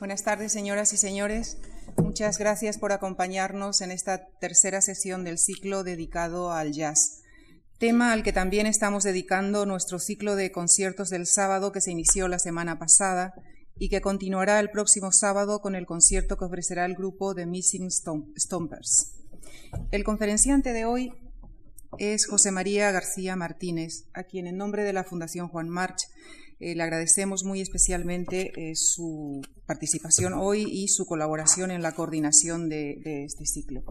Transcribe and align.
Buenas 0.00 0.22
tardes, 0.22 0.50
señoras 0.50 0.94
y 0.94 0.96
señores. 0.96 1.58
Muchas 1.98 2.38
gracias 2.38 2.78
por 2.78 2.90
acompañarnos 2.90 3.82
en 3.82 3.90
esta 3.90 4.28
tercera 4.40 4.80
sesión 4.80 5.24
del 5.24 5.36
ciclo 5.36 5.84
dedicado 5.84 6.52
al 6.52 6.72
jazz, 6.72 7.20
tema 7.78 8.12
al 8.12 8.22
que 8.22 8.32
también 8.32 8.66
estamos 8.66 9.04
dedicando 9.04 9.66
nuestro 9.66 9.98
ciclo 9.98 10.36
de 10.36 10.52
conciertos 10.52 11.10
del 11.10 11.26
sábado 11.26 11.70
que 11.70 11.82
se 11.82 11.90
inició 11.90 12.28
la 12.28 12.38
semana 12.38 12.78
pasada 12.78 13.34
y 13.78 13.90
que 13.90 14.00
continuará 14.00 14.58
el 14.58 14.70
próximo 14.70 15.12
sábado 15.12 15.60
con 15.60 15.74
el 15.74 15.84
concierto 15.84 16.38
que 16.38 16.46
ofrecerá 16.46 16.86
el 16.86 16.94
grupo 16.94 17.34
de 17.34 17.44
Missing 17.44 17.90
Stompers. 17.90 19.18
El 19.90 20.02
conferenciante 20.02 20.72
de 20.72 20.86
hoy 20.86 21.12
es 21.98 22.26
José 22.26 22.52
María 22.52 22.90
García 22.90 23.36
Martínez, 23.36 24.06
a 24.14 24.22
quien 24.22 24.46
en 24.46 24.56
nombre 24.56 24.82
de 24.82 24.94
la 24.94 25.04
Fundación 25.04 25.48
Juan 25.48 25.68
March 25.68 26.08
eh, 26.60 26.74
le 26.74 26.82
agradecemos 26.82 27.42
muy 27.42 27.62
especialmente 27.62 28.52
eh, 28.54 28.76
su 28.76 29.40
participación 29.64 30.34
hoy 30.34 30.66
y 30.70 30.88
su 30.88 31.06
colaboración 31.06 31.70
en 31.70 31.80
la 31.80 31.92
coordinación 31.92 32.68
de, 32.68 33.24
este 33.24 33.46
ciclo. 33.46 33.82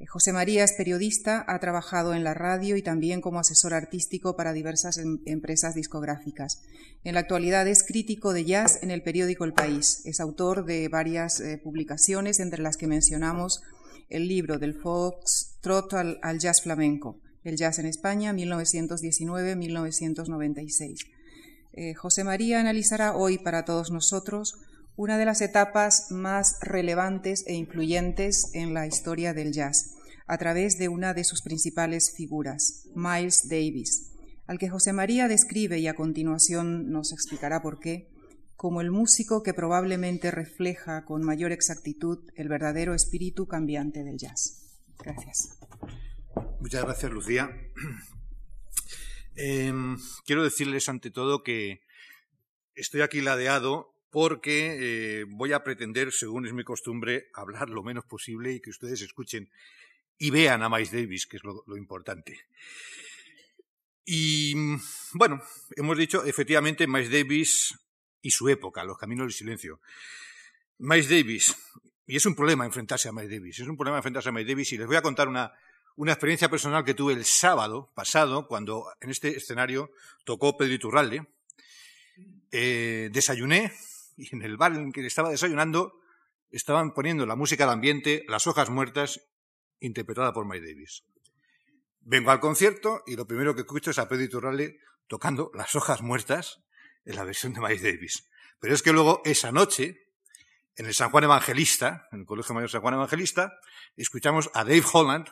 Eh, 0.00 0.06
José 0.06 0.32
María 0.32 0.64
es 0.64 0.72
periodista, 0.72 1.44
ha 1.46 1.60
trabajado 1.60 2.12
en 2.12 2.24
la 2.24 2.34
radio 2.34 2.76
y 2.76 2.82
también 2.82 3.20
como 3.20 3.38
asesor 3.38 3.74
artístico 3.74 4.34
para 4.34 4.52
diversas 4.52 4.98
em, 4.98 5.20
empresas 5.24 5.76
discográficas. 5.76 6.62
En 7.04 7.14
la 7.14 7.20
actualidad 7.20 7.68
es 7.68 7.84
crítico 7.84 8.32
de 8.32 8.44
jazz 8.44 8.82
en 8.82 8.90
el 8.90 9.04
periódico 9.04 9.44
El 9.44 9.52
País. 9.52 10.02
Es 10.04 10.18
autor 10.18 10.64
de 10.64 10.88
varias 10.88 11.40
publicaciones, 11.62 12.40
entre 12.40 12.60
las 12.60 12.76
que 12.76 12.88
mencionamos 12.88 13.62
el 14.08 14.26
libro 14.26 14.58
del 14.58 14.74
Fox 14.74 15.58
Trot 15.60 15.94
al 15.94 16.38
jazz 16.40 16.60
flamenco, 16.60 17.20
el 17.44 17.56
jazz 17.56 17.78
en 17.78 17.86
España, 17.86 18.34
1919-1996. 18.34 21.19
Eh, 21.80 21.94
José 21.94 22.24
María 22.24 22.60
analizará 22.60 23.16
hoy 23.16 23.38
para 23.38 23.64
todos 23.64 23.90
nosotros 23.90 24.60
una 24.96 25.16
de 25.16 25.24
las 25.24 25.40
etapas 25.40 26.08
más 26.10 26.58
relevantes 26.60 27.42
e 27.46 27.54
influyentes 27.54 28.50
en 28.52 28.74
la 28.74 28.86
historia 28.86 29.32
del 29.32 29.50
jazz, 29.50 29.94
a 30.26 30.36
través 30.36 30.76
de 30.76 30.88
una 30.88 31.14
de 31.14 31.24
sus 31.24 31.40
principales 31.40 32.12
figuras, 32.14 32.86
Miles 32.94 33.48
Davis, 33.48 34.12
al 34.46 34.58
que 34.58 34.68
José 34.68 34.92
María 34.92 35.26
describe 35.26 35.78
y 35.78 35.88
a 35.88 35.94
continuación 35.94 36.90
nos 36.90 37.14
explicará 37.14 37.62
por 37.62 37.80
qué, 37.80 38.10
como 38.56 38.82
el 38.82 38.90
músico 38.90 39.42
que 39.42 39.54
probablemente 39.54 40.30
refleja 40.30 41.06
con 41.06 41.22
mayor 41.22 41.50
exactitud 41.50 42.18
el 42.36 42.50
verdadero 42.50 42.92
espíritu 42.92 43.46
cambiante 43.46 44.04
del 44.04 44.18
jazz. 44.18 44.82
Gracias. 44.98 45.58
Muchas 46.60 46.84
gracias, 46.84 47.10
Lucía. 47.10 47.48
Em, 49.42 49.96
quiero 50.26 50.44
decirles 50.44 50.90
ante 50.90 51.10
todo 51.10 51.42
que 51.42 51.80
estoy 52.74 53.00
aquí 53.00 53.22
ladeado 53.22 53.96
porque 54.10 54.76
eh, 54.78 55.24
voy 55.26 55.54
a 55.54 55.64
pretender, 55.64 56.12
según 56.12 56.44
es 56.46 56.52
mi 56.52 56.62
costumbre, 56.62 57.30
hablar 57.32 57.70
lo 57.70 57.82
menos 57.82 58.04
posible 58.04 58.52
y 58.52 58.60
que 58.60 58.68
ustedes 58.68 59.00
escuchen 59.00 59.48
y 60.18 60.30
vean 60.30 60.62
a 60.62 60.68
Miles 60.68 60.92
Davis, 60.92 61.26
que 61.26 61.38
es 61.38 61.42
lo, 61.42 61.64
importante. 61.74 62.38
Y 64.04 64.52
bueno, 65.14 65.40
hemos 65.74 65.96
dicho 65.96 66.22
efectivamente 66.22 66.86
Miles 66.86 67.10
Davis 67.10 67.78
y 68.20 68.32
su 68.32 68.46
época, 68.50 68.84
los 68.84 68.98
caminos 68.98 69.24
del 69.24 69.32
silencio. 69.32 69.80
Miles 70.76 71.08
Davis, 71.08 71.56
y 72.06 72.16
es 72.16 72.26
un 72.26 72.34
problema 72.34 72.66
enfrentarse 72.66 73.08
a 73.08 73.12
Miles 73.12 73.30
Davis, 73.30 73.60
es 73.60 73.68
un 73.68 73.78
problema 73.78 73.96
enfrentarse 73.96 74.28
a 74.28 74.32
Miles 74.32 74.48
Davis 74.48 74.70
y 74.74 74.76
les 74.76 74.86
voy 74.86 74.96
a 74.96 75.02
contar 75.02 75.28
una, 75.28 75.50
una 76.00 76.12
experiencia 76.12 76.48
personal 76.48 76.82
que 76.82 76.94
tuve 76.94 77.12
el 77.12 77.26
sábado 77.26 77.92
pasado, 77.94 78.48
cuando 78.48 78.86
en 79.02 79.10
este 79.10 79.36
escenario 79.36 79.90
tocó 80.24 80.56
Pedro 80.56 80.72
Iturralde. 80.72 81.26
Eh, 82.50 83.10
desayuné 83.12 83.70
y 84.16 84.34
en 84.34 84.40
el 84.40 84.56
bar 84.56 84.72
en 84.72 84.92
que 84.92 85.04
estaba 85.06 85.28
desayunando 85.28 86.00
estaban 86.50 86.94
poniendo 86.94 87.26
la 87.26 87.36
música 87.36 87.64
del 87.64 87.74
ambiente, 87.74 88.24
Las 88.28 88.46
hojas 88.46 88.70
muertas, 88.70 89.20
interpretada 89.78 90.32
por 90.32 90.46
Mike 90.46 90.68
Davis. 90.68 91.04
Vengo 92.00 92.30
al 92.30 92.40
concierto 92.40 93.02
y 93.06 93.14
lo 93.14 93.26
primero 93.26 93.54
que 93.54 93.60
escucho 93.60 93.90
es 93.90 93.98
a 93.98 94.08
Pedro 94.08 94.24
Iturralde 94.24 94.80
tocando 95.06 95.50
Las 95.52 95.74
hojas 95.74 96.00
muertas 96.00 96.62
en 97.04 97.16
la 97.16 97.24
versión 97.24 97.52
de 97.52 97.60
Mike 97.60 97.82
Davis. 97.82 98.26
Pero 98.58 98.72
es 98.72 98.82
que 98.82 98.94
luego 98.94 99.20
esa 99.26 99.52
noche, 99.52 100.06
en 100.76 100.86
el 100.86 100.94
San 100.94 101.10
Juan 101.10 101.24
Evangelista, 101.24 102.08
en 102.10 102.20
el 102.20 102.26
Colegio 102.26 102.54
Mayor 102.54 102.70
San 102.70 102.80
Juan 102.80 102.94
Evangelista, 102.94 103.52
escuchamos 103.98 104.50
a 104.54 104.64
Dave 104.64 104.84
Holland 104.90 105.28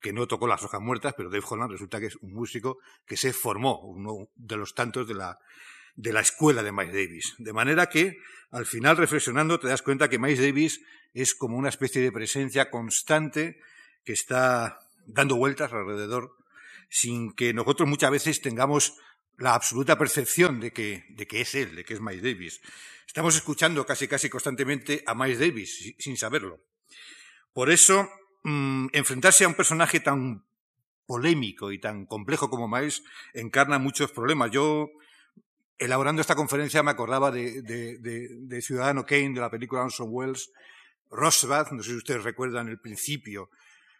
que 0.00 0.12
no 0.12 0.26
tocó 0.26 0.46
las 0.46 0.62
hojas 0.62 0.80
muertas, 0.80 1.14
pero 1.16 1.30
Dave 1.30 1.44
Holland 1.48 1.72
resulta 1.72 2.00
que 2.00 2.06
es 2.06 2.16
un 2.16 2.32
músico 2.32 2.78
que 3.06 3.16
se 3.16 3.32
formó, 3.32 3.80
uno 3.80 4.28
de 4.34 4.56
los 4.56 4.74
tantos 4.74 5.06
de 5.06 5.14
la, 5.14 5.38
de 5.94 6.12
la 6.12 6.20
escuela 6.20 6.62
de 6.62 6.72
Miles 6.72 6.94
Davis. 6.94 7.34
De 7.38 7.52
manera 7.52 7.88
que, 7.88 8.18
al 8.50 8.66
final, 8.66 8.96
reflexionando, 8.96 9.60
te 9.60 9.68
das 9.68 9.82
cuenta 9.82 10.08
que 10.08 10.18
Miles 10.18 10.40
Davis 10.40 10.80
es 11.12 11.34
como 11.34 11.56
una 11.56 11.68
especie 11.68 12.00
de 12.00 12.12
presencia 12.12 12.70
constante 12.70 13.60
que 14.04 14.12
está 14.12 14.78
dando 15.06 15.36
vueltas 15.36 15.72
alrededor, 15.72 16.36
sin 16.88 17.32
que 17.32 17.52
nosotros 17.52 17.88
muchas 17.88 18.10
veces 18.10 18.40
tengamos 18.40 18.96
la 19.36 19.54
absoluta 19.54 19.98
percepción 19.98 20.60
de 20.60 20.72
que, 20.72 21.04
de 21.10 21.26
que 21.26 21.40
es 21.40 21.54
él, 21.54 21.76
de 21.76 21.84
que 21.84 21.94
es 21.94 22.00
Miles 22.00 22.22
Davis. 22.22 22.60
Estamos 23.06 23.34
escuchando 23.34 23.84
casi 23.84 24.06
casi 24.06 24.28
constantemente 24.28 25.02
a 25.06 25.14
Miles 25.14 25.40
Davis 25.40 25.94
sin 25.98 26.16
saberlo. 26.16 26.60
Por 27.52 27.70
eso, 27.70 28.08
Mm, 28.42 28.86
enfrentarse 28.92 29.44
a 29.44 29.48
un 29.48 29.54
personaje 29.54 30.00
tan 30.00 30.44
polémico 31.06 31.72
y 31.72 31.78
tan 31.78 32.06
complejo 32.06 32.48
como 32.48 32.68
Miles 32.68 33.02
encarna 33.34 33.78
muchos 33.78 34.12
problemas. 34.12 34.50
Yo, 34.50 34.90
elaborando 35.78 36.22
esta 36.22 36.36
conferencia, 36.36 36.82
me 36.82 36.92
acordaba 36.92 37.30
de, 37.30 38.60
Ciudadano 38.62 39.04
Kane, 39.04 39.34
de 39.34 39.40
la 39.40 39.50
película 39.50 39.82
Anson 39.82 40.08
Wells, 40.10 40.52
Rosbath, 41.10 41.72
no 41.72 41.82
sé 41.82 41.90
si 41.90 41.96
ustedes 41.96 42.22
recuerdan 42.22 42.68
el 42.68 42.80
principio, 42.80 43.50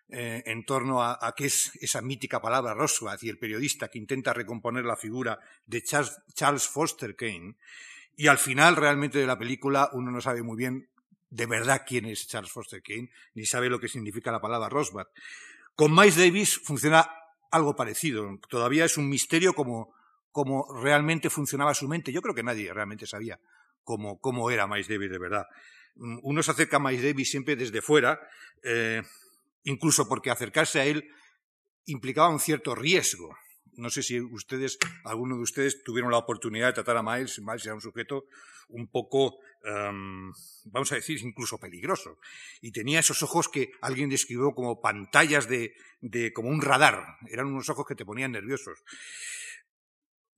eh, 0.08 0.42
en 0.46 0.64
torno 0.64 1.02
a, 1.02 1.34
qué 1.36 1.46
es 1.46 1.72
esa 1.80 2.00
mítica 2.00 2.40
palabra 2.40 2.74
Rosbath 2.74 3.22
y 3.24 3.28
el 3.28 3.38
periodista 3.38 3.88
que 3.88 3.98
intenta 3.98 4.32
recomponer 4.32 4.84
la 4.84 4.96
figura 4.96 5.38
de 5.66 5.82
Charles 5.82 6.68
Foster 6.68 7.14
Kane. 7.16 7.56
Y 8.16 8.28
al 8.28 8.38
final, 8.38 8.76
realmente, 8.76 9.18
de 9.18 9.26
la 9.26 9.38
película, 9.38 9.90
uno 9.92 10.10
no 10.10 10.20
sabe 10.20 10.42
muy 10.42 10.56
bien 10.56 10.89
de 11.30 11.46
verdad 11.46 11.82
quién 11.86 12.06
es 12.06 12.26
Charles 12.26 12.52
Foster 12.52 12.82
Kane, 12.82 13.10
ni 13.34 13.46
sabe 13.46 13.70
lo 13.70 13.78
que 13.78 13.88
significa 13.88 14.32
la 14.32 14.40
palabra 14.40 14.68
Rosbach. 14.68 15.08
Con 15.74 15.94
Miles 15.94 16.16
Davis 16.16 16.60
funciona 16.62 17.08
algo 17.50 17.74
parecido. 17.76 18.28
Todavía 18.48 18.84
es 18.84 18.96
un 18.96 19.08
misterio 19.08 19.54
como, 19.54 19.94
realmente 20.82 21.30
funcionaba 21.30 21.74
su 21.74 21.88
mente. 21.88 22.12
Yo 22.12 22.20
creo 22.20 22.34
que 22.34 22.42
nadie 22.42 22.72
realmente 22.72 23.06
sabía 23.06 23.40
cómo, 23.84 24.20
cómo 24.20 24.50
era 24.50 24.66
Miles 24.66 24.88
Davis 24.88 25.10
de 25.10 25.18
verdad. 25.18 25.46
Mm, 25.94 26.18
uno 26.22 26.42
se 26.42 26.50
acerca 26.50 26.76
a 26.76 26.80
Miles 26.80 27.02
Davis 27.02 27.30
siempre 27.30 27.56
desde 27.56 27.80
fuera, 27.80 28.20
eh, 28.62 29.02
incluso 29.64 30.08
porque 30.08 30.30
acercarse 30.30 30.80
a 30.80 30.84
él 30.84 31.08
implicaba 31.86 32.28
un 32.28 32.40
cierto 32.40 32.74
riesgo. 32.74 33.36
No 33.80 33.90
sé 33.90 34.02
si 34.02 34.20
ustedes, 34.20 34.78
alguno 35.04 35.36
de 35.36 35.42
ustedes, 35.42 35.82
tuvieron 35.82 36.10
la 36.10 36.18
oportunidad 36.18 36.68
de 36.68 36.72
tratar 36.74 36.96
a 36.96 37.02
Miles. 37.02 37.40
Miles 37.40 37.64
era 37.64 37.74
un 37.74 37.80
sujeto 37.80 38.26
un 38.68 38.88
poco, 38.88 39.38
em, 39.64 40.32
vamos 40.66 40.92
a 40.92 40.96
decir, 40.96 41.18
incluso 41.22 41.58
peligroso. 41.58 42.18
Y 42.60 42.72
tenía 42.72 43.00
esos 43.00 43.22
ojos 43.22 43.48
que 43.48 43.72
alguien 43.80 44.08
describió 44.08 44.52
como 44.52 44.80
pantallas 44.80 45.48
de, 45.48 45.74
como 46.34 46.48
un 46.48 46.62
radar. 46.62 47.04
Eran 47.28 47.46
unos 47.46 47.68
ojos 47.68 47.86
que 47.86 47.94
te 47.94 48.04
ponían 48.04 48.32
nerviosos. 48.32 48.82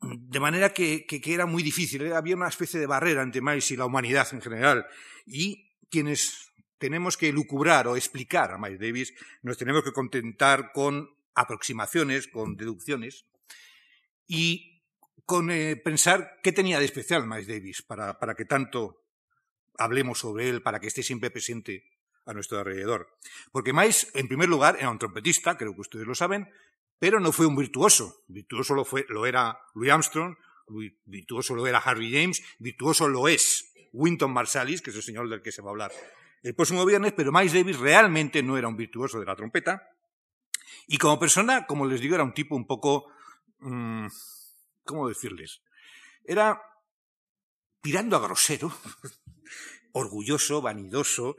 De 0.01 0.41
manera 0.41 0.73
que, 0.73 1.07
era 1.25 1.47
muy 1.47 1.63
difícil. 1.63 2.03
¿eh? 2.03 2.15
Había 2.15 2.37
una 2.37 2.49
especie 2.49 2.81
de 2.81 2.87
barrera 2.87 3.23
entre 3.23 3.41
Miles 3.41 3.71
y 3.71 3.77
la 3.77 3.87
humanidad 3.87 4.27
en 4.33 4.41
general. 4.41 4.87
Y 5.27 5.71
quienes 5.91 6.53
tenemos 6.79 7.17
que 7.17 7.33
lucubrar 7.33 7.87
o 7.87 7.97
explicar 7.97 8.51
a 8.51 8.59
Miles 8.59 8.81
Davis, 8.81 9.15
nos 9.43 9.57
tenemos 9.57 9.85
que 9.85 9.93
contentar 9.93 10.73
con 10.73 11.09
aproximaciones, 11.35 12.29
con 12.29 12.57
deducciones. 12.57 13.25
Y 14.27 14.83
con 15.25 15.51
eh, 15.51 15.77
pensar 15.77 16.41
qué 16.43 16.53
tenía 16.53 16.79
de 16.79 16.85
especial 16.85 17.27
Miles 17.27 17.47
Davis 17.47 17.83
para, 17.83 18.19
para 18.19 18.35
que 18.35 18.45
tanto 18.45 19.05
hablemos 19.79 20.19
sobre 20.19 20.49
él, 20.49 20.63
para 20.63 20.81
que 20.81 20.89
esté 20.89 21.03
siempre 21.03 21.31
presente 21.31 21.85
a 22.27 22.33
nuestro 22.33 22.59
alrededor. 22.59 23.09
Porque 23.51 23.73
Miles, 23.73 24.11
en 24.15 24.29
primer 24.29 24.49
lugar, 24.49 24.77
era 24.79 24.91
un 24.91 24.99
trompetista, 24.99 25.57
creo 25.57 25.75
que 25.75 25.81
ustedes 25.81 26.07
lo 26.07 26.15
saben, 26.15 26.49
pero 26.99 27.19
no 27.19 27.33
fue 27.33 27.47
un 27.47 27.57
virtuoso. 27.57 28.23
Virtuoso 28.29 28.75
lo, 28.75 28.85
fue, 28.85 29.07
lo 29.09 29.27
era 29.27 29.59
Louis 29.75 29.91
Armstrong, 29.91 30.37
virtuoso 31.05 31.55
lo 31.55 31.67
era 31.67 31.79
Harvey 31.79 32.13
James, 32.13 32.43
virtuoso 32.59 33.09
lo 33.09 33.29
es 33.29 33.73
Winton 33.93 34.33
Marsalis, 34.33 34.83
que 34.83 34.91
es 34.91 34.97
el 34.97 35.03
señor 35.03 35.29
del 35.29 35.43
que 35.43 35.53
se 35.53 35.63
va 35.63 35.71
a 35.71 35.73
hablar 35.73 35.93
el 36.43 36.55
próximo 36.55 36.85
viernes, 36.85 37.13
pero 37.17 37.31
Miles 37.33 37.53
Davis 37.53 37.79
realmente 37.79 38.43
no 38.43 38.59
era 38.59 38.69
un 38.69 38.77
virtuoso 38.77 39.21
de 39.21 39.27
la 39.27 39.37
trompeta. 39.37 39.89
Y 40.89 40.99
como 40.99 41.19
persona, 41.19 41.67
como 41.67 41.87
les 41.87 42.01
digo, 42.01 42.15
era 42.15 42.25
un 42.25 42.35
tipo 42.35 42.57
un 42.57 42.67
poco 42.67 43.07
mm, 43.63 44.09
¿cómo 44.85 45.09
decirles? 45.09 45.63
Era 46.25 46.61
tirando 47.81 48.17
a 48.17 48.21
grosero, 48.21 48.73
orgulloso, 49.93 50.63
vanidoso, 50.63 51.37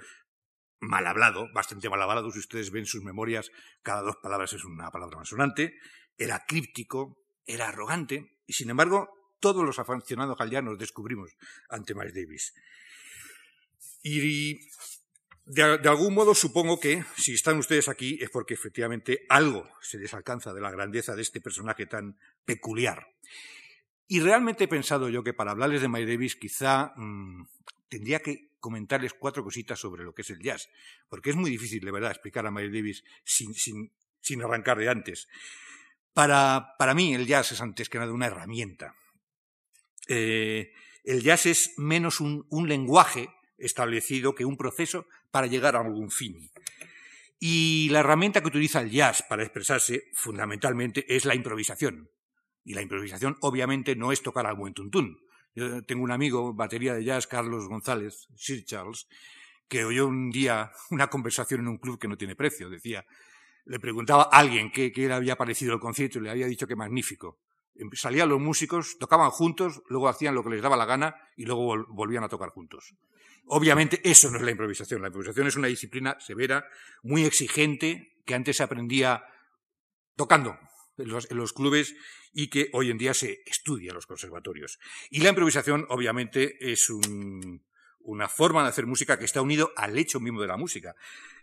mal 0.80 1.08
hablado, 1.08 1.48
bastante 1.54 1.90
mal 1.90 2.02
hablado, 2.02 2.32
si 2.32 2.40
ustedes 2.40 2.72
ven 2.72 2.86
sus 2.86 3.04
memorias, 3.04 3.52
cada 3.82 4.02
dos 4.02 4.18
palabras 4.22 4.54
es 4.54 4.64
una 4.66 4.92
palabra 4.92 5.18
más 5.18 5.30
sonante, 5.30 5.76
era 6.18 6.46
críptico, 6.46 7.18
era 7.46 7.70
arrogante, 7.70 8.40
y 8.46 8.54
sin 8.54 8.70
embargo, 8.70 9.10
todos 9.40 9.66
los 9.66 9.80
aficionados 9.80 10.40
al 10.40 10.66
nos 10.66 10.78
descubrimos 10.78 11.32
ante 11.70 11.96
Miles 11.96 12.14
Davis. 12.14 12.54
Y 14.02 14.60
de, 15.46 15.90
algún 15.90 16.14
modo 16.14 16.34
supongo 16.34 16.80
que 16.80 17.04
si 17.18 17.34
están 17.34 17.58
ustedes 17.58 17.90
aquí 17.90 18.18
es 18.22 18.30
porque 18.30 18.54
efectivamente 18.54 19.26
algo 19.30 19.70
se 19.82 19.98
les 19.98 20.14
alcanza 20.14 20.54
de 20.54 20.62
la 20.62 20.72
grandeza 20.72 21.16
de 21.16 21.22
este 21.22 21.42
personaje 21.42 21.86
tan 21.86 22.18
peculiar. 22.46 23.08
Y 24.08 24.20
realmente 24.20 24.66
he 24.66 24.68
pensado 24.68 25.10
yo 25.10 25.24
que 25.24 25.34
para 25.34 25.52
hablarles 25.52 25.82
de 25.82 25.90
Miles 25.90 26.08
Davis 26.08 26.36
quizá 26.36 26.94
mm, 26.96 27.48
tendría 27.90 28.20
que 28.20 28.54
comentarles 28.60 29.14
cuatro 29.14 29.44
cositas 29.44 29.78
sobre 29.78 30.06
lo 30.06 30.14
que 30.16 30.22
es 30.22 30.30
el 30.30 30.40
jazz, 30.40 30.70
porque 31.10 31.32
es 31.32 31.36
muy 31.36 31.50
difícil, 31.52 31.84
de 31.84 31.92
verdad, 31.92 32.12
explicar 32.12 32.48
a 32.48 32.52
Miles 32.52 32.72
Davis 32.72 33.04
sin, 33.26 34.42
arrancar 34.42 34.78
de 34.78 34.88
antes. 34.88 35.28
Para, 36.14 36.94
mí 36.96 37.14
el 37.14 37.28
jazz 37.28 37.52
es 37.52 37.60
antes 37.60 37.90
que 37.90 38.00
nada 38.00 38.14
una 38.14 38.28
herramienta. 38.28 38.96
Eh, 40.08 40.72
el 41.04 41.22
jazz 41.22 41.46
es 41.46 41.74
menos 41.78 42.22
un, 42.22 42.46
lenguaje 42.68 43.30
establecido 43.58 44.34
que 44.34 44.46
un 44.46 44.56
proceso 44.56 45.08
para 45.34 45.48
llegar 45.48 45.76
a 45.76 45.80
algún 45.80 46.12
fin. 46.12 46.52
Y 47.40 47.90
la 47.90 48.02
herramienta 48.02 48.40
que 48.40 48.50
utiliza 48.50 48.82
el 48.82 48.92
jazz 48.92 49.24
para 49.28 49.42
expresarse 49.42 50.12
fundamentalmente 50.14 51.04
es 51.14 51.26
la 51.26 51.34
improvisación. 51.34 52.08
Y 52.64 52.76
la 52.76 52.84
improvisación 52.84 53.36
obviamente 53.42 53.96
no 53.96 54.12
es 54.12 54.22
tocar 54.22 54.46
al 54.46 54.56
buen 54.56 54.76
tuntún. 54.76 55.18
Yo 55.56 55.84
tengo 55.86 56.04
un 56.04 56.12
amigo, 56.12 56.54
batería 56.54 56.94
de 56.94 57.04
jazz, 57.04 57.26
Carlos 57.26 57.68
González, 57.68 58.28
Sir 58.36 58.64
Charles, 58.64 59.08
que 59.68 59.84
oyó 59.86 60.06
un 60.06 60.30
día 60.30 60.72
una 60.92 61.08
conversación 61.08 61.62
en 61.62 61.68
un 61.68 61.80
club 61.80 61.98
que 62.00 62.08
no 62.08 62.16
tiene 62.16 62.36
precio. 62.36 62.70
Decía, 62.70 63.04
le 63.66 63.80
preguntaba 63.80 64.30
a 64.32 64.38
alguien 64.38 64.72
qué, 64.72 64.92
le 64.96 65.14
había 65.14 65.36
parecido 65.36 65.74
el 65.74 65.80
concierto 65.80 66.20
y 66.20 66.22
le 66.22 66.30
había 66.30 66.46
dicho 66.46 66.68
que 66.68 66.76
magnífico. 66.76 67.40
Em, 67.74 67.90
salían 67.94 68.30
los 68.30 68.40
músicos, 68.40 69.00
tocaban 69.00 69.32
juntos, 69.32 69.82
luego 69.90 70.10
hacían 70.10 70.36
lo 70.36 70.44
que 70.44 70.52
les 70.52 70.62
daba 70.62 70.78
la 70.78 70.86
gana 70.86 71.16
y 71.36 71.46
luego 71.46 71.88
volvían 71.90 72.24
a 72.24 72.30
tocar 72.30 72.50
juntos. 72.50 72.94
Obviamente 73.46 74.02
eso 74.04 74.30
no 74.30 74.38
es 74.38 74.44
la 74.44 74.52
improvisación. 74.52 75.02
La 75.02 75.08
improvisación 75.08 75.48
es 75.48 75.56
una 75.56 75.68
disciplina 75.68 76.18
severa, 76.20 76.66
muy 77.02 77.26
exigente, 77.26 78.22
que 78.26 78.36
antes 78.36 78.58
se 78.58 78.64
aprendía 78.64 79.24
tocando 80.16 80.58
en 80.98 81.10
los, 81.10 81.54
clubes 81.54 81.96
y 82.32 82.50
que 82.50 82.70
hoy 82.74 82.92
en 82.92 82.98
día 82.98 83.14
se 83.14 83.44
estudia 83.46 83.90
en 83.90 83.96
los 83.96 84.06
conservatorios. 84.06 84.80
Y 85.10 85.22
la 85.22 85.30
improvisación, 85.30 85.86
obviamente, 85.90 86.56
es 86.60 86.90
una 88.00 88.30
forma 88.30 88.64
de 88.64 88.70
hacer 88.70 88.86
música 88.86 89.18
que 89.18 89.26
está 89.26 89.42
unido 89.42 89.72
al 89.76 89.98
hecho 89.98 90.20
mismo 90.20 90.42
de 90.42 90.48
la 90.48 90.58
música. 90.58 90.96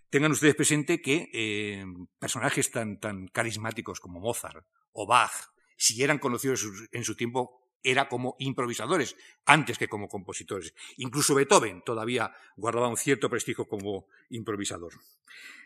Tengan 0.09 0.33
ustedes 0.33 0.55
presente 0.55 1.01
que 1.01 1.31
eh, 1.33 1.85
personajes 2.19 2.71
tan, 2.71 2.99
tan 2.99 3.29
carismáticos 3.29 4.01
como 4.01 4.21
Mozart 4.21 4.67
o 4.93 5.07
Bach 5.07 5.51
si 5.81 6.03
eran 6.03 6.19
conocidos 6.19 6.63
en 6.93 7.05
su 7.05 7.17
tiempo, 7.17 7.60
era 7.83 8.09
como 8.09 8.37
improvisadores, 8.39 9.17
antes 9.45 9.79
que 9.79 9.89
como 9.89 10.09
compositores. 10.09 10.75
Incluso 10.97 11.35
Beethoven 11.35 11.83
todavía 11.85 12.35
guardaba 12.57 12.89
un 12.89 12.97
cierto 12.97 13.31
prestigio 13.31 13.67
como 13.67 14.07
improvisador. 14.29 14.93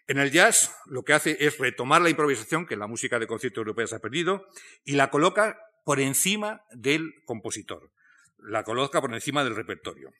En 0.06 0.18
el 0.18 0.30
jazz 0.30 0.74
lo 0.86 1.02
que 1.02 1.14
hace 1.14 1.36
es 1.40 1.58
retomar 1.58 2.02
la 2.02 2.10
improvisación 2.10 2.66
que 2.66 2.76
la 2.76 2.86
música 2.86 3.18
de 3.18 3.26
concierto 3.26 3.60
europea 3.60 3.86
se 3.86 3.96
ha 3.96 4.00
perdido 4.00 4.46
y 4.84 4.92
la 4.92 5.10
coloca 5.10 5.58
por 5.84 6.00
encima 6.00 6.64
del 6.72 7.22
compositor, 7.24 7.90
la 8.38 8.64
coloca 8.64 9.00
por 9.00 9.12
encima 9.12 9.44
del 9.44 9.56
repertorio. 9.56 10.12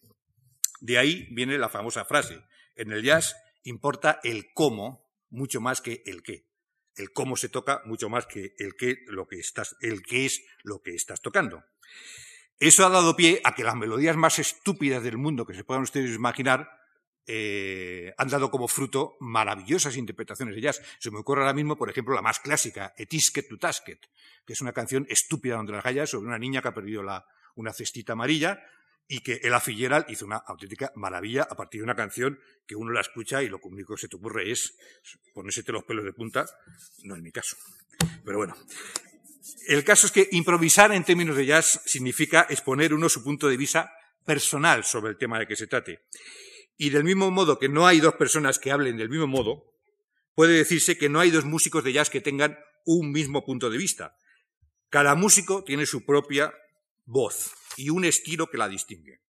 De 0.81 0.99
ahí 0.99 1.29
viene 1.31 1.58
la 1.58 1.69
famosa 1.69 2.05
frase, 2.05 2.43
en 2.76 2.93
el 2.93 3.02
jazz 3.02 3.37
importa 3.62 4.20
el 4.25 4.52
cómo 4.52 5.06
mucho 5.31 5.61
más 5.61 5.81
que 5.81 6.02
el 6.06 6.23
qué 6.23 6.47
el 6.97 7.12
cómo 7.12 7.37
se 7.37 7.49
toca 7.49 7.82
mucho 7.85 8.08
más 8.08 8.26
que 8.26 8.55
el 8.58 8.76
qué, 8.76 8.99
lo 9.06 9.26
que 9.26 9.38
estás, 9.38 9.76
el 9.81 10.02
qué 10.02 10.26
es 10.26 10.43
lo 10.62 10.81
que 10.81 10.94
estás 10.94 11.20
tocando. 11.20 11.64
Eso 12.59 12.87
ha 12.87 12.89
dado 12.89 13.17
pie 13.17 13.41
a 13.45 13.55
que 13.55 13.65
las 13.65 13.77
melodías 13.77 14.17
más 14.17 14.39
estúpidas 14.39 15.03
del 15.03 15.19
mundo 15.19 15.45
que 15.45 15.55
se 15.55 15.65
puedan 15.65 15.83
ustedes 15.83 16.15
imaginar 16.15 16.71
eh, 17.27 18.13
han 18.19 18.29
dado 18.29 18.51
como 18.51 18.69
fruto 18.69 19.17
maravillosas 19.21 19.97
interpretaciones 19.97 20.55
de 20.55 20.61
jazz. 20.61 20.83
Se 20.99 21.11
me 21.11 21.19
ocurre 21.19 21.43
ahora 21.43 21.55
mismo, 21.55 21.77
por 21.77 21.91
ejemplo, 21.91 22.15
la 22.15 22.23
más 22.23 22.41
clásica, 22.41 22.95
Etisket 22.97 23.49
to 23.49 23.59
Tasket, 23.59 23.99
que 24.47 24.53
es 24.53 24.61
una 24.61 24.73
canción 24.73 25.07
estúpida 25.09 25.57
donde 25.57 25.73
las 25.73 25.85
gallas 25.85 26.11
sobre 26.11 26.29
una 26.29 26.39
niña 26.39 26.63
que 26.63 26.69
ha 26.69 26.75
perdido 26.75 27.03
una 27.55 27.73
cestita 27.73 28.13
amarilla 28.13 28.63
y 29.07 29.21
que 29.21 29.41
Ella 29.43 29.61
Fitzgerald 29.61 30.07
hizo 30.09 30.25
una 30.25 30.37
auténtica 30.37 30.93
maravilla 30.95 31.47
a 31.51 31.55
partir 31.55 31.81
de 31.81 31.85
una 31.85 31.95
canción 31.95 32.39
que 32.67 32.77
uno 32.77 32.93
la 32.93 33.01
escucha 33.01 33.43
y 33.43 33.49
lo 33.49 33.59
único 33.63 33.95
que 33.95 34.03
se 34.03 34.09
te 34.09 34.17
ocurre 34.17 34.51
es 34.51 34.77
ponérsete 35.35 35.73
los 35.73 35.85
pelos 35.85 36.05
de 36.05 36.13
punta. 36.13 36.47
No 37.03 37.17
es 37.17 37.23
mi 37.23 37.31
caso. 37.31 37.57
Pero 38.25 38.39
bueno. 38.39 38.55
El 39.67 39.85
caso 39.85 40.06
es 40.06 40.12
que 40.12 40.29
improvisar 40.32 40.93
en 40.93 41.05
términos 41.05 41.37
de 41.37 41.46
jazz 41.46 41.81
significa 41.85 42.46
exponer 42.49 42.94
uno 42.94 43.08
su 43.08 43.23
punto 43.23 43.49
de 43.49 43.56
vista 43.56 43.93
personal 44.25 44.85
sobre 44.85 45.11
el 45.11 45.19
tema 45.19 45.38
de 45.38 45.46
que 45.46 45.56
se 45.56 45.67
trate. 45.67 46.00
Y 46.76 46.91
del 46.91 47.05
mismo 47.05 47.31
modo 47.31 47.58
que 47.58 47.69
no 47.69 47.87
hay 47.87 48.00
dos 48.00 48.14
personas 48.14 48.58
que 48.58 48.73
hablen 48.73 48.96
del 48.96 49.11
mismo 49.11 49.26
modo, 49.26 49.75
puede 50.35 50.55
decirse 50.55 50.99
que 50.99 51.08
no 51.08 51.20
hay 51.20 51.31
dos 51.31 51.44
músicos 51.44 51.85
de 51.85 51.93
jazz 51.93 52.11
que 52.11 52.20
tengan 52.20 52.58
un 52.85 53.12
mismo 53.12 53.44
punto 53.44 53.70
de 53.70 53.79
vista. 53.79 54.17
Cada 54.91 55.14
músico 55.14 55.64
tiene 55.64 55.87
su 55.87 56.05
propia 56.05 56.52
voz 57.05 57.52
y 57.76 57.90
un 57.90 58.05
estilo 58.05 58.49
que 58.49 58.58
la 58.58 58.69
distingue. 58.69 59.20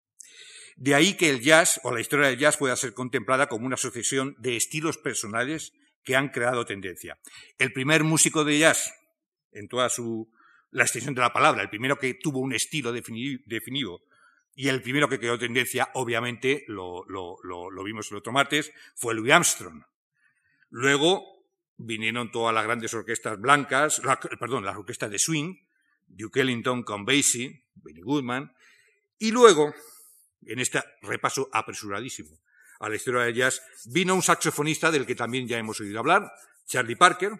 De 0.75 0.93
ahí 0.93 1.15
que 1.15 1.29
el 1.29 1.41
jazz 1.41 1.79
o 1.83 1.93
la 1.93 2.01
historia 2.01 2.27
del 2.27 2.37
jazz 2.37 2.57
pueda 2.57 2.75
ser 2.75 2.93
contemplada 2.93 3.47
como 3.47 3.65
una 3.65 3.77
sucesión 3.77 4.35
de 4.39 4.57
estilos 4.57 4.97
personales 4.97 5.73
que 6.03 6.15
han 6.15 6.29
creado 6.29 6.65
tendencia. 6.65 7.17
El 7.57 7.71
primer 7.71 8.03
músico 8.03 8.43
de 8.43 8.59
jazz, 8.59 8.93
en 9.55 9.67
toda 9.67 9.89
su, 9.89 10.29
la 10.71 10.83
extensión 10.83 11.15
de 11.15 11.21
la 11.21 11.33
palabra, 11.33 11.63
el 11.63 11.69
primero 11.69 11.97
que 11.97 12.13
tuvo 12.13 12.39
un 12.39 12.53
estilo 12.53 12.91
definido, 12.91 14.01
y 14.53 14.67
el 14.67 14.81
primero 14.81 15.09
que 15.09 15.19
creó 15.19 15.37
tendencia, 15.39 15.89
obviamente, 15.95 16.63
lo, 16.67 17.05
vimos 17.83 18.11
el 18.11 18.17
otro 18.17 18.31
martes, 18.31 18.71
fue 18.95 19.15
Louis 19.15 19.33
Armstrong. 19.33 19.83
Luego 20.69 21.23
vinieron 21.77 22.31
todas 22.31 22.53
las 22.53 22.63
grandes 22.63 22.93
orquestas 22.93 23.39
blancas, 23.39 24.01
perdón, 24.39 24.63
las 24.63 24.77
orquestas 24.77 25.09
de 25.09 25.19
swing, 25.19 25.55
Duke 26.07 26.41
Ellington 26.41 26.83
con 26.83 27.05
Basie, 27.05 27.65
Benny 27.75 28.01
Goodman, 28.01 28.53
y 29.17 29.31
luego, 29.31 29.73
en 30.45 30.59
este 30.59 30.83
repaso 31.01 31.49
apresuradísimo 31.51 32.39
a 32.79 32.89
la 32.89 32.95
historia 32.95 33.21
del 33.21 33.35
jazz, 33.35 33.61
vino 33.85 34.13
un 34.13 34.21
saxofonista 34.21 34.91
del 34.91 35.05
que 35.05 35.15
también 35.15 35.47
ya 35.47 35.57
hemos 35.57 35.79
oído 35.79 35.99
hablar, 35.99 36.31
Charlie 36.65 36.95
Parker, 36.95 37.31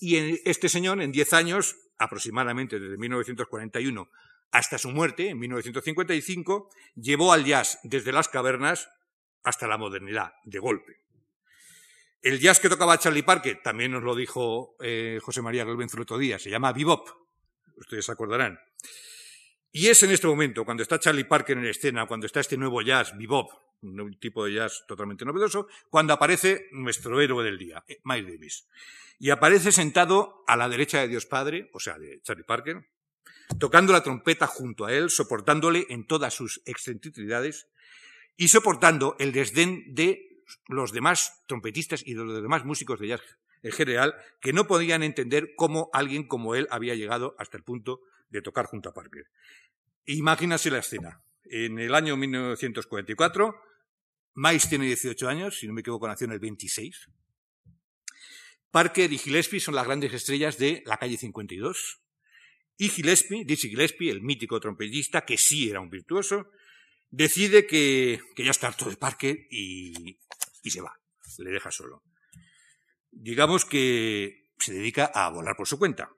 y 0.00 0.40
este 0.48 0.68
señor, 0.68 1.02
en 1.02 1.12
diez 1.12 1.32
años, 1.32 1.76
aproximadamente 1.98 2.80
desde 2.80 2.96
1941 2.96 4.10
hasta 4.52 4.78
su 4.78 4.90
muerte, 4.90 5.28
en 5.28 5.38
1955, 5.38 6.70
llevó 6.96 7.32
al 7.32 7.44
jazz 7.44 7.78
desde 7.84 8.10
las 8.10 8.28
cavernas 8.28 8.90
hasta 9.44 9.68
la 9.68 9.78
modernidad, 9.78 10.32
de 10.44 10.58
golpe. 10.58 10.96
El 12.22 12.40
jazz 12.40 12.60
que 12.60 12.68
tocaba 12.68 12.98
Charlie 12.98 13.22
Parker, 13.22 13.60
también 13.62 13.92
nos 13.92 14.02
lo 14.02 14.14
dijo 14.14 14.76
eh, 14.80 15.20
José 15.22 15.40
María 15.40 15.64
Galvenzo 15.64 15.96
el 15.96 16.02
otro 16.02 16.18
día, 16.18 16.38
se 16.38 16.50
llama 16.50 16.72
bebop, 16.72 17.08
ustedes 17.76 18.04
se 18.04 18.12
acordarán. 18.12 18.58
Y 19.72 19.86
es 19.86 20.02
en 20.02 20.10
este 20.10 20.26
momento, 20.26 20.64
cuando 20.64 20.82
está 20.82 20.98
Charlie 20.98 21.24
Parker 21.24 21.56
en 21.56 21.66
escena, 21.66 22.06
cuando 22.06 22.26
está 22.26 22.40
este 22.40 22.56
nuevo 22.56 22.82
jazz, 22.82 23.16
bebop, 23.16 23.52
un 23.82 24.18
tipo 24.18 24.44
de 24.44 24.54
jazz 24.54 24.84
totalmente 24.86 25.24
novedoso, 25.24 25.68
cuando 25.88 26.12
aparece 26.12 26.68
nuestro 26.72 27.20
héroe 27.20 27.44
del 27.44 27.58
día, 27.58 27.84
eh, 27.88 28.00
Miles 28.04 28.32
Davis. 28.32 28.68
Y 29.18 29.30
aparece 29.30 29.72
sentado 29.72 30.44
a 30.46 30.56
la 30.56 30.68
derecha 30.68 31.00
de 31.00 31.08
Dios 31.08 31.26
Padre, 31.26 31.70
o 31.72 31.80
sea, 31.80 31.98
de 31.98 32.20
Charlie 32.22 32.44
Parker, 32.44 32.86
tocando 33.58 33.92
la 33.92 34.02
trompeta 34.02 34.46
junto 34.46 34.86
a 34.86 34.92
él, 34.92 35.10
soportándole 35.10 35.86
en 35.90 36.06
todas 36.06 36.34
sus 36.34 36.62
excentricidades 36.64 37.68
y 38.36 38.48
soportando 38.48 39.16
el 39.18 39.32
desdén 39.32 39.94
de 39.94 40.44
los 40.68 40.92
demás 40.92 41.42
trompetistas 41.46 42.02
y 42.06 42.14
de 42.14 42.24
los 42.24 42.42
demás 42.42 42.64
músicos 42.64 42.98
de 42.98 43.08
jazz 43.08 43.20
en 43.62 43.72
general, 43.72 44.14
que 44.40 44.54
no 44.54 44.66
podían 44.66 45.02
entender 45.02 45.54
cómo 45.54 45.90
alguien 45.92 46.26
como 46.26 46.54
él 46.54 46.66
había 46.70 46.94
llegado 46.94 47.34
hasta 47.38 47.58
el 47.58 47.62
punto 47.62 48.00
de 48.30 48.40
tocar 48.40 48.66
junto 48.66 48.88
a 48.88 48.94
Parker. 48.94 49.26
Imagínase 50.06 50.70
la 50.70 50.78
escena. 50.78 51.20
En 51.44 51.78
el 51.78 51.94
año 51.94 52.16
1944, 52.16 53.60
Miles 54.34 54.68
tiene 54.68 54.86
18 54.86 55.28
años, 55.28 55.58
si 55.58 55.66
no 55.66 55.72
me 55.72 55.80
equivoco, 55.80 56.06
nació 56.06 56.26
en 56.26 56.32
el 56.32 56.38
26. 56.38 57.08
Parker 58.70 59.12
y 59.12 59.18
Gillespie 59.18 59.60
son 59.60 59.74
las 59.74 59.86
grandes 59.86 60.12
estrellas 60.12 60.56
de 60.58 60.82
la 60.86 60.96
calle 60.96 61.16
52. 61.16 62.00
Y 62.76 62.88
Gillespie, 62.88 63.44
Dizzy 63.44 63.68
Gillespie, 63.68 64.10
el 64.10 64.22
mítico 64.22 64.60
trompetista, 64.60 65.24
que 65.24 65.36
sí 65.36 65.68
era 65.68 65.80
un 65.80 65.90
virtuoso, 65.90 66.50
decide 67.10 67.66
que, 67.66 68.20
ya 68.36 68.50
está 68.50 68.68
harto 68.68 68.88
de 68.88 68.96
Parker 68.96 69.36
y, 69.50 70.18
y 70.62 70.70
se 70.70 70.80
va, 70.80 70.98
le 71.38 71.50
deja 71.50 71.70
solo. 71.70 72.04
Digamos 73.10 73.64
que 73.64 74.50
se 74.58 74.72
dedica 74.72 75.06
a 75.06 75.28
volar 75.30 75.56
por 75.56 75.66
su 75.66 75.78
cuenta. 75.78 76.10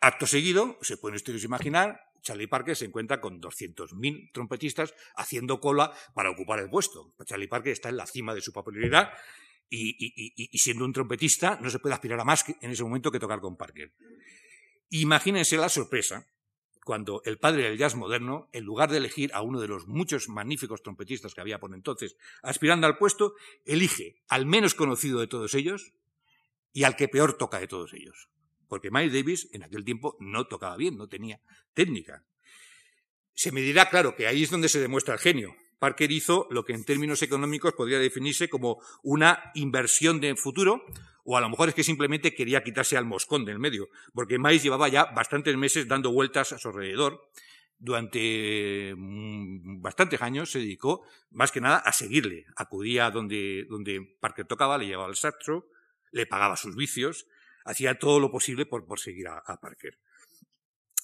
Acto 0.00 0.26
seguido, 0.26 0.78
se 0.82 0.96
pueden 0.96 1.16
ustedes 1.16 1.44
imaginar, 1.44 2.07
Charlie 2.22 2.46
Parker 2.46 2.76
se 2.76 2.86
encuentra 2.86 3.20
con 3.20 3.40
200.000 3.40 4.32
trompetistas 4.32 4.94
haciendo 5.16 5.60
cola 5.60 5.92
para 6.14 6.30
ocupar 6.30 6.58
el 6.58 6.70
puesto. 6.70 7.14
Charlie 7.24 7.48
Parker 7.48 7.72
está 7.72 7.88
en 7.88 7.96
la 7.96 8.06
cima 8.06 8.34
de 8.34 8.40
su 8.40 8.52
popularidad 8.52 9.12
y, 9.70 10.58
siendo 10.58 10.84
un 10.84 10.92
trompetista 10.92 11.58
no 11.60 11.70
se 11.70 11.78
puede 11.78 11.94
aspirar 11.94 12.20
a 12.20 12.24
más 12.24 12.44
en 12.48 12.70
ese 12.70 12.82
momento 12.82 13.10
que 13.10 13.18
tocar 13.18 13.40
con 13.40 13.56
Parker. 13.56 13.92
Imagínense 14.90 15.56
la 15.56 15.68
sorpresa 15.68 16.26
cuando 16.84 17.20
el 17.26 17.36
padre 17.36 17.64
del 17.64 17.76
jazz 17.76 17.94
moderno, 17.96 18.48
en 18.52 18.64
lugar 18.64 18.90
de 18.90 18.96
elegir 18.96 19.30
a 19.34 19.42
uno 19.42 19.60
de 19.60 19.68
los 19.68 19.86
muchos 19.86 20.30
magníficos 20.30 20.82
trompetistas 20.82 21.34
que 21.34 21.42
había 21.42 21.60
por 21.60 21.74
entonces 21.74 22.16
aspirando 22.42 22.86
al 22.86 22.96
puesto, 22.96 23.34
elige 23.66 24.22
al 24.28 24.46
menos 24.46 24.74
conocido 24.74 25.20
de 25.20 25.26
todos 25.26 25.52
ellos 25.52 25.92
y 26.72 26.84
al 26.84 26.96
que 26.96 27.08
peor 27.08 27.36
toca 27.36 27.60
de 27.60 27.68
todos 27.68 27.92
ellos. 27.92 28.30
Porque 28.68 28.90
Miles 28.90 29.12
Davis 29.12 29.48
en 29.52 29.64
aquel 29.64 29.84
tiempo 29.84 30.16
no 30.20 30.46
tocaba 30.46 30.76
bien, 30.76 30.96
no 30.96 31.08
tenía 31.08 31.40
técnica. 31.74 32.24
Se 33.34 33.52
me 33.52 33.60
dirá, 33.60 33.88
claro, 33.88 34.14
que 34.14 34.26
ahí 34.26 34.42
es 34.42 34.50
donde 34.50 34.68
se 34.68 34.80
demuestra 34.80 35.14
el 35.14 35.20
genio. 35.20 35.54
Parker 35.78 36.10
hizo 36.10 36.46
lo 36.50 36.64
que 36.64 36.72
en 36.72 36.84
términos 36.84 37.22
económicos 37.22 37.72
podría 37.72 37.98
definirse 37.98 38.48
como 38.48 38.82
una 39.02 39.52
inversión 39.54 40.20
de 40.20 40.34
futuro, 40.34 40.84
o 41.24 41.36
a 41.36 41.40
lo 41.40 41.48
mejor 41.48 41.68
es 41.68 41.74
que 41.74 41.84
simplemente 41.84 42.34
quería 42.34 42.64
quitarse 42.64 42.96
al 42.96 43.04
moscón 43.04 43.44
del 43.44 43.58
medio, 43.58 43.88
porque 44.12 44.38
Miles 44.38 44.62
llevaba 44.62 44.88
ya 44.88 45.04
bastantes 45.04 45.56
meses 45.56 45.86
dando 45.86 46.10
vueltas 46.10 46.52
a 46.52 46.58
su 46.58 46.68
alrededor. 46.68 47.30
Durante 47.80 48.92
mm, 48.96 49.80
bastantes 49.80 50.20
años 50.20 50.50
se 50.50 50.58
dedicó 50.58 51.06
más 51.30 51.52
que 51.52 51.60
nada 51.60 51.76
a 51.78 51.92
seguirle. 51.92 52.46
Acudía 52.56 53.10
donde, 53.10 53.66
donde 53.68 54.16
Parker 54.20 54.46
tocaba, 54.46 54.78
le 54.78 54.86
llevaba 54.86 55.10
el 55.10 55.16
sastro, 55.16 55.68
le 56.10 56.26
pagaba 56.26 56.56
sus 56.56 56.74
vicios, 56.74 57.26
hacía 57.68 57.98
todo 57.98 58.18
lo 58.18 58.30
posible 58.30 58.64
por, 58.66 58.98
seguir 58.98 59.28
a, 59.28 59.60
Parker. 59.60 59.98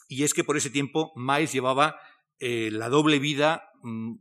Y 0.08 0.24
es 0.24 0.32
que 0.32 0.44
por 0.44 0.56
ese 0.56 0.70
tiempo 0.70 1.12
Miles 1.14 1.52
llevaba 1.52 2.00
eh, 2.38 2.70
la 2.72 2.88
doble 2.88 3.18
vida 3.18 3.70
mm, 3.82 4.14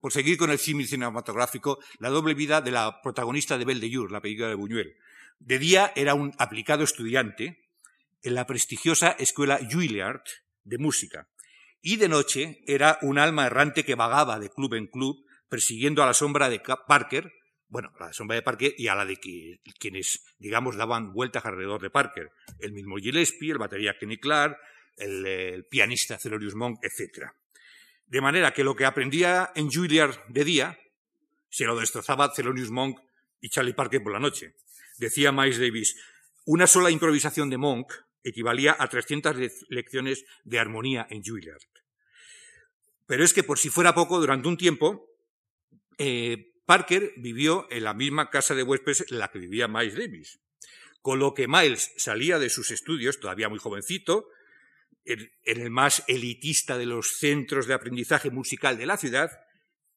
por 0.00 0.12
seguir 0.12 0.38
con 0.38 0.50
el 0.50 0.58
símil 0.58 0.86
cinematográfico, 0.86 1.78
la 1.98 2.08
doble 2.08 2.34
vida 2.34 2.60
de 2.60 2.70
la 2.70 3.02
protagonista 3.02 3.58
de 3.58 3.64
Belle 3.64 3.80
de 3.80 3.94
Jour, 3.94 4.12
la 4.12 4.20
película 4.20 4.48
de 4.48 4.54
Buñuel. 4.54 4.96
De 5.40 5.58
día 5.58 5.92
era 5.96 6.14
un 6.14 6.32
aplicado 6.38 6.84
estudiante 6.84 7.68
en 8.22 8.34
la 8.34 8.46
prestigiosa 8.46 9.10
escuela 9.18 9.58
Juilliard 9.68 10.22
de 10.62 10.78
música. 10.78 11.28
Y 11.80 11.96
de 11.96 12.08
noche 12.08 12.62
era 12.66 12.98
un 13.02 13.18
alma 13.18 13.46
errante 13.46 13.84
que 13.84 13.96
vagaba 13.96 14.38
de 14.38 14.50
club 14.50 14.74
en 14.74 14.86
club 14.86 15.24
persiguiendo 15.48 16.02
a 16.02 16.06
la 16.06 16.14
sombra 16.14 16.48
de 16.48 16.62
Parker, 16.86 17.32
bueno, 17.72 17.90
a 17.98 18.08
la 18.08 18.12
sombra 18.12 18.34
de 18.34 18.42
Parker 18.42 18.74
y 18.76 18.88
a 18.88 18.94
la 18.94 19.06
de 19.06 19.18
quienes, 19.78 20.22
digamos, 20.38 20.76
daban 20.76 21.14
vueltas 21.14 21.46
alrededor 21.46 21.80
de 21.80 21.88
Parker. 21.88 22.30
El 22.58 22.72
mismo 22.72 22.96
Gillespie, 22.98 23.50
el 23.50 23.56
batería 23.56 23.96
Kenny 23.98 24.18
Clark, 24.18 24.58
el, 24.98 25.24
el 25.24 25.64
pianista 25.64 26.18
Celorius 26.18 26.54
Monk, 26.54 26.80
etc. 26.82 27.30
De 28.04 28.20
manera 28.20 28.52
que 28.52 28.62
lo 28.62 28.76
que 28.76 28.84
aprendía 28.84 29.52
en 29.54 29.70
Juilliard 29.70 30.18
de 30.28 30.44
día 30.44 30.78
se 31.48 31.64
lo 31.64 31.74
destrozaba 31.74 32.30
Thelonious 32.30 32.70
Monk 32.70 33.00
y 33.40 33.48
Charlie 33.48 33.72
Parker 33.72 34.02
por 34.02 34.12
la 34.12 34.20
noche. 34.20 34.54
Decía 34.98 35.32
Miles 35.32 35.58
Davis, 35.58 35.96
una 36.44 36.66
sola 36.66 36.90
improvisación 36.90 37.48
de 37.48 37.56
Monk 37.56 37.90
equivalía 38.22 38.76
a 38.78 38.86
300 38.86 39.34
lecciones 39.70 40.26
de 40.44 40.58
armonía 40.58 41.06
en 41.08 41.22
Juilliard. 41.24 41.62
Pero 43.06 43.24
es 43.24 43.32
que 43.32 43.44
por 43.44 43.58
si 43.58 43.70
fuera 43.70 43.94
poco, 43.94 44.20
durante 44.20 44.48
un 44.48 44.58
tiempo, 44.58 45.06
eh, 45.96 46.51
Parker 46.72 47.12
vivió 47.18 47.66
en 47.70 47.84
la 47.84 47.92
misma 47.92 48.30
casa 48.30 48.54
de 48.54 48.62
huéspedes 48.62 49.04
en 49.10 49.18
la 49.18 49.28
que 49.28 49.38
vivía 49.38 49.68
Miles 49.68 49.94
Davis. 49.94 50.40
Con 51.02 51.18
lo 51.18 51.34
que 51.34 51.46
Miles 51.46 51.92
salía 51.98 52.38
de 52.38 52.48
sus 52.48 52.70
estudios, 52.70 53.20
todavía 53.20 53.50
muy 53.50 53.58
jovencito, 53.58 54.30
en, 55.04 55.30
el 55.44 55.68
más 55.68 56.02
elitista 56.08 56.78
de 56.78 56.86
los 56.86 57.18
centros 57.18 57.66
de 57.66 57.74
aprendizaje 57.74 58.30
musical 58.30 58.78
de 58.78 58.86
la 58.86 58.96
ciudad, 58.96 59.30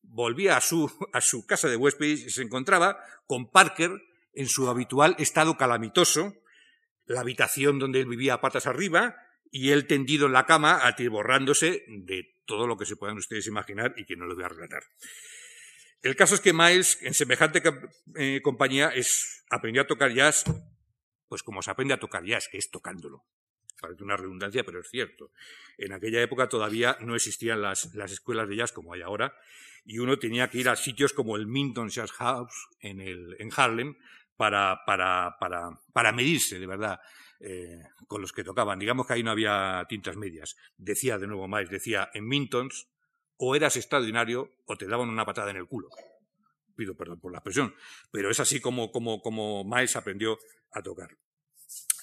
volvía 0.01 0.57
a 0.57 0.59
su, 0.59 0.91
a 1.13 1.21
su 1.21 1.45
casa 1.45 1.69
de 1.69 1.77
huéspedes 1.77 2.25
y 2.25 2.29
se 2.29 2.41
encontraba 2.41 2.99
con 3.25 3.49
Parker 3.49 3.91
en 4.33 4.49
su 4.49 4.67
habitual 4.67 5.15
estado 5.17 5.55
calamitoso, 5.55 6.35
la 7.05 7.21
habitación 7.21 7.79
donde 7.79 8.01
él 8.01 8.05
vivía 8.05 8.41
patas 8.41 8.67
arriba 8.67 9.15
y 9.49 9.69
él 9.69 9.87
tendido 9.87 10.25
en 10.25 10.33
la 10.33 10.45
cama 10.45 10.85
atiborrándose 10.85 11.85
de 11.87 12.35
todo 12.43 12.67
lo 12.67 12.75
que 12.75 12.85
se 12.85 12.97
puedan 12.97 13.15
ustedes 13.15 13.47
imaginar 13.47 13.93
y 13.95 14.03
que 14.03 14.17
no 14.17 14.25
lo 14.25 14.35
voy 14.35 14.43
a 14.43 14.49
relatar. 14.49 14.83
El 16.05 16.15
caso 16.15 16.35
es 16.35 16.41
que 16.41 16.53
Miles, 16.53 16.99
en 17.01 17.15
semejante 17.15 17.63
eh, 18.15 18.39
compañía, 18.43 18.89
es, 18.89 19.43
aprendió 19.49 19.81
a 19.81 19.87
tocar 19.87 20.13
jazz, 20.13 20.43
pues 21.27 21.41
como 21.41 21.63
se 21.63 21.71
aprende 21.71 21.95
a 21.95 21.99
tocar 21.99 22.23
jazz, 22.23 22.47
que 22.47 22.59
es 22.59 22.69
tocándolo 22.69 23.25
parece 23.81 24.03
una 24.03 24.15
redundancia, 24.15 24.63
pero 24.63 24.81
es 24.81 24.89
cierto. 24.89 25.31
En 25.79 25.93
aquella 25.93 26.21
época 26.21 26.47
todavía 26.47 26.95
no 27.01 27.15
existían 27.15 27.61
las, 27.61 27.93
escuelas 27.95 28.47
de 28.47 28.55
jazz 28.55 28.71
como 28.71 28.93
hay 28.93 29.01
ahora, 29.01 29.35
y 29.83 29.97
uno 29.97 30.19
tenía 30.19 30.47
que 30.47 30.59
ir 30.59 30.69
a 30.69 30.75
sitios 30.75 31.11
como 31.11 31.37
el 31.37 31.47
Minton 31.47 31.89
Jazz 31.89 32.11
House 32.11 32.67
en, 32.79 33.01
el, 33.01 33.35
en 33.39 33.49
Harlem 33.55 33.95
para, 34.37 34.81
para, 34.85 35.37
para, 35.39 35.79
para 35.91 36.11
medirse, 36.11 36.59
de 36.59 36.67
verdad, 36.67 36.99
eh, 37.39 37.81
con 38.07 38.21
los 38.21 38.31
que 38.31 38.43
tocaban. 38.43 38.77
Digamos 38.77 39.07
que 39.07 39.13
ahí 39.13 39.23
no 39.23 39.31
había 39.31 39.85
tintas 39.89 40.17
medias. 40.17 40.55
Decía 40.77 41.17
de 41.17 41.25
nuevo 41.25 41.47
Miles, 41.47 41.69
decía, 41.71 42.09
en 42.13 42.27
Mintons 42.27 42.87
o 43.37 43.55
eras 43.55 43.75
extraordinario 43.75 44.51
o 44.65 44.77
te 44.77 44.87
daban 44.87 45.09
una 45.09 45.25
patada 45.25 45.51
en 45.51 45.57
el 45.57 45.67
culo. 45.67 45.89
Pido 46.75 46.95
perdón 46.95 47.19
por 47.19 47.31
la 47.31 47.39
expresión, 47.39 47.73
pero 48.11 48.29
es 48.29 48.39
así 48.39 48.59
como, 48.59 48.91
como, 48.91 49.21
como 49.21 49.63
Miles 49.63 49.95
aprendió 49.95 50.39
a 50.71 50.81
tocar. 50.81 51.17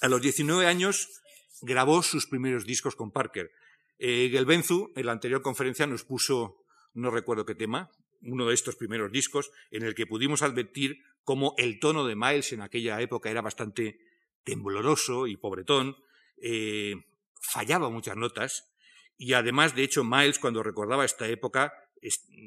A 0.01 0.07
los 0.07 0.21
19 0.21 0.65
años 0.65 1.21
grabó 1.61 2.03
sus 2.03 2.27
primeros 2.27 2.65
discos 2.65 2.95
con 2.95 3.11
Parker. 3.11 3.51
Eh, 3.99 4.29
Gelbenzu, 4.31 4.91
en 4.95 5.05
la 5.05 5.11
anterior 5.11 5.41
conferencia, 5.41 5.87
nos 5.87 6.03
puso, 6.03 6.65
no 6.93 7.11
recuerdo 7.11 7.45
qué 7.45 7.55
tema, 7.55 7.89
uno 8.21 8.47
de 8.47 8.53
estos 8.53 8.75
primeros 8.75 9.11
discos, 9.11 9.51
en 9.71 9.83
el 9.83 9.95
que 9.95 10.07
pudimos 10.07 10.41
advertir 10.41 11.03
cómo 11.23 11.53
el 11.57 11.79
tono 11.79 12.05
de 12.05 12.15
Miles 12.15 12.51
en 12.53 12.61
aquella 12.61 12.99
época 13.01 13.29
era 13.29 13.41
bastante 13.41 13.99
tembloroso 14.43 15.27
y 15.27 15.37
pobretón, 15.37 15.95
eh, 16.41 16.95
fallaba 17.41 17.89
muchas 17.89 18.17
notas, 18.17 18.72
y 19.17 19.33
además, 19.33 19.75
de 19.75 19.83
hecho, 19.83 20.03
Miles, 20.03 20.39
cuando 20.39 20.63
recordaba 20.63 21.05
esta 21.05 21.27
época, 21.27 21.73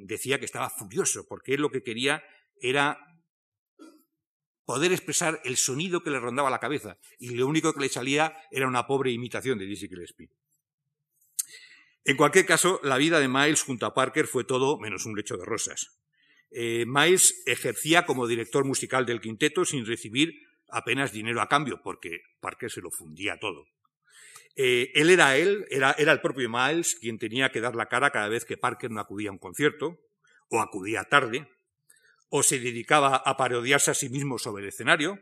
decía 0.04 0.38
que 0.38 0.44
estaba 0.44 0.70
furioso, 0.70 1.26
porque 1.28 1.54
él 1.54 1.61
lo 1.61 1.70
que 1.70 1.82
quería 1.82 2.23
era 2.61 2.99
poder 4.64 4.92
expresar 4.92 5.40
el 5.44 5.56
sonido 5.56 6.02
que 6.02 6.11
le 6.11 6.18
rondaba 6.18 6.50
la 6.50 6.58
cabeza, 6.58 6.99
y 7.18 7.30
lo 7.30 7.46
único 7.46 7.73
que 7.73 7.80
le 7.80 7.88
salía 7.88 8.37
era 8.50 8.66
una 8.66 8.87
pobre 8.87 9.12
imitación 9.12 9.58
de 9.58 9.66
Dizzy 9.66 9.88
Gillespie. 9.88 10.30
En 12.04 12.16
cualquier 12.16 12.46
caso, 12.46 12.80
la 12.82 12.99
vida 12.99 13.18
de 13.18 13.28
Miles 13.28 13.62
junto 13.62 13.87
a 13.87 13.94
Parker 13.94 14.26
fue 14.26 14.44
todo 14.44 14.78
menos 14.78 15.06
un 15.06 15.16
lecho 15.16 15.37
de 15.37 15.44
rosas. 15.44 15.99
Eh, 16.50 16.85
Miles 16.87 17.42
ejercía 17.46 18.06
como 18.06 18.26
director 18.26 18.64
musical 18.64 19.06
del 19.06 19.20
quinteto 19.20 19.64
sin 19.64 19.85
recibir 19.87 20.35
apenas 20.68 21.12
dinero 21.12 21.40
a 21.40 21.49
cambio, 21.49 21.80
porque 21.82 22.20
Parker 22.40 22.70
se 22.70 22.80
lo 22.80 22.90
fundía 22.90 23.38
todo. 23.38 23.66
Eh, 24.57 24.91
él 24.95 25.11
era 25.11 25.37
él, 25.37 25.67
era, 25.71 25.93
el 25.93 26.21
propio 26.23 26.49
Miles 26.49 26.97
quien 26.99 27.19
tenía 27.19 27.51
que 27.51 27.61
dar 27.61 27.77
la 27.77 27.89
cara 27.89 28.11
cada 28.11 28.29
vez 28.29 28.47
que 28.47 28.57
Parker 28.57 28.91
no 28.91 29.01
acudía 29.01 29.29
a 29.29 29.33
un 29.33 29.39
concierto, 29.39 30.01
o 30.49 30.61
acudía 30.61 31.05
tarde, 31.05 31.47
o 32.31 32.43
se 32.43 32.59
dedicaba 32.59 33.17
a 33.17 33.37
parodiarse 33.37 33.91
a 33.91 33.95
sí 33.95 34.09
mismo 34.09 34.39
sobre 34.39 34.63
el 34.63 34.71
escenario, 34.71 35.21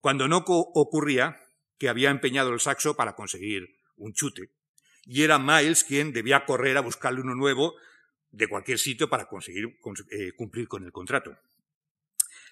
cuando 0.00 0.26
no 0.26 0.38
ocurría 0.46 1.40
que 1.78 1.88
había 1.88 2.10
empeñado 2.10 2.52
el 2.52 2.60
saxo 2.60 2.96
para 2.96 3.14
conseguir 3.14 3.78
un 3.96 4.12
chute, 4.12 4.50
y 5.04 5.22
era 5.22 5.38
Miles 5.38 5.84
quien 5.84 6.12
debía 6.12 6.44
correr 6.44 6.76
a 6.76 6.80
buscarle 6.80 7.20
uno 7.20 7.36
nuevo 7.36 7.76
de 8.30 8.48
cualquier 8.48 8.78
sitio 8.78 9.08
para 9.08 9.28
conseguir 9.28 9.78
eh, 10.10 10.32
cumplir 10.36 10.66
con 10.66 10.84
el 10.84 10.90
contrato. 10.90 11.38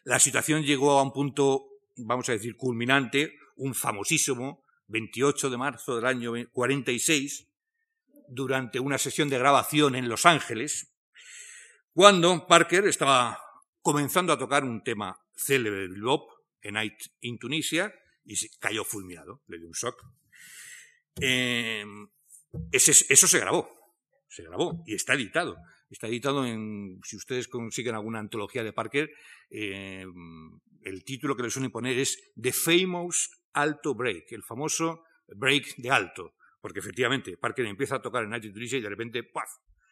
La 0.05 0.21
situación 0.21 0.63
llegó 0.63 0.93
a 0.93 1.03
un 1.03 1.13
punto, 1.13 1.67
vamos 1.97 2.29
a 2.29 2.33
decir, 2.33 2.57
culminante, 2.57 3.37
un 3.57 3.75
famosísimo 3.75 4.64
28 4.89 5.51
de 5.51 5.57
marzo 5.57 5.97
del 5.97 6.07
año 6.07 6.33
46, 6.53 7.49
durante 8.29 8.81
una 8.81 8.99
sesión 8.99 9.29
de 9.29 9.39
grabación 9.39 9.95
en 9.95 10.09
Los 10.09 10.27
Ángeles, 10.27 10.95
cuando 11.93 12.47
Parker 12.47 12.87
estaba 12.87 13.39
comenzando 13.81 14.33
a 14.33 14.39
tocar 14.39 14.65
un 14.65 14.83
tema 14.83 15.19
célebre 15.37 15.89
de 15.89 16.01
Bob, 16.01 16.23
en 16.63 16.75
Night 16.75 16.95
in 17.21 17.39
Tunisia, 17.39 17.95
y 18.25 18.35
cayó 18.59 18.85
fulminado, 18.85 19.43
le 19.49 19.59
dio 19.59 19.69
un 19.69 19.75
shock. 19.75 20.03
Em, 21.17 22.09
eso 22.73 23.29
se 23.29 23.39
grabó, 23.39 23.69
se 24.29 24.43
grabó 24.43 24.83
y 24.87 24.95
está 24.95 25.15
editado. 25.15 25.57
Está 25.91 26.09
editado 26.09 26.45
en, 26.47 26.99
si 27.05 27.17
ustedes 27.17 27.47
consiguen 27.47 27.95
alguna 27.95 28.19
antología 28.19 28.65
de 28.65 28.73
Parker, 28.73 29.11
em, 29.51 30.59
el 30.83 31.05
título 31.05 31.37
que 31.37 31.45
le 31.45 31.51
suelen 31.51 31.71
poner 31.71 31.99
es 31.99 32.33
The 32.41 32.53
Famous 32.53 33.31
Alto 33.55 33.95
Break, 33.95 34.33
el 34.33 34.43
famoso 34.43 35.05
break 35.29 35.77
de 35.77 35.91
alto, 35.91 36.35
porque 36.61 36.81
efectivamente 36.81 37.37
Parker 37.37 37.67
empieza 37.67 37.97
a 37.97 38.03
tocar 38.03 38.25
en 38.25 38.31
Night 38.31 38.53
Tunisia 38.53 38.79
y 38.79 38.83
de 38.83 38.89
repente 38.89 39.23
¡paf! 39.23 39.49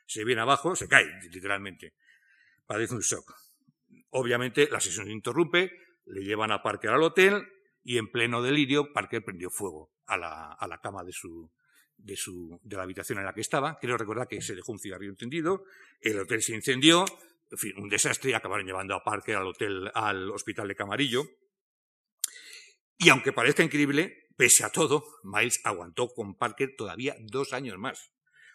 se 0.07 0.25
viene 0.25 0.42
abajo, 0.42 0.76
se 0.76 0.88
cae 0.88 1.07
literalmente. 1.31 1.95
Padece 2.66 2.95
un 2.95 3.00
shock. 3.00 3.35
Obviamente 4.11 4.69
la 4.71 4.81
sesión 4.81 5.07
se 5.07 5.12
interrumpe, 5.12 5.73
le 6.07 6.23
llevan 6.23 6.52
a 6.52 6.62
Parker 6.62 6.90
al 6.90 7.02
hotel 7.02 7.47
y 7.83 7.99
en 7.99 8.11
pleno 8.11 8.42
delirio 8.42 8.92
Parker 8.92 9.25
prendió 9.25 9.50
fuego 9.50 9.92
a 10.07 10.16
la, 10.16 10.81
cama 10.83 11.02
de 11.02 11.12
su, 11.12 11.50
de, 11.97 12.16
su, 12.16 12.61
de 12.62 12.76
la 12.76 12.83
habitación 12.83 13.19
en 13.19 13.25
la 13.25 13.33
que 13.33 13.40
estaba. 13.40 13.78
Quiero 13.78 13.97
recordar 13.97 14.28
que 14.28 14.42
se 14.42 14.54
dejó 14.54 14.73
un 14.73 14.78
cigarrillo 14.78 15.12
encendido, 15.12 15.64
el 16.00 16.21
hotel 16.21 16.42
se 16.42 16.54
incendió, 16.54 17.04
en 17.50 17.59
fin, 17.59 17.73
un 17.78 17.88
desastre 17.88 18.35
acabaron 18.35 18.66
llevando 18.66 18.95
a 18.95 19.04
Parker 19.04 19.37
al 19.37 19.47
hotel, 19.47 19.90
al 19.95 20.31
hospital 20.31 20.69
de 20.69 20.75
Camarillo. 20.75 21.25
Y 23.04 23.09
aunque 23.09 23.32
parezca 23.32 23.64
increíble, 23.64 24.28
pese 24.37 24.62
a 24.62 24.71
todo, 24.71 25.04
Miles 25.25 25.61
aguantó 25.64 26.14
con 26.14 26.37
Parker 26.37 26.76
todavía 26.76 27.16
dos 27.18 27.52
años 27.52 27.76
más. 27.76 28.12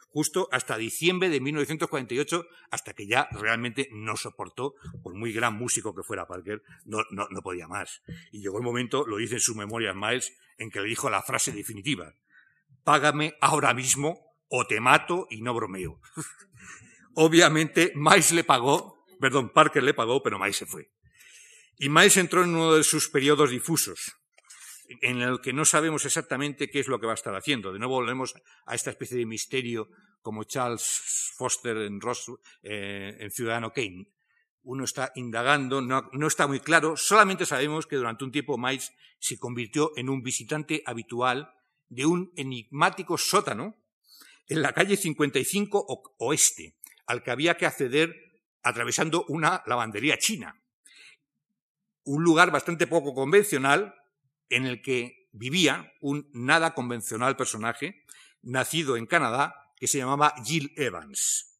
justo 0.09 0.47
hasta 0.51 0.77
diciembre 0.77 1.29
de 1.29 1.41
1948, 1.41 2.47
hasta 2.71 2.93
que 2.93 3.05
ya 3.05 3.27
realmente 3.33 3.89
no 3.91 4.15
soportó, 4.15 4.73
por 5.03 5.13
muy 5.13 5.33
gran 5.33 5.53
músico 5.55 5.93
que 5.93 6.01
fuera 6.01 6.25
Parker, 6.25 6.63
no, 6.85 7.03
no, 7.11 7.27
no 7.29 7.41
podía 7.41 7.67
más. 7.67 8.01
Y 8.31 8.39
llegó 8.39 8.57
el 8.57 8.63
momento, 8.63 9.05
lo 9.05 9.17
dice 9.17 9.35
en 9.35 9.41
su 9.41 9.53
memoria 9.53 9.93
Miles, 9.93 10.33
en 10.57 10.71
que 10.71 10.79
le 10.79 10.87
dijo 10.87 11.09
la 11.09 11.21
frase 11.21 11.51
definitiva, 11.51 12.15
págame 12.83 13.35
ahora 13.41 13.73
mismo 13.73 14.33
o 14.47 14.65
te 14.65 14.79
mato 14.79 15.27
y 15.29 15.41
no 15.41 15.53
bromeo. 15.53 15.99
Obviamente, 17.13 17.91
Miles 17.95 18.31
le 18.31 18.43
pagó, 18.43 19.05
perdón, 19.19 19.49
Parker 19.49 19.83
le 19.83 19.93
pagó, 19.93 20.23
pero 20.23 20.39
Miles 20.39 20.57
se 20.57 20.65
fue. 20.65 20.89
Y 21.77 21.89
Miles 21.89 22.17
entró 22.17 22.43
en 22.43 22.55
uno 22.55 22.73
de 22.73 22.83
sus 22.83 23.09
periodos 23.09 23.51
difusos, 23.51 24.16
en 25.01 25.21
el 25.21 25.41
que 25.41 25.53
no 25.53 25.65
sabemos 25.65 26.05
exactamente 26.05 26.69
qué 26.69 26.79
es 26.79 26.87
lo 26.87 26.99
que 26.99 27.05
va 27.05 27.13
a 27.13 27.15
estar 27.15 27.35
haciendo. 27.35 27.73
De 27.73 27.79
nuevo 27.79 27.95
volvemos 27.95 28.35
a 28.65 28.75
esta 28.75 28.89
especie 28.89 29.17
de 29.17 29.25
misterio 29.25 29.89
como 30.21 30.43
Charles 30.43 31.31
Foster 31.35 31.77
en, 31.77 32.01
Ross, 32.01 32.31
eh, 32.63 33.15
en 33.19 33.31
Ciudadano 33.31 33.71
Kane. 33.73 34.07
Uno 34.63 34.83
está 34.83 35.11
indagando, 35.15 35.81
no, 35.81 36.09
no, 36.11 36.27
está 36.27 36.47
muy 36.47 36.59
claro, 36.59 36.97
solamente 36.97 37.45
sabemos 37.45 37.87
que 37.87 37.95
durante 37.95 38.25
un 38.25 38.31
tiempo 38.31 38.57
Miles 38.57 38.91
se 39.19 39.39
convirtió 39.39 39.93
en 39.95 40.09
un 40.09 40.21
visitante 40.21 40.83
habitual 40.85 41.53
de 41.87 42.05
un 42.05 42.33
enigmático 42.35 43.17
sótano 43.17 43.77
en 44.47 44.61
la 44.61 44.73
calle 44.73 44.97
55 44.97 46.15
Oeste, 46.17 46.75
al 47.05 47.23
que 47.23 47.31
había 47.31 47.55
que 47.55 47.65
acceder 47.65 48.13
atravesando 48.63 49.23
una 49.29 49.63
lavandería 49.65 50.17
china. 50.17 50.61
Un 52.03 52.23
lugar 52.23 52.51
bastante 52.51 52.87
poco 52.87 53.13
convencional 53.13 53.95
en 54.49 54.65
el 54.65 54.81
que 54.81 55.27
vivía 55.31 55.93
un 56.01 56.29
nada 56.33 56.73
convencional 56.73 57.35
personaje, 57.35 58.03
nacido 58.41 58.97
en 58.97 59.05
Canadá, 59.05 59.55
que 59.75 59.87
se 59.87 59.97
llamaba 59.97 60.33
Jill 60.43 60.73
Evans. 60.75 61.59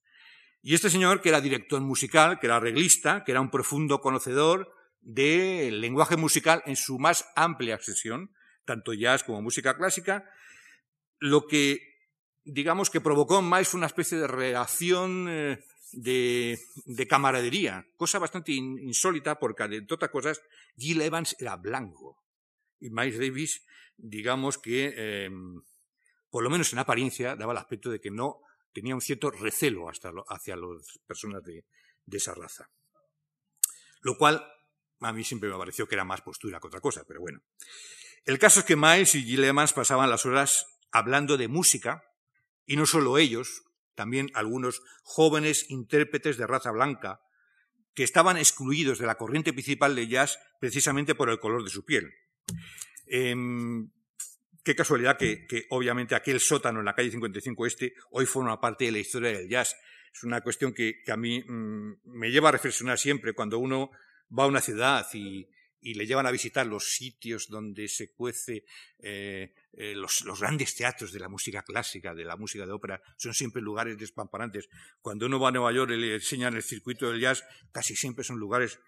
Y 0.62 0.74
este 0.74 0.90
señor, 0.90 1.22
que 1.22 1.30
era 1.30 1.42
director 1.42 1.80
musical, 1.82 2.40
que 2.40 2.48
era 2.48 2.58
arreglista, 2.58 3.24
que 3.24 3.32
era 3.32 3.42
un 3.42 3.52
profundo 3.52 4.02
conocedor 4.02 4.74
del 5.02 5.80
lenguaje 5.80 6.18
musical 6.18 6.62
en 6.66 6.76
su 6.76 7.00
más 7.00 7.26
amplia 7.36 7.76
extensión, 7.76 8.32
tanto 8.66 8.94
jazz 8.94 9.24
como 9.24 9.42
música 9.42 9.78
clásica, 9.78 10.30
lo 11.20 11.48
que 11.48 11.82
digamos 12.44 12.90
que 12.90 13.02
provocó 13.02 13.42
Miles 13.42 13.70
fue 13.70 13.78
una 13.78 13.88
especie 13.88 14.18
de 14.18 14.28
reacción 14.28 15.28
eh, 15.30 15.64
de, 15.92 16.60
de, 16.86 17.08
camaradería, 17.08 17.86
cosa 17.96 18.20
bastante 18.20 18.52
insólita 18.52 19.40
porque, 19.40 19.64
entre 19.64 19.96
otras 19.96 20.12
cosas, 20.12 20.42
Jill 20.78 21.02
Evans 21.02 21.36
era 21.40 21.56
blanco 21.56 22.27
y 22.80 22.90
Miles 22.90 23.20
Davis, 23.20 23.66
digamos 23.98 24.58
que, 24.58 24.94
eh, 24.96 25.30
por 26.30 26.44
lo 26.44 26.50
menos 26.50 26.72
en 26.74 26.80
apariencia, 26.80 27.36
daba 27.36 27.54
el 27.54 27.58
aspecto 27.58 27.90
de 27.90 28.00
que 28.00 28.12
no 28.12 28.42
tenía 28.74 28.96
un 28.96 29.02
cierto 29.02 29.32
recelo 29.32 29.90
hasta 29.90 30.12
hacia 30.30 30.56
las 30.56 31.00
personas 31.08 31.44
de, 31.44 31.66
de, 32.06 32.18
esa 32.18 32.36
raza. 32.36 32.70
Lo 34.02 34.18
cual 34.18 34.46
a 35.00 35.14
mí 35.14 35.24
siempre 35.24 35.50
me 35.50 35.58
pareció 35.58 35.88
que 35.88 35.96
era 35.96 36.04
más 36.04 36.22
postura 36.22 36.60
que 36.60 36.68
otra 36.68 36.82
cosa, 36.82 37.04
pero 37.08 37.22
bueno. 37.22 37.42
El 38.26 38.40
caso 38.40 38.60
es 38.60 38.66
que 38.66 38.76
Miles 38.76 39.16
y 39.16 39.24
Jill 39.24 39.44
Evans 39.44 39.74
pasaban 39.74 40.10
las 40.10 40.26
horas 40.26 40.66
hablando 40.92 41.38
de 41.38 41.48
música, 41.48 42.04
y 42.66 42.76
no 42.76 42.86
solo 42.86 43.18
ellos, 43.18 43.64
también 43.96 44.30
algunos 44.36 44.82
jóvenes 45.04 45.70
intérpretes 45.70 46.38
de 46.38 46.46
raza 46.46 46.72
blanca, 46.72 47.22
que 47.96 48.04
estaban 48.04 48.38
excluidos 48.38 49.00
de 49.00 49.08
la 49.08 49.16
corriente 49.16 49.54
principal 49.54 49.96
de 49.96 50.08
jazz 50.08 50.38
precisamente 50.60 51.16
por 51.16 51.32
el 51.32 51.40
color 51.40 51.64
de 51.64 51.72
su 51.72 51.84
piel. 51.84 52.14
Eh, 53.08 53.36
qué 54.68 54.76
casualidad 54.76 55.18
que, 55.18 55.66
obviamente 55.70 56.14
aquel 56.14 56.42
sótano 56.42 56.80
en 56.80 56.86
la 56.86 56.94
calle 56.94 57.10
55 57.10 57.66
Este 57.66 57.94
hoy 58.12 58.26
forma 58.26 58.60
parte 58.60 58.84
de 58.84 58.92
la 58.92 59.00
historia 59.00 59.32
del 59.32 59.48
jazz. 59.48 59.78
Es 60.14 60.24
una 60.24 60.42
cuestión 60.42 60.74
que, 60.74 61.04
a 61.08 61.16
mí 61.16 61.42
mmm, 61.42 61.94
me 62.04 62.30
lleva 62.32 62.50
a 62.50 62.52
reflexionar 62.52 63.00
siempre 63.00 63.34
cuando 63.34 63.60
uno 63.60 63.92
va 64.38 64.44
a 64.44 64.48
una 64.48 64.60
ciudad 64.60 65.08
y, 65.14 65.48
y 65.80 65.94
le 65.94 66.06
llevan 66.06 66.26
a 66.26 66.32
visitar 66.32 66.68
los 66.68 66.84
sitios 66.84 67.48
donde 67.48 67.88
se 67.88 68.12
cuece 68.12 68.66
eh, 69.00 69.54
eh, 69.72 69.94
los, 69.96 70.26
los, 70.26 70.42
grandes 70.42 70.76
teatros 70.76 71.14
de 71.14 71.20
la 71.20 71.30
música 71.30 71.62
clásica, 71.62 72.14
de 72.14 72.26
la 72.26 72.36
música 72.36 72.66
de 72.66 72.74
ópera, 72.74 73.02
son 73.16 73.34
siempre 73.34 73.62
lugares 73.62 73.98
despamparantes. 73.98 74.68
Cuando 75.02 75.28
uno 75.28 75.40
va 75.40 75.48
a 75.48 75.52
Nueva 75.54 75.72
York 75.72 75.92
y 75.92 75.98
le 75.98 76.16
enseñan 76.16 76.56
el 76.56 76.64
circuito 76.64 77.10
del 77.10 77.22
jazz, 77.22 77.46
casi 77.72 77.96
siempre 77.96 78.26
son 78.26 78.38
lugares 78.38 78.82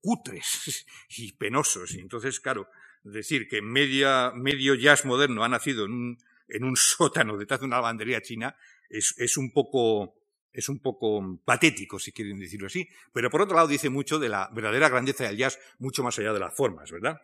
cutres 0.00 0.86
y 1.08 1.32
penosos. 1.32 1.92
Y 1.94 1.98
entonces, 1.98 2.38
claro, 2.38 2.68
decir 3.04 3.48
que 3.48 3.62
media, 3.62 4.32
medio 4.34 4.74
jazz 4.74 5.04
moderno 5.04 5.44
ha 5.44 5.48
nacido 5.48 5.84
en 5.84 5.92
un, 5.92 6.18
en 6.48 6.64
un 6.64 6.76
sótano 6.76 7.36
detrás 7.36 7.60
de 7.60 7.66
una 7.66 7.76
lavandería 7.76 8.22
china 8.22 8.56
es, 8.88 9.14
es 9.18 9.36
un 9.36 9.52
poco 9.52 10.14
es 10.52 10.68
un 10.68 10.78
poco 10.78 11.40
patético, 11.44 11.98
si 11.98 12.12
quieren 12.12 12.38
decirlo 12.38 12.68
así, 12.68 12.88
pero 13.12 13.28
por 13.28 13.42
otro 13.42 13.56
lado 13.56 13.66
dice 13.66 13.90
mucho 13.90 14.20
de 14.20 14.28
la 14.28 14.48
verdadera 14.54 14.88
grandeza 14.88 15.24
del 15.24 15.36
jazz, 15.36 15.58
mucho 15.80 16.04
más 16.04 16.16
allá 16.16 16.32
de 16.32 16.38
las 16.38 16.54
formas, 16.54 16.92
¿verdad? 16.92 17.20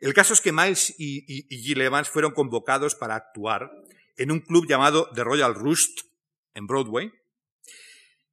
El 0.00 0.14
caso 0.14 0.32
es 0.32 0.40
que 0.40 0.52
Miles 0.52 0.94
y, 0.96 1.24
y, 1.26 1.46
y 1.50 1.60
Gil 1.60 1.80
Evans 1.80 2.08
fueron 2.08 2.30
convocados 2.30 2.94
para 2.94 3.16
actuar 3.16 3.72
en 4.16 4.30
un 4.30 4.38
club 4.38 4.68
llamado 4.68 5.10
The 5.12 5.24
Royal 5.24 5.56
Roost, 5.56 6.02
en 6.54 6.68
Broadway, 6.68 7.10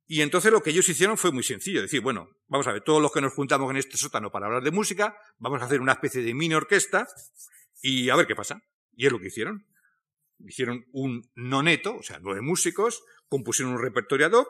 y 0.08 0.22
entonces 0.22 0.52
lo 0.52 0.62
que 0.62 0.70
ellos 0.70 0.88
hicieron 0.88 1.18
fue 1.18 1.32
muy 1.32 1.44
sencillo, 1.44 1.82
decir, 1.82 2.02
bueno, 2.02 2.30
vamos 2.48 2.68
a 2.68 2.74
ver, 2.74 2.84
todos 2.84 3.02
los 3.02 3.12
que 3.12 3.22
nos 3.22 3.34
juntamos 3.34 3.72
en 3.72 3.78
este 3.78 3.98
sótano 3.98 4.32
para 4.32 4.46
hablar 4.46 4.64
de 4.64 4.72
música, 4.72 5.18
vamos 5.40 5.62
a 5.62 5.66
hacer 5.66 5.82
una 5.82 5.94
especie 5.94 6.22
de 6.22 6.34
mini 6.34 6.54
orquesta 6.54 7.08
y 7.82 8.10
a 8.10 8.16
ver 8.16 8.28
qué 8.28 8.36
pasa. 8.36 8.62
Y 8.94 9.08
es 9.08 9.12
lo 9.12 9.20
que 9.20 9.28
hicieron. 9.28 9.66
Hicieron 10.40 10.86
un 10.92 11.32
noneto, 11.34 11.96
o 11.98 12.04
sea, 12.04 12.20
nueve 12.22 12.42
músicos, 12.42 13.04
compusieron 13.30 13.74
un 13.74 13.82
repertorio 13.82 14.28
ad 14.28 14.34
hoc 14.34 14.50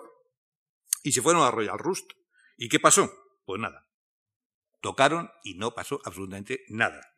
y 1.04 1.14
se 1.14 1.22
fueron 1.22 1.44
a 1.44 1.52
Royal 1.52 1.80
Rust. 1.80 2.12
¿Y 2.58 2.68
qué 2.68 2.80
pasó? 2.80 3.14
Pues 3.46 3.62
nada. 3.62 3.88
Tocaron 4.82 5.30
y 5.44 5.56
no 5.56 5.74
pasó 5.74 6.02
absolutamente 6.04 6.66
nada. 6.68 7.14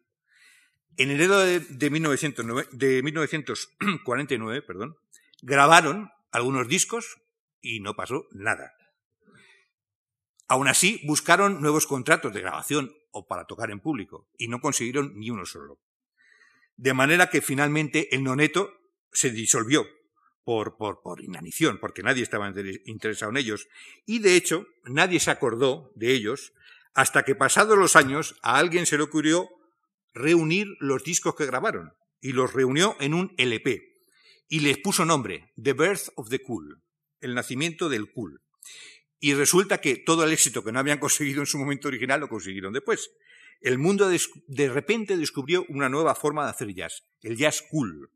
En 0.95 1.11
enero 1.11 1.39
de, 1.39 1.59
de, 1.59 1.89
1909, 1.89 2.69
de 2.71 3.03
1949 3.03 4.61
perdón, 4.61 4.97
grabaron 5.41 6.11
algunos 6.31 6.67
discos 6.67 7.17
y 7.61 7.79
no 7.79 7.95
pasó 7.95 8.27
nada. 8.31 8.73
Aún 10.47 10.67
así, 10.67 11.01
buscaron 11.05 11.61
nuevos 11.61 11.87
contratos 11.87 12.33
de 12.33 12.41
grabación 12.41 12.93
o 13.11 13.27
para 13.27 13.45
tocar 13.45 13.71
en 13.71 13.81
público 13.81 14.29
y 14.37 14.47
no 14.47 14.61
consiguieron 14.61 15.13
ni 15.15 15.29
uno 15.29 15.45
solo. 15.45 15.79
De 16.75 16.93
manera 16.93 17.29
que 17.29 17.41
finalmente 17.41 18.15
el 18.15 18.23
noneto 18.23 18.71
se 19.11 19.31
disolvió 19.31 19.85
por, 20.43 20.77
por, 20.77 21.01
por 21.01 21.21
inanición, 21.21 21.79
porque 21.79 22.03
nadie 22.03 22.23
estaba 22.23 22.53
interesado 22.85 23.31
en 23.31 23.37
ellos. 23.37 23.67
Y 24.05 24.19
de 24.19 24.35
hecho, 24.35 24.65
nadie 24.85 25.19
se 25.19 25.31
acordó 25.31 25.91
de 25.95 26.13
ellos 26.13 26.53
hasta 26.93 27.23
que 27.23 27.35
pasados 27.35 27.77
los 27.77 27.95
años 27.95 28.39
a 28.41 28.57
alguien 28.57 28.85
se 28.85 28.97
le 28.97 29.03
ocurrió 29.03 29.49
reunir 30.13 30.67
los 30.79 31.03
discos 31.03 31.35
que 31.35 31.45
grabaron 31.45 31.93
y 32.21 32.31
los 32.31 32.53
reunió 32.53 32.95
en 32.99 33.13
un 33.13 33.33
LP 33.37 33.97
y 34.49 34.61
les 34.61 34.77
puso 34.77 35.05
nombre 35.05 35.51
The 35.61 35.73
Birth 35.73 36.09
of 36.15 36.29
the 36.29 36.41
Cool, 36.41 36.81
el 37.21 37.35
nacimiento 37.35 37.89
del 37.89 38.11
cool. 38.11 38.41
Y 39.19 39.33
resulta 39.33 39.79
que 39.79 39.97
todo 39.97 40.23
el 40.23 40.31
éxito 40.31 40.63
que 40.63 40.71
no 40.71 40.79
habían 40.79 40.99
conseguido 41.05 41.41
en 41.41 41.47
su 41.47 41.57
momento 41.57 41.87
original 41.87 42.19
lo 42.19 42.29
consiguieron 42.29 42.73
después. 42.73 43.11
El 43.61 43.79
mundo 43.79 44.09
de, 44.09 44.69
repente 44.69 45.17
descubrió 45.17 45.65
una 45.69 45.89
nueva 45.89 46.13
forma 46.13 46.43
de 46.43 46.51
hacer 46.51 46.73
jazz, 46.73 47.03
el 47.23 47.37
jazz 47.37 47.63
cool, 47.71 48.11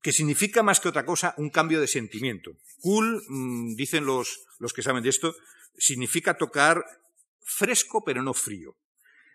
que 0.00 0.12
significa 0.12 0.62
más 0.62 0.80
que 0.80 0.88
otra 0.88 1.04
cosa 1.04 1.34
un 1.36 1.50
cambio 1.50 1.80
de 1.80 1.86
sentimiento. 1.86 2.56
Cool, 2.80 3.22
mmm, 3.28 3.74
dicen 3.74 4.06
los, 4.06 4.46
los, 4.58 4.72
que 4.72 4.82
saben 4.82 5.02
de 5.02 5.10
esto, 5.10 5.36
significa 5.76 6.38
tocar 6.38 6.84
fresco 7.42 8.02
pero 8.02 8.22
no 8.22 8.32
frío. 8.32 8.76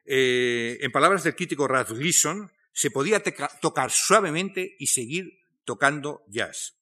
Eh, 0.05 0.79
en 0.81 0.91
palabras 0.91 1.23
del 1.23 1.35
crítico 1.35 1.67
Ralph 1.67 1.91
Gleason, 1.91 2.51
se 2.73 2.89
podía 2.89 3.21
tocar 3.61 3.91
suavemente 3.91 4.75
y 4.79 4.87
seguir 4.87 5.39
tocando 5.65 6.23
jazz. 6.27 6.80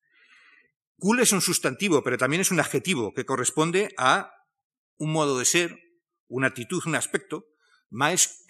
Cool 0.99 1.21
es 1.21 1.31
un 1.31 1.41
sustantivo, 1.41 2.03
pero 2.03 2.17
también 2.17 2.41
es 2.41 2.51
un 2.51 2.59
adjetivo 2.59 3.13
que 3.13 3.25
corresponde 3.25 3.93
a 3.97 4.31
un 4.97 5.11
modo 5.11 5.39
de 5.39 5.45
ser, 5.45 5.79
una 6.27 6.47
actitud, 6.47 6.83
un 6.85 6.95
aspecto. 6.95 7.45
Maes, 7.89 8.45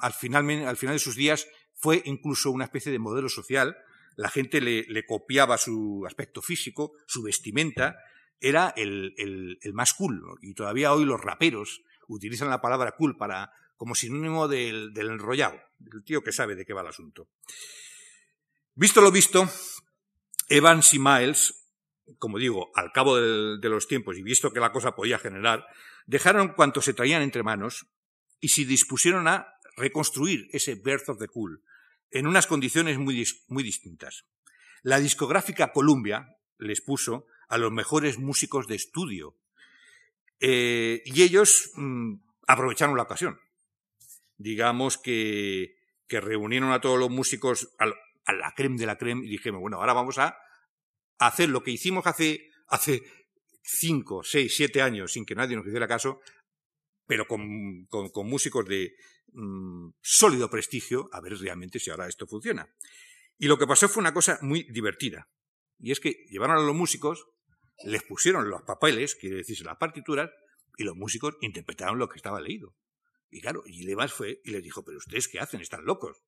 al 0.00 0.12
final, 0.12 0.66
al 0.66 0.76
final 0.76 0.94
de 0.96 0.98
sus 0.98 1.16
días, 1.16 1.46
fue 1.74 2.02
incluso 2.04 2.50
una 2.50 2.64
especie 2.64 2.90
de 2.90 2.98
modelo 2.98 3.28
social 3.28 3.76
la 4.20 4.28
gente 4.28 4.60
le, 4.60 5.06
copiaba 5.06 5.56
su 5.56 6.04
aspecto 6.06 6.42
físico, 6.42 6.92
su 7.06 7.22
vestimenta, 7.22 7.96
era 8.38 8.72
el, 8.76 9.58
más 9.72 9.94
cool. 9.94 10.22
Y 10.42 10.52
todavía 10.52 10.92
hoy 10.92 11.06
los 11.06 11.20
raperos 11.20 11.82
utilizan 12.06 12.50
la 12.50 12.60
palabra 12.60 12.96
cool 12.96 13.16
para, 13.16 13.50
como 13.76 13.94
sinónimo 13.94 14.46
del, 14.46 14.92
del 14.92 15.08
enrollado, 15.08 15.58
del 15.78 16.04
tío 16.04 16.22
que 16.22 16.32
sabe 16.32 16.54
de 16.54 16.66
qué 16.66 16.74
va 16.74 16.82
el 16.82 16.88
asunto. 16.88 17.30
Visto 18.74 19.00
lo 19.00 19.10
visto, 19.10 19.48
Evans 20.50 20.92
y 20.94 20.98
Miles, 20.98 21.64
como 22.18 22.38
digo, 22.38 22.70
al 22.74 22.90
cabo 22.92 23.16
de, 23.16 23.68
los 23.68 23.86
tiempos 23.86 24.18
y 24.18 24.22
visto 24.22 24.52
que 24.52 24.58
la 24.58 24.72
cosa 24.72 24.96
podía 24.96 25.18
generar, 25.18 25.64
dejaron 26.06 26.54
cuanto 26.54 26.82
se 26.82 26.92
traían 26.92 27.22
entre 27.22 27.44
manos 27.44 27.86
y 28.40 28.48
se 28.48 28.64
dispusieron 28.64 29.28
a 29.28 29.46
reconstruir 29.76 30.48
ese 30.52 30.74
Birth 30.74 31.08
of 31.08 31.18
the 31.18 31.28
Cool, 31.28 31.62
en 32.10 32.26
unas 32.26 32.48
condiciones 32.48 32.98
muy, 32.98 33.14
distintas. 33.62 34.24
La 34.82 34.98
discográfica 34.98 35.72
Columbia, 35.72 36.26
les 36.58 36.80
puso 36.80 37.26
a 37.48 37.56
los 37.56 37.70
mejores 37.70 38.18
músicos 38.18 38.66
de 38.66 38.74
estudio. 38.74 39.36
Eh, 40.40 41.02
y 41.04 41.22
ellos 41.22 41.70
mm, 41.76 42.14
aprovecharon 42.48 42.96
la 42.96 43.04
ocasión. 43.04 43.38
Digamos 44.36 44.98
que, 44.98 45.76
reunieron 46.08 46.72
a 46.72 46.80
todos 46.80 46.98
los 46.98 47.08
músicos, 47.08 47.72
la 48.26 48.52
creme 48.54 48.78
de 48.78 48.86
la 48.86 48.96
creme, 48.96 49.26
y 49.26 49.30
dijimos, 49.30 49.60
bueno, 49.60 49.78
ahora 49.78 49.92
vamos 49.92 50.18
a 50.18 50.36
hacer 51.18 51.48
lo 51.48 51.62
que 51.62 51.70
hicimos 51.70 52.06
hace, 52.06 52.50
hace 52.68 53.02
cinco, 53.62 54.22
seis, 54.22 54.54
siete 54.56 54.82
años, 54.82 55.12
sin 55.12 55.24
que 55.24 55.34
nadie 55.34 55.56
nos 55.56 55.66
hiciera 55.66 55.88
caso, 55.88 56.20
pero 57.06 57.26
con, 57.26 57.86
con, 57.86 58.28
músicos 58.28 58.66
de 58.66 58.94
mm, 59.32 59.90
sólido 60.00 60.48
prestigio, 60.48 61.08
a 61.12 61.20
ver 61.20 61.36
realmente 61.38 61.78
si 61.78 61.90
ahora 61.90 62.08
esto 62.08 62.26
funciona. 62.26 62.68
Y 63.38 63.48
lo 63.48 63.58
que 63.58 63.66
pasó 63.66 63.88
fue 63.88 64.00
una 64.00 64.14
cosa 64.14 64.38
muy 64.42 64.64
divertida. 64.70 65.28
Y 65.78 65.92
es 65.92 66.00
que 66.00 66.26
llevaron 66.28 66.58
a 66.58 66.60
los 66.60 66.74
músicos, 66.74 67.26
les 67.84 68.02
pusieron 68.02 68.48
los 68.48 68.62
papeles, 68.62 69.14
quiere 69.14 69.36
decirse 69.36 69.64
las 69.64 69.78
partituras, 69.78 70.30
y 70.76 70.84
los 70.84 70.96
músicos 70.96 71.36
interpretaron 71.40 71.98
lo 71.98 72.08
que 72.08 72.16
estaba 72.16 72.40
leído. 72.40 72.76
Y 73.30 73.40
claro, 73.40 73.62
y 73.66 73.84
Levas 73.84 74.12
fue 74.12 74.40
y 74.44 74.50
les 74.50 74.62
dijo, 74.62 74.84
pero 74.84 74.98
ustedes 74.98 75.28
qué 75.28 75.38
hacen, 75.38 75.60
están 75.60 75.84
locos. 75.84 76.22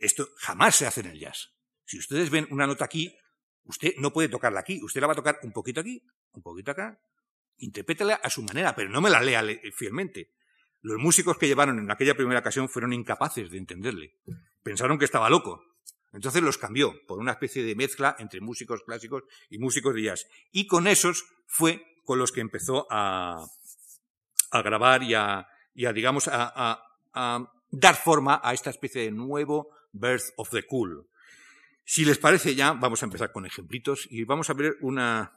Esto 0.00 0.28
jamás 0.36 0.76
se 0.76 0.86
hace 0.86 1.00
en 1.00 1.06
el 1.06 1.18
jazz. 1.20 1.52
Si 1.84 1.98
ustedes 1.98 2.30
ven 2.30 2.46
una 2.50 2.66
nota 2.66 2.84
aquí, 2.84 3.16
usted 3.64 3.94
no 3.98 4.12
puede 4.12 4.28
tocarla 4.28 4.60
aquí, 4.60 4.80
usted 4.82 5.00
la 5.00 5.06
va 5.06 5.12
a 5.12 5.16
tocar 5.16 5.38
un 5.42 5.52
poquito 5.52 5.80
aquí, 5.80 6.02
un 6.32 6.42
poquito 6.42 6.70
acá, 6.70 7.00
interprétala 7.58 8.14
a 8.14 8.30
su 8.30 8.42
manera, 8.42 8.74
pero 8.74 8.88
no 8.88 9.00
me 9.00 9.10
la 9.10 9.20
lea 9.20 9.44
fielmente. 9.74 10.32
Los 10.82 10.98
músicos 10.98 11.36
que 11.36 11.46
llevaron 11.46 11.78
en 11.78 11.90
aquella 11.90 12.14
primera 12.14 12.40
ocasión 12.40 12.68
fueron 12.68 12.92
incapaces 12.92 13.50
de 13.50 13.58
entenderle. 13.58 14.16
Pensaron 14.62 14.98
que 14.98 15.04
estaba 15.04 15.28
loco. 15.28 15.62
Entonces 16.12 16.42
los 16.42 16.58
cambió 16.58 16.94
por 17.06 17.18
una 17.18 17.32
especie 17.32 17.62
de 17.62 17.74
mezcla 17.76 18.16
entre 18.18 18.40
músicos 18.40 18.82
clásicos 18.82 19.24
y 19.48 19.58
músicos 19.58 19.94
de 19.94 20.02
jazz. 20.02 20.26
Y 20.50 20.66
con 20.66 20.86
esos 20.86 21.24
fue 21.46 21.84
con 22.04 22.18
los 22.18 22.32
que 22.32 22.40
empezó 22.40 22.86
a, 22.90 23.46
grabar 24.52 25.02
y 25.02 25.14
a, 25.14 25.46
digamos, 25.74 26.28
a, 26.32 26.82
dar 27.70 27.94
forma 27.94 28.40
a 28.42 28.52
esta 28.54 28.70
especie 28.70 29.02
de 29.02 29.10
nuevo 29.12 29.70
Birth 29.92 30.32
of 30.36 30.50
the 30.50 30.62
Cool. 30.66 31.06
Si 31.84 32.04
les 32.04 32.18
parece 32.18 32.54
ya, 32.54 32.72
vamos 32.72 33.02
a 33.02 33.06
empezar 33.06 33.32
con 33.32 33.46
ejemplitos 33.46 34.06
y 34.10 34.24
vamos 34.24 34.48
a 34.50 34.54
ver 34.54 34.76
una, 34.80 35.32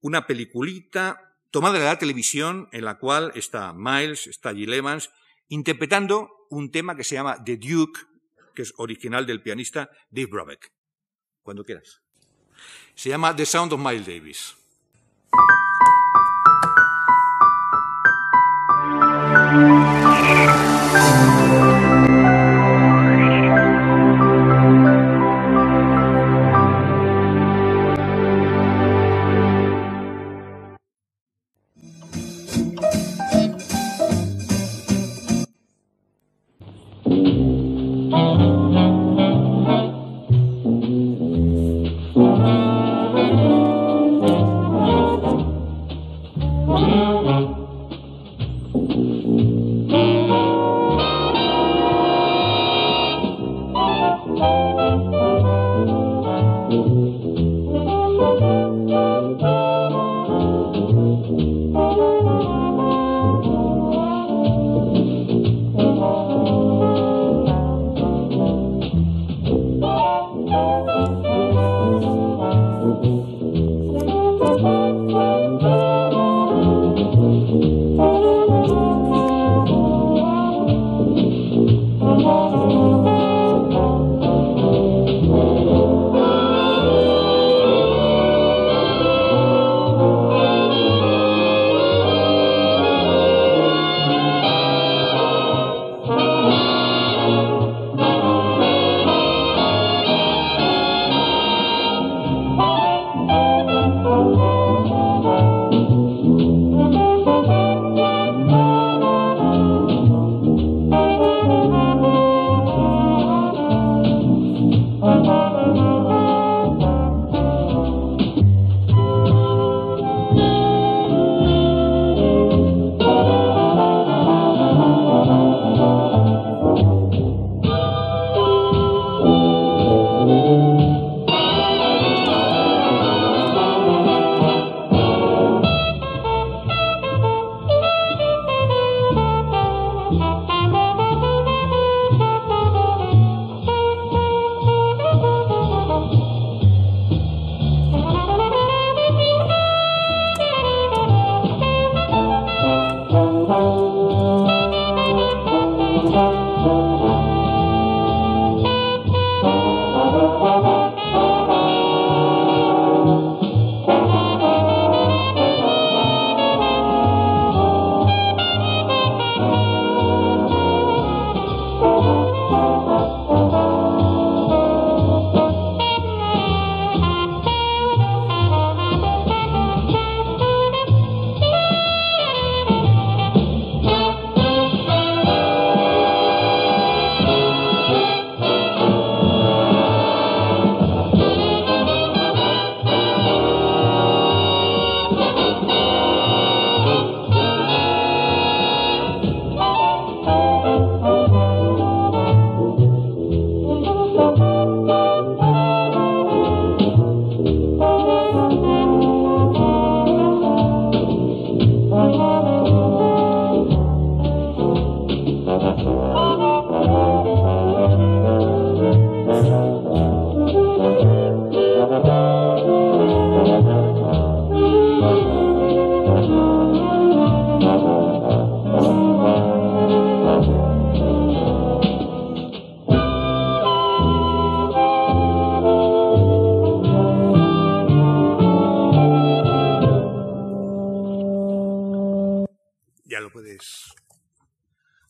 una 0.00 0.26
peliculita 0.26 1.36
tomada 1.50 1.78
de 1.78 1.84
la 1.84 1.98
televisión 1.98 2.68
en 2.72 2.84
la 2.84 2.98
cual 2.98 3.32
está 3.34 3.72
Miles, 3.72 4.26
está 4.26 4.54
Jill 4.54 4.72
Evans, 4.72 5.10
interpretando 5.48 6.30
un 6.50 6.70
tema 6.70 6.96
que 6.96 7.04
se 7.04 7.14
llama 7.14 7.42
The 7.44 7.56
Duke, 7.56 8.00
que 8.54 8.62
es 8.62 8.72
original 8.76 9.26
del 9.26 9.42
pianista 9.42 9.90
Dave 10.10 10.26
Brubeck. 10.26 10.72
Cuando 11.42 11.64
quieras. 11.64 12.00
Se 12.94 13.10
llama 13.10 13.36
The 13.36 13.44
Sound 13.44 13.72
of 13.72 13.80
Miles 13.80 14.06
Davis. 14.06 14.56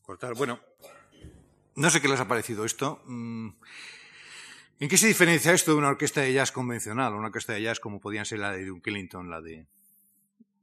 Cortar. 0.03 0.35
Bueno, 0.35 0.61
no 1.77 1.91
sé 1.91 2.01
qué 2.01 2.09
les 2.09 2.21
ha 2.21 2.29
parecido 2.29 2.65
esto. 2.65 3.03
Mm, 3.07 3.51
¿En 4.81 4.89
qué 4.89 4.97
se 4.97 5.07
diferencia 5.07 5.53
esto 5.53 5.73
de 5.73 5.79
una 5.79 5.89
orquesta 5.89 6.21
de 6.21 6.33
jazz 6.33 6.53
convencional, 6.53 7.15
una 7.15 7.29
orquesta 7.29 7.53
de 7.53 7.63
jazz 7.63 7.81
como 7.81 8.01
podían 8.01 8.27
ser 8.27 8.41
la 8.41 8.53
de 8.53 8.65
Duke 8.65 8.93
la 9.25 9.41
de 9.41 9.67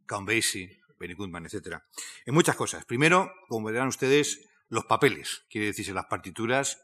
Count 0.05 0.27
Basie, 0.27 0.81
Benny 0.99 1.13
Goodman, 1.13 1.45
etc.? 1.45 1.77
En 2.25 2.33
muchas 2.33 2.55
cosas. 2.55 2.85
Primero, 2.85 3.33
como 3.47 3.67
verán 3.67 3.87
ustedes, 3.87 4.47
los 4.69 4.85
papeles, 4.85 5.45
quiere 5.49 5.67
decirse 5.67 5.93
las 5.93 6.05
partituras, 6.05 6.81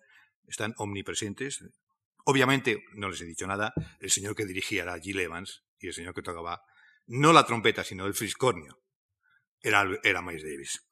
están 0.48 0.74
omnipresentes. 0.78 1.64
Obviamente, 2.26 2.84
no 2.94 3.10
les 3.10 3.22
he 3.22 3.26
dicho 3.26 3.46
nada, 3.46 3.74
el 4.00 4.10
señor 4.10 4.36
que 4.36 4.46
dirigía 4.46 4.84
era 4.84 5.00
Gil 5.00 5.20
Evans 5.20 5.64
y 5.80 5.88
el 5.88 5.94
señor 5.94 6.14
que 6.14 6.22
tocaba 6.22 6.64
no 7.08 7.32
la 7.34 7.46
trompeta, 7.46 7.84
sino 7.84 8.06
el 8.06 8.14
friscornio, 8.14 8.80
era, 9.62 9.86
era 10.04 10.22
Miles 10.22 10.44
Davis. 10.44 10.87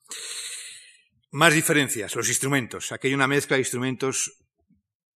Más 1.31 1.53
diferencias, 1.53 2.15
los 2.15 2.29
instrumentos. 2.29 2.91
Aquí 2.91 3.07
hay 3.07 3.13
una 3.13 3.27
mezcla 3.27 3.55
de 3.55 3.61
instrumentos 3.61 4.37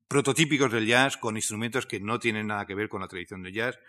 prototípicos 0.07 0.71
del 0.71 0.87
jazz 0.87 1.17
con 1.17 1.37
instrumentos 1.37 1.85
que 1.85 1.99
no 1.99 2.19
tienen 2.19 2.47
nada 2.47 2.65
que 2.65 2.75
ver 2.75 2.89
con 2.89 3.01
la 3.01 3.07
tradición 3.07 3.43
del 3.43 3.53
jazz, 3.53 3.79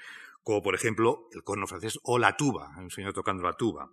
como 0.43 0.63
por 0.63 0.75
ejemplo 0.75 1.29
el 1.33 1.43
corno 1.43 1.67
francés 1.67 1.99
o 2.03 2.19
la 2.19 2.37
tuba, 2.37 2.71
un 2.79 2.91
señor 2.91 3.13
tocando 3.15 3.43
la 3.43 3.55
tuba. 3.55 3.91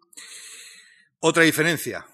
Otra 1.20 1.43
diferencia, 1.43 2.06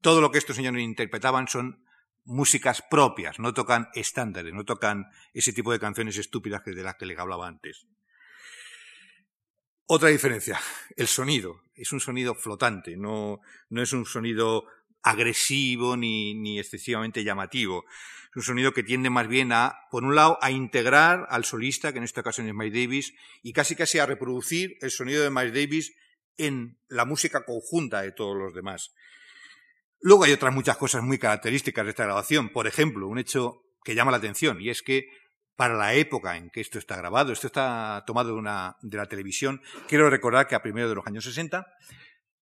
todo 0.00 0.20
lo 0.20 0.30
que 0.30 0.38
estos 0.38 0.56
señores 0.56 0.82
interpretaban 0.82 1.48
son 1.48 1.84
músicas 2.24 2.82
propias, 2.88 3.38
no 3.38 3.52
tocan 3.52 3.88
estándares, 3.94 4.52
no 4.52 4.64
tocan 4.64 5.06
ese 5.32 5.52
tipo 5.52 5.72
de 5.72 5.80
canciones 5.80 6.16
estúpidas 6.18 6.62
de 6.64 6.82
las 6.82 6.94
que 6.96 7.06
les 7.06 7.18
hablaba 7.18 7.48
antes. 7.48 7.86
Otra 9.86 10.08
diferencia, 10.08 10.58
el 10.96 11.08
sonido. 11.08 11.62
Es 11.74 11.92
un 11.92 12.00
sonido 12.00 12.34
flotante, 12.34 12.96
no, 12.96 13.40
no 13.68 13.82
es 13.82 13.92
un 13.92 14.06
sonido 14.06 14.64
agresivo 15.02 15.96
ni, 15.96 16.34
ni, 16.34 16.58
excesivamente 16.58 17.22
llamativo. 17.22 17.84
Es 18.30 18.36
un 18.36 18.42
sonido 18.42 18.72
que 18.72 18.82
tiende 18.82 19.10
más 19.10 19.28
bien 19.28 19.52
a, 19.52 19.76
por 19.90 20.04
un 20.04 20.14
lado, 20.14 20.38
a 20.40 20.50
integrar 20.50 21.26
al 21.28 21.44
solista, 21.44 21.92
que 21.92 21.98
en 21.98 22.04
esta 22.04 22.22
ocasión 22.22 22.48
es 22.48 22.54
Miles 22.54 22.72
Davis, 22.72 23.14
y 23.42 23.52
casi 23.52 23.76
casi 23.76 23.98
a 23.98 24.06
reproducir 24.06 24.78
el 24.80 24.90
sonido 24.90 25.22
de 25.22 25.30
Miles 25.30 25.52
Davis 25.52 25.94
en 26.38 26.78
la 26.88 27.04
música 27.04 27.44
conjunta 27.44 28.00
de 28.00 28.12
todos 28.12 28.36
los 28.36 28.54
demás. 28.54 28.94
Luego 30.00 30.24
hay 30.24 30.32
otras 30.32 30.54
muchas 30.54 30.78
cosas 30.78 31.02
muy 31.02 31.18
características 31.18 31.84
de 31.84 31.90
esta 31.90 32.04
grabación. 32.04 32.48
Por 32.48 32.66
ejemplo, 32.66 33.06
un 33.06 33.18
hecho 33.18 33.62
que 33.84 33.94
llama 33.94 34.12
la 34.12 34.16
atención, 34.16 34.62
y 34.62 34.70
es 34.70 34.80
que 34.80 35.08
para 35.56 35.76
la 35.76 35.94
época 35.94 36.36
en 36.36 36.50
que 36.50 36.60
esto 36.60 36.78
está 36.78 36.96
grabado, 36.96 37.32
esto 37.32 37.46
está 37.46 38.02
tomado 38.06 38.30
de, 38.30 38.38
una, 38.38 38.76
de 38.82 38.96
la 38.96 39.06
televisión, 39.06 39.62
quiero 39.88 40.10
recordar 40.10 40.46
que 40.46 40.54
a 40.54 40.62
primero 40.62 40.88
de 40.88 40.94
los 40.94 41.06
años 41.06 41.24
60 41.24 41.66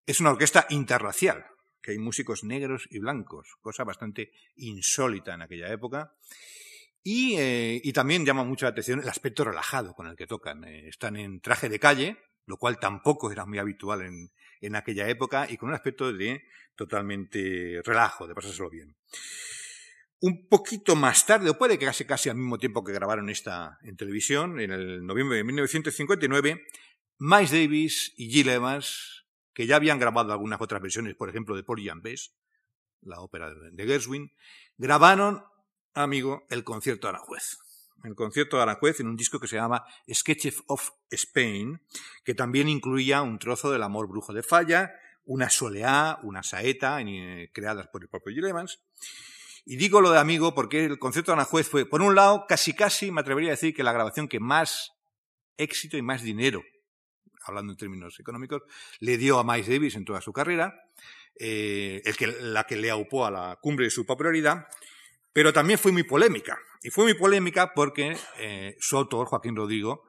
es 0.07 0.20
una 0.20 0.31
orquesta 0.31 0.66
interracial, 0.70 1.44
que 1.81 1.92
hay 1.92 1.98
músicos 1.98 2.44
negros 2.44 2.87
y 2.90 2.98
blancos, 2.98 3.57
cosa 3.61 3.85
bastante 3.85 4.33
insólita 4.57 5.35
en 5.35 5.42
aquella 5.42 5.70
época. 5.72 6.14
Y, 7.05 7.37
eh, 7.37 7.81
y 7.83 7.92
también 7.92 8.25
llama 8.25 8.44
mucho 8.44 8.64
la 8.64 8.70
atención 8.70 9.01
el 9.01 9.09
aspecto 9.09 9.44
relajado 9.44 9.92
con 9.94 10.07
el 10.07 10.16
que 10.16 10.29
tocan. 10.29 10.62
Eh, 10.64 10.88
están 10.88 11.16
en 11.16 11.40
traje 11.40 11.68
de 11.68 11.81
calle, 11.81 12.16
lo 12.46 12.57
cual 12.57 12.79
tampoco 12.79 13.33
era 13.33 13.44
muy 13.44 13.59
habitual 13.59 14.03
en, 14.03 14.31
en 14.61 14.77
aquella 14.77 15.09
época, 15.09 15.46
y 15.51 15.57
con 15.57 15.70
un 15.70 15.75
aspecto 15.75 16.12
de 16.12 16.42
totalmente 16.77 17.83
relajo, 17.85 18.29
de 18.29 18.35
pasárselo 18.35 18.70
bien. 18.70 18.96
Un 20.25 20.47
poquito 20.49 20.95
más 20.95 21.27
tarde, 21.27 21.51
o 21.51 21.59
puede 21.59 21.81
que 21.81 21.85
casi 21.85 22.05
casi 22.05 22.29
al 22.29 22.37
mismo 22.37 22.57
tiempo 22.57 22.85
que 22.85 22.93
grabaron 22.93 23.29
esta 23.29 23.81
en 23.83 23.97
televisión, 23.97 24.61
en 24.61 24.71
el 24.71 25.05
noviembre 25.05 25.37
de 25.39 25.43
1959, 25.43 26.63
Miles 27.19 27.51
Davis 27.51 28.15
y 28.17 28.31
Gil 28.31 28.49
Evans 28.49 29.23
que 29.53 29.67
ya 29.67 29.75
habían 29.75 29.99
grabado 29.99 30.33
algunas 30.33 30.61
otras 30.61 30.81
versiones, 30.81 31.17
por 31.17 31.29
ejemplo, 31.29 31.57
de 31.57 31.91
and 31.91 32.03
Bess, 32.03 32.37
la 33.01 33.21
ópera 33.21 33.53
de 33.53 33.85
Gershwin, 33.85 34.33
grabaron, 34.79 35.43
amigo, 35.93 36.47
el 36.51 36.63
concierto 36.63 37.09
de 37.09 37.15
Aranjuez. 37.15 37.59
El 38.05 38.15
concierto 38.15 38.59
de 38.59 38.63
Aranjuez 38.63 39.01
en 39.01 39.09
un 39.09 39.17
disco 39.17 39.41
que 39.41 39.49
se 39.49 39.57
llama 39.57 39.85
Sketches 40.09 40.63
of 40.69 40.91
Spain, 41.11 41.83
que 42.25 42.35
también 42.35 42.69
incluía 42.69 43.23
un 43.23 43.41
trozo 43.41 43.73
del 43.73 43.83
amor 43.83 44.07
brujo 44.07 44.33
de 44.33 44.45
Falla, 44.45 44.93
una 45.25 45.51
soleá, 45.51 46.21
una 46.23 46.45
saeta, 46.45 47.01
eh, 47.01 47.51
creadas 47.53 47.89
por 47.89 48.03
el 48.03 48.09
propio 48.09 48.33
Gil 48.33 48.47
Evans. 48.47 48.81
Y 49.64 49.77
digo 49.77 50.01
lo 50.01 50.11
de 50.11 50.18
amigo 50.18 50.55
porque 50.55 50.85
el 50.85 50.98
concierto 50.98 51.33
de 51.33 51.35
Aranjuez 51.35 51.68
fue, 51.68 51.87
por 51.87 52.03
un 52.03 52.14
lado, 52.14 52.46
casi 52.48 52.75
casi, 52.75 53.11
me 53.11 53.20
atrevería 53.20 53.51
a 53.51 53.53
decir 53.53 53.75
que 53.75 53.83
la 53.83 53.92
grabación 53.92 54.29
que 54.29 54.40
más 54.40 54.90
éxito 55.57 55.96
y 55.96 56.03
más 56.03 56.22
dinero 56.22 56.62
hablando 57.44 57.72
en 57.72 57.79
términos 57.79 58.18
económicos, 58.20 58.62
le 59.01 59.16
dio 59.16 59.38
a 59.38 59.44
Miles 59.44 59.68
Davis 59.68 59.96
en 59.96 60.05
toda 60.05 60.20
su 60.20 60.33
carrera, 60.33 60.75
eh, 61.38 62.03
el 62.05 62.16
que, 62.16 62.27
la 62.27 62.64
que 62.64 62.77
le 62.77 62.90
aupó 62.90 63.27
a 63.27 63.31
la 63.31 63.59
cumbre 63.61 63.87
de 63.87 63.90
su 63.90 64.07
popularidad, 64.07 64.66
pero 65.33 65.53
también 65.53 65.79
fue 65.79 65.92
muy 65.92 66.03
polémica. 66.03 66.59
Y 66.83 66.90
fue 66.90 67.05
muy 67.05 67.14
polémica 67.14 67.72
porque 67.75 68.16
eh, 68.38 68.77
su 68.81 68.96
autor, 68.96 69.27
Joaquín 69.29 69.57
Rodrigo, 69.57 70.05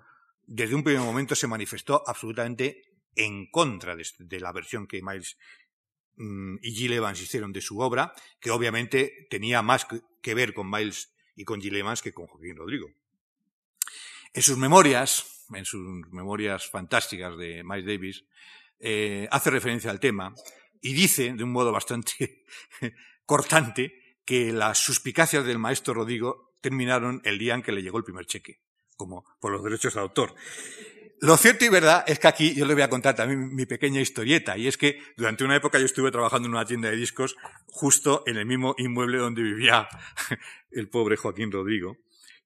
desde 0.45 0.75
un 0.75 0.83
primer 0.83 1.01
momento 1.01 1.35
se 1.35 1.47
manifestó 1.47 2.03
absolutamente 2.05 2.81
en 3.15 3.49
contra 3.51 3.95
de, 3.95 4.39
la 4.39 4.51
versión 4.51 4.87
que 4.87 5.01
Miles 5.01 5.37
mm, 6.17 6.57
y 6.61 6.71
Gil 6.71 6.93
Evans 6.93 7.21
hicieron 7.21 7.53
de 7.53 7.61
su 7.61 7.79
obra, 7.79 8.13
que 8.39 8.51
obviamente 8.51 9.27
tenía 9.29 9.61
más 9.61 9.87
que 10.21 10.33
ver 10.33 10.53
con 10.53 10.69
Miles 10.69 11.13
y 11.35 11.43
con 11.45 11.61
Gil 11.61 11.75
Evans 11.75 12.01
que 12.01 12.13
con 12.13 12.27
Joaquín 12.27 12.55
Rodrigo. 12.55 12.89
En 14.33 14.41
sus 14.41 14.57
memorias, 14.57 15.45
en 15.53 15.65
sus 15.65 15.81
memorias 16.11 16.67
fantásticas 16.69 17.37
de 17.37 17.63
Miles 17.63 17.85
Davis, 17.85 18.25
eh, 18.79 19.27
hace 19.31 19.49
referencia 19.49 19.91
al 19.91 19.99
tema 19.99 20.33
y 20.81 20.93
dice, 20.93 21.33
de 21.33 21.43
un 21.43 21.51
modo 21.51 21.71
bastante 21.71 22.43
cortante, 23.25 23.93
que 24.25 24.51
las 24.53 24.77
suspicacias 24.77 25.45
del 25.45 25.59
maestro 25.59 25.93
Rodrigo 25.93 26.53
terminaron 26.61 27.21
el 27.25 27.37
día 27.37 27.55
en 27.55 27.61
que 27.61 27.71
le 27.71 27.81
llegó 27.81 27.97
el 27.97 28.03
primer 28.03 28.25
cheque, 28.25 28.61
como 28.95 29.25
por 29.39 29.51
los 29.51 29.63
derechos 29.63 29.93
de 29.93 29.99
autor. 29.99 30.33
Lo 31.23 31.37
cierto 31.37 31.63
y 31.63 31.69
verdad 31.69 32.03
es 32.05 32.19
que 32.19 32.27
aquí 32.27 32.53
yo 32.53 32.65
le 32.65 32.73
voy 32.73 32.83
a 32.83 32.89
contar 32.89 33.15
también 33.15 33.55
mi 33.55 33.65
pequeña 33.65 34.01
historieta, 34.01 34.57
y 34.57 34.67
es 34.67 34.77
que 34.77 34.99
durante 35.15 35.45
una 35.45 35.55
época 35.55 35.79
yo 35.79 35.85
estuve 35.85 36.11
trabajando 36.11 36.49
en 36.49 36.53
una 36.53 36.65
tienda 36.65 36.89
de 36.89 36.97
discos 36.97 37.37
justo 37.65 38.23
en 38.25 38.35
el 38.35 38.45
mismo 38.45 38.75
inmueble 38.77 39.19
donde 39.19 39.41
vivía 39.41 39.87
el 40.71 40.89
pobre 40.89 41.15
Joaquín 41.15 41.49
Rodrigo. 41.49 41.95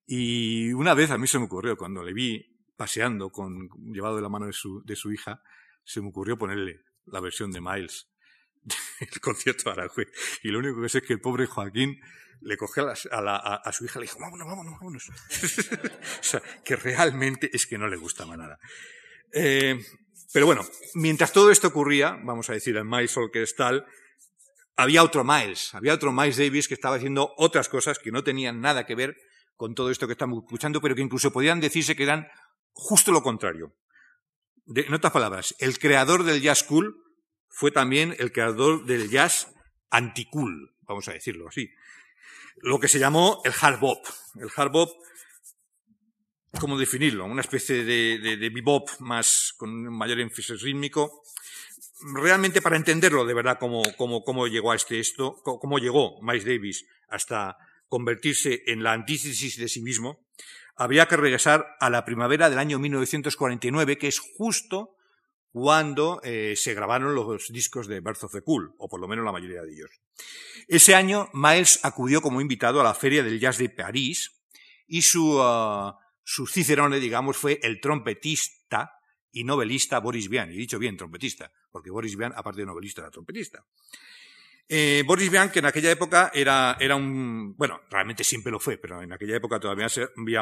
Y 0.06 0.72
una 0.74 0.94
vez 0.94 1.10
a 1.10 1.18
mí 1.18 1.26
se 1.26 1.40
me 1.40 1.46
ocurrió, 1.46 1.76
cuando 1.76 2.04
le 2.04 2.12
vi 2.12 2.56
paseando, 2.76 3.30
con, 3.30 3.68
llevado 3.92 4.14
de 4.14 4.22
la 4.22 4.28
mano 4.28 4.46
de 4.46 4.52
su, 4.52 4.80
de 4.84 4.94
su 4.94 5.10
hija, 5.10 5.42
se 5.82 6.00
me 6.00 6.10
ocurrió 6.10 6.38
ponerle 6.38 6.82
la 7.06 7.18
versión 7.18 7.50
de 7.50 7.60
Miles 7.60 8.08
del 9.00 9.20
concierto 9.20 9.64
de 9.64 9.70
Aranjuez. 9.70 10.08
Y 10.42 10.48
lo 10.48 10.58
único 10.58 10.80
que 10.82 10.88
sé 10.88 10.98
es 10.98 11.04
que 11.04 11.14
el 11.14 11.20
pobre 11.20 11.46
Joaquín 11.46 12.00
le 12.40 12.56
cogió 12.56 12.88
a, 12.88 13.72
su 13.72 13.84
hija 13.84 13.98
y 13.98 14.02
le 14.02 14.06
dijo, 14.06 14.18
vámonos, 14.20 14.46
vámonos, 14.46 14.74
vámonos. 14.74 15.08
o 16.20 16.22
sea, 16.22 16.42
que 16.64 16.76
realmente 16.76 17.50
es 17.52 17.66
que 17.66 17.78
no 17.78 17.88
le 17.88 17.96
gustaba 17.96 18.36
nada. 18.36 18.58
Eh, 19.32 19.78
pero 20.32 20.46
bueno, 20.46 20.66
mientras 20.94 21.32
todo 21.32 21.50
esto 21.50 21.68
ocurría, 21.68 22.18
vamos 22.22 22.48
a 22.50 22.52
decir, 22.52 22.76
el 22.76 22.84
Miles 22.84 23.16
Orquestal, 23.16 23.86
había 24.76 25.02
otro 25.02 25.24
Miles, 25.24 25.74
había 25.74 25.94
otro 25.94 26.12
Miles 26.12 26.36
Davis 26.36 26.68
que 26.68 26.74
estaba 26.74 26.96
haciendo 26.96 27.34
otras 27.36 27.68
cosas 27.68 27.98
que 27.98 28.12
no 28.12 28.22
tenían 28.22 28.60
nada 28.60 28.86
que 28.86 28.94
ver 28.94 29.16
con 29.56 29.74
todo 29.74 29.90
esto 29.90 30.06
que 30.06 30.12
estamos 30.12 30.44
escuchando, 30.44 30.80
pero 30.80 30.94
que 30.94 31.02
incluso 31.02 31.32
podían 31.32 31.60
decirse 31.60 31.96
que 31.96 32.04
eran 32.04 32.28
justo 32.72 33.10
lo 33.10 33.22
contrario. 33.22 33.74
en 34.72 34.94
otras 34.94 35.12
palabras, 35.12 35.54
el 35.58 35.78
creador 35.78 36.22
del 36.22 36.40
jazz 36.40 36.62
cool 36.62 36.94
fue 37.58 37.72
también 37.72 38.14
el 38.20 38.30
creador 38.30 38.84
del 38.84 39.10
jazz 39.10 39.52
anti-cool, 39.90 40.76
vamos 40.82 41.08
a 41.08 41.12
decirlo 41.12 41.48
así. 41.48 41.68
Lo 42.58 42.78
que 42.78 42.86
se 42.86 43.00
llamó 43.00 43.42
el 43.44 43.52
hard 43.60 43.80
bop. 43.80 44.06
El 44.40 44.48
hard 44.54 44.70
bop, 44.70 44.92
¿cómo 46.60 46.78
definirlo? 46.78 47.24
Una 47.24 47.40
especie 47.40 47.82
de, 47.82 48.48
bebop 48.54 48.88
más, 49.00 49.54
con 49.56 49.92
mayor 49.92 50.20
énfasis 50.20 50.62
rítmico. 50.62 51.24
Realmente 52.14 52.62
para 52.62 52.76
entenderlo 52.76 53.24
de 53.24 53.34
verdad 53.34 53.58
cómo, 53.58 53.82
cómo, 53.96 54.22
cómo 54.22 54.46
llegó 54.46 54.70
a 54.70 54.76
este 54.76 55.00
esto, 55.00 55.34
cómo 55.42 55.80
llegó 55.80 56.22
Miles 56.22 56.44
Davis 56.44 56.86
hasta 57.08 57.56
convertirse 57.88 58.62
en 58.68 58.84
la 58.84 58.92
antítesis 58.92 59.56
de 59.56 59.66
sí 59.66 59.82
mismo, 59.82 60.24
habría 60.76 61.06
que 61.06 61.16
regresar 61.16 61.74
a 61.80 61.90
la 61.90 62.04
primavera 62.04 62.50
del 62.50 62.60
año 62.60 62.78
1949, 62.78 63.98
que 63.98 64.06
es 64.06 64.20
justo 64.20 64.94
cuando 65.50 66.20
eh, 66.22 66.54
se 66.56 66.74
grabaron 66.74 67.14
los 67.14 67.48
discos 67.48 67.86
de 67.86 68.00
Birth 68.00 68.24
of 68.24 68.32
the 68.32 68.42
Cool, 68.42 68.74
o 68.78 68.88
por 68.88 69.00
lo 69.00 69.08
menos 69.08 69.24
la 69.24 69.32
mayoría 69.32 69.62
de 69.62 69.72
ellos. 69.72 69.90
Ese 70.66 70.94
año, 70.94 71.28
Miles 71.32 71.80
acudió 71.82 72.20
como 72.20 72.40
invitado 72.40 72.80
a 72.80 72.84
la 72.84 72.94
Feria 72.94 73.22
del 73.22 73.40
Jazz 73.40 73.58
de 73.58 73.70
París 73.70 74.42
y 74.86 75.02
su, 75.02 75.38
uh, 75.38 75.92
su 76.22 76.46
cicerone, 76.46 77.00
digamos, 77.00 77.36
fue 77.36 77.60
el 77.62 77.80
trompetista 77.80 78.92
y 79.32 79.44
novelista 79.44 80.00
Boris 80.00 80.28
Vian. 80.28 80.52
Y 80.52 80.56
dicho 80.56 80.78
bien, 80.78 80.96
trompetista, 80.96 81.50
porque 81.70 81.90
Boris 81.90 82.16
Vian, 82.16 82.32
aparte 82.34 82.60
de 82.60 82.66
novelista, 82.66 83.02
era 83.02 83.10
trompetista. 83.10 83.64
Eh, 84.68 85.02
Boris 85.06 85.30
Vian, 85.30 85.50
que 85.50 85.60
en 85.60 85.66
aquella 85.66 85.90
época 85.90 86.30
era, 86.34 86.76
era 86.78 86.94
un, 86.94 87.56
bueno, 87.56 87.80
realmente 87.90 88.22
siempre 88.22 88.52
lo 88.52 88.60
fue, 88.60 88.76
pero 88.76 89.02
en 89.02 89.12
aquella 89.12 89.36
época 89.36 89.58
todavía 89.58 89.88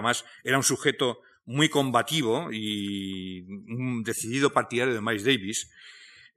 más, 0.02 0.24
era 0.42 0.56
un 0.56 0.64
sujeto 0.64 1.20
muy 1.46 1.68
combativo 1.68 2.52
y 2.52 3.42
un 3.42 4.02
decidido 4.02 4.52
partidario 4.52 4.94
de 4.94 5.00
Miles 5.00 5.24
Davis. 5.24 5.70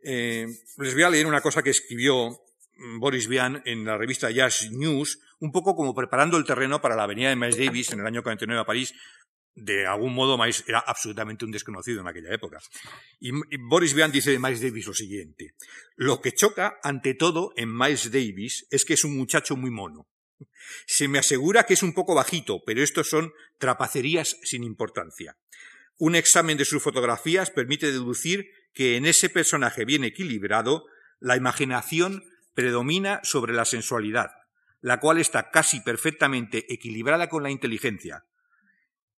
Eh, 0.03 0.47
les 0.77 0.93
voy 0.93 1.03
a 1.03 1.09
leer 1.09 1.25
una 1.25 1.41
cosa 1.41 1.61
que 1.61 1.71
escribió 1.71 2.29
mm, 2.77 2.99
Boris 2.99 3.27
Vian 3.27 3.61
en 3.65 3.83
la 3.83 3.97
revista 3.97 4.31
Jazz 4.31 4.69
News, 4.71 5.19
un 5.39 5.51
poco 5.51 5.75
como 5.75 5.93
preparando 5.93 6.37
el 6.37 6.45
terreno 6.45 6.81
para 6.81 6.95
la 6.95 7.07
venida 7.07 7.29
de 7.29 7.35
Miles 7.35 7.57
Davis 7.57 7.91
en 7.91 7.99
el 7.99 8.07
año 8.07 8.23
49 8.23 8.61
a 8.61 8.65
París. 8.65 8.93
De 9.55 9.85
algún 9.85 10.13
modo, 10.13 10.37
Miles 10.37 10.63
era 10.67 10.79
absolutamente 10.79 11.43
un 11.43 11.51
desconocido 11.51 11.99
en 11.99 12.07
aquella 12.07 12.33
época. 12.33 12.59
Y, 13.19 13.29
y 13.29 13.57
Boris 13.57 13.93
Vian 13.93 14.11
dice 14.11 14.31
de 14.31 14.39
Miles 14.39 14.61
Davis 14.61 14.85
lo 14.85 14.93
siguiente. 14.93 15.55
Lo 15.95 16.21
que 16.21 16.31
choca, 16.31 16.77
ante 16.83 17.15
todo, 17.15 17.51
en 17.57 17.75
Miles 17.75 18.11
Davis 18.11 18.67
es 18.69 18.85
que 18.85 18.93
es 18.93 19.03
un 19.03 19.17
muchacho 19.17 19.57
muy 19.57 19.71
mono. 19.71 20.07
Se 20.85 21.07
me 21.07 21.19
asegura 21.19 21.65
que 21.65 21.73
es 21.73 21.83
un 21.83 21.93
poco 21.93 22.15
bajito, 22.15 22.63
pero 22.65 22.83
estos 22.83 23.09
son 23.09 23.33
trapacerías 23.57 24.37
sin 24.43 24.63
importancia. 24.63 25.37
Un 25.97 26.15
examen 26.15 26.57
de 26.57 26.65
sus 26.65 26.81
fotografías 26.81 27.51
permite 27.51 27.91
deducir 27.91 28.51
que 28.73 28.95
en 28.95 29.05
ese 29.05 29.29
personaje 29.29 29.85
bien 29.85 30.03
equilibrado 30.03 30.85
la 31.19 31.35
imaginación 31.35 32.23
predomina 32.53 33.19
sobre 33.23 33.53
la 33.53 33.65
sensualidad, 33.65 34.31
la 34.81 34.99
cual 34.99 35.17
está 35.17 35.51
casi 35.51 35.81
perfectamente 35.81 36.71
equilibrada 36.73 37.29
con 37.29 37.43
la 37.43 37.51
inteligencia. 37.51 38.25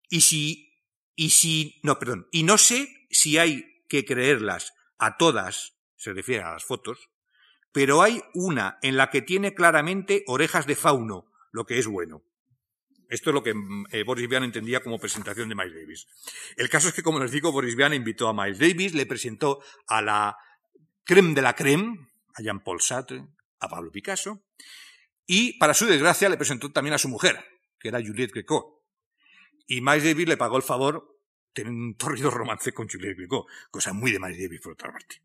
Y 0.10 0.22
si, 0.22 0.74
y 1.16 1.30
si, 1.32 1.80
no, 1.84 2.00
perdón, 2.00 2.28
y 2.32 2.44
no 2.44 2.58
sé 2.58 3.08
si 3.10 3.38
hay 3.38 3.84
que 3.88 4.06
creerlas 4.06 4.74
a 4.98 5.18
todas, 5.18 5.74
se 5.96 6.14
refiere 6.14 6.44
a 6.44 6.54
las 6.54 6.64
fotos, 6.64 7.10
pero 7.72 8.02
hay 8.02 8.22
una 8.34 8.78
en 8.82 8.98
la 8.98 9.10
que 9.10 9.22
tiene 9.22 9.54
claramente 9.54 10.24
orejas 10.28 10.66
de 10.68 10.76
fauno, 10.76 11.32
lo 11.52 11.66
que 11.66 11.80
es 11.80 11.88
bueno. 11.88 12.24
Esto 13.10 13.30
es 13.30 13.34
lo 13.34 13.44
que 13.44 13.54
mm, 13.54 13.88
eh, 13.92 14.04
Boris 14.04 14.28
Vian 14.28 14.44
entendía 14.44 14.82
como 14.82 14.98
presentación 14.98 15.50
de 15.50 15.56
Miles 15.56 15.76
Davis. 15.76 16.08
El 16.56 16.70
caso 16.70 16.88
es 16.88 16.94
que, 16.94 17.04
como 17.04 17.20
les 17.20 17.32
digo, 17.32 17.52
Boris 17.52 17.76
Vian 17.76 17.94
invitó 17.94 18.28
a 18.30 18.34
Miles 18.34 18.58
Davis, 18.58 18.94
le 18.94 19.06
presentó 19.06 19.62
a 19.88 20.02
la 20.02 20.38
creme 21.04 21.34
de 21.34 21.42
la 21.42 21.54
creme, 21.54 22.08
a 22.36 22.42
Jean-Paul 22.42 22.82
Sartre, 22.82 23.28
a 23.60 23.68
Pablo 23.68 23.92
Picasso, 23.92 24.46
y, 25.26 25.58
para 25.60 25.74
su 25.74 25.86
desgracia, 25.86 26.30
le 26.30 26.38
presentó 26.38 26.72
también 26.72 26.94
a 26.94 26.98
su 26.98 27.10
mujer, 27.10 27.44
que 27.80 27.90
era 27.90 28.00
Juliette 28.00 28.32
Gréco. 28.32 28.86
Y 29.68 29.82
Miles 29.82 30.06
Davis 30.06 30.28
le 30.28 30.38
pagó 30.38 30.58
el 30.58 30.64
favor 30.64 31.20
tener 31.54 31.72
un 31.72 31.96
torrido 31.96 32.32
romance 32.32 32.72
con 32.72 32.88
Juliette 32.88 33.18
Gréco, 33.18 33.46
cosa 33.70 33.92
muy 33.92 34.12
de 34.12 34.20
Miles 34.20 34.42
Davis, 34.42 34.62
por 34.62 34.74
otra 34.74 34.90
parte. 34.90 35.22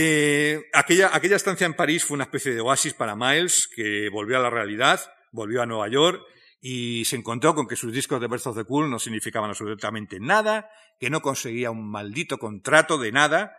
Eh, 0.00 0.70
aquella, 0.74 1.10
estancia 1.34 1.66
en 1.66 1.74
París 1.74 2.04
fue 2.04 2.14
una 2.14 2.22
especie 2.22 2.54
de 2.54 2.60
oasis 2.60 2.94
para 2.94 3.16
Miles, 3.16 3.66
que 3.66 4.08
volvió 4.10 4.36
a 4.36 4.40
la 4.40 4.48
realidad, 4.48 5.00
volvió 5.32 5.60
a 5.60 5.66
Nueva 5.66 5.88
York 5.88 6.22
y 6.60 7.04
se 7.04 7.16
encontró 7.16 7.56
con 7.56 7.66
que 7.66 7.74
sus 7.74 7.92
discos 7.92 8.20
de 8.20 8.28
Birth 8.28 8.46
of 8.46 8.56
the 8.56 8.62
Cool 8.62 8.88
no 8.88 9.00
significaban 9.00 9.50
absolutamente 9.50 10.20
nada, 10.20 10.70
que 11.00 11.10
no 11.10 11.20
conseguía 11.20 11.72
un 11.72 11.90
maldito 11.90 12.38
contrato 12.38 12.96
de 12.96 13.10
nada, 13.10 13.56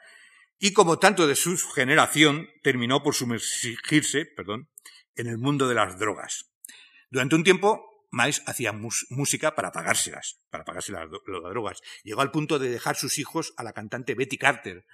y 0.59 0.71
como 0.71 0.97
tanto 0.97 1.27
de 1.27 1.35
su 1.35 1.57
generación, 1.57 2.47
terminó 2.63 3.03
por 3.03 3.15
sumergirse, 3.15 4.25
perdón, 4.25 4.69
en 5.17 5.27
el 5.27 5.39
mundo 5.39 5.67
de 5.67 5.75
las 5.75 5.99
drogas. 5.99 6.53
Durante 7.09 7.35
un 7.35 7.43
tiempo, 7.43 8.07
Miles 8.11 8.43
hacía 8.45 8.71
música 8.71 9.55
para 9.55 9.73
pagárselas, 9.73 10.39
para 10.49 10.63
pagarse 10.63 10.93
las, 10.93 11.09
drogas. 11.09 11.81
Llegó 12.05 12.21
al 12.21 12.31
punto 12.31 12.59
de 12.59 12.69
dejar 12.69 12.95
sus 12.95 13.19
hijos 13.19 13.53
a 13.57 13.63
la 13.63 13.73
cantante 13.73 14.15
Betty 14.15 14.37
Carter, 14.37 14.85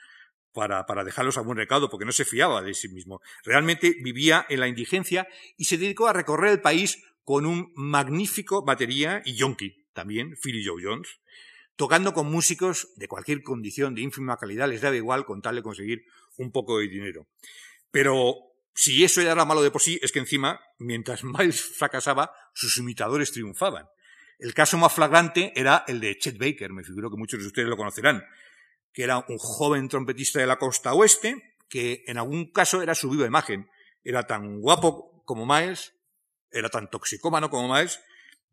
para, 0.56 1.04
dejarlos 1.04 1.38
a 1.38 1.42
buen 1.42 1.58
recaudo, 1.58 1.90
porque 1.90 2.06
no 2.06 2.14
se 2.14 2.26
fiaba 2.26 2.62
de 2.64 2.74
sí 2.74 2.88
mismo. 2.88 3.22
Realmente 3.44 3.98
vivía 4.02 4.46
en 4.50 4.62
la 4.62 4.68
indigencia 4.68 5.28
y 5.58 5.66
se 5.66 5.78
dedicó 5.78 6.08
a 6.08 6.14
recorrer 6.14 6.54
el 6.54 6.62
país 6.62 7.04
con 7.24 7.46
un 7.46 7.72
magnífico 7.76 8.64
batería 8.64 9.22
y 9.26 9.36
yonki 9.36 9.86
también, 9.94 10.36
Philly 10.42 10.66
Joe 10.66 10.82
Jones, 10.82 11.20
tocando 11.76 12.14
con 12.14 12.32
músicos 12.32 12.88
de 12.96 13.08
cualquier 13.08 13.44
condición 13.44 13.96
de 13.96 14.02
ínfima 14.02 14.38
calidad, 14.38 14.70
les 14.70 14.82
daba 14.82 14.96
igual 14.96 15.26
con 15.26 15.42
tal 15.42 15.56
de 15.56 15.64
conseguir 15.64 16.06
un 16.38 16.52
poco 16.52 16.80
de 16.80 16.88
dinero. 16.88 17.28
Pero 17.92 18.36
si 18.74 19.04
eso 19.04 19.22
era 19.22 19.46
malo 19.46 19.62
de 19.62 19.72
por 19.72 19.82
sí, 19.82 20.00
es 20.02 20.12
que 20.12 20.20
encima, 20.20 20.62
mientras 20.80 21.24
Miles 21.24 21.62
fracasaba, 21.62 22.32
sus 22.54 22.78
imitadores 22.78 23.32
triunfaban. 23.32 23.88
El 24.40 24.54
caso 24.54 24.78
más 24.78 24.94
flagrante 24.94 25.54
era 25.56 25.84
el 25.88 26.00
de 26.00 26.18
Chet 26.18 26.38
Baker, 26.38 26.72
me 26.72 26.84
figuro 26.84 27.10
que 27.10 27.18
muchos 27.18 27.40
de 27.40 27.48
ustedes 27.48 27.70
lo 27.70 27.78
conocerán, 27.78 28.24
que 28.96 29.04
era 29.04 29.26
un 29.28 29.38
joven 29.38 29.90
trompetista 29.90 30.40
de 30.40 30.48
la 30.48 30.58
costa 30.58 30.94
oeste, 30.94 31.58
que 31.68 32.06
en 32.08 32.18
algún 32.18 32.54
caso 32.54 32.82
era 32.82 32.96
su 32.96 33.10
viva 33.10 33.28
imagen. 33.28 33.70
Era 34.06 34.26
tan 34.26 34.62
guapo 34.62 35.22
como 35.26 35.46
Miles, 35.46 35.94
era 36.50 36.70
tan 36.70 36.90
toxicómano 36.90 37.50
como 37.50 37.76
Miles, 37.76 38.00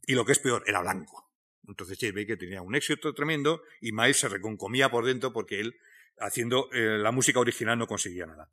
y 0.04 0.14
lo 0.14 0.24
que 0.24 0.32
es 0.32 0.40
peor, 0.40 0.64
era 0.66 0.80
blanco. 0.80 1.30
Entonces 1.68 1.96
Chet 1.96 2.12
Baker 2.12 2.36
tenía 2.36 2.60
un 2.60 2.74
éxito 2.74 3.14
tremendo 3.14 3.62
y 3.80 3.92
Miles 3.92 4.18
se 4.18 4.28
reconcomía 4.28 4.90
por 4.90 5.04
dentro 5.04 5.32
porque 5.32 5.60
él, 5.60 5.76
haciendo 6.18 6.68
eh, 6.72 6.98
la 6.98 7.12
música 7.12 7.38
original, 7.38 7.78
no 7.78 7.86
conseguía 7.86 8.26
nada. 8.26 8.50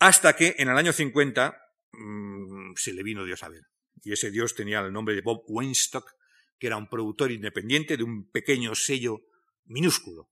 Hasta 0.00 0.36
que 0.36 0.56
en 0.58 0.68
el 0.68 0.76
año 0.76 0.92
50 0.92 1.58
mmm, 1.92 2.74
se 2.76 2.92
le 2.92 3.02
vino 3.02 3.24
Dios 3.24 3.42
a 3.44 3.48
ver. 3.48 3.62
Y 4.04 4.12
ese 4.12 4.30
Dios 4.30 4.54
tenía 4.54 4.80
el 4.80 4.92
nombre 4.92 5.14
de 5.14 5.22
Bob 5.22 5.42
Weinstock, 5.48 6.12
que 6.58 6.66
era 6.66 6.76
un 6.76 6.90
productor 6.90 7.32
independiente 7.32 7.96
de 7.96 8.04
un 8.04 8.30
pequeño 8.30 8.74
sello 8.74 9.22
minúsculo, 9.64 10.28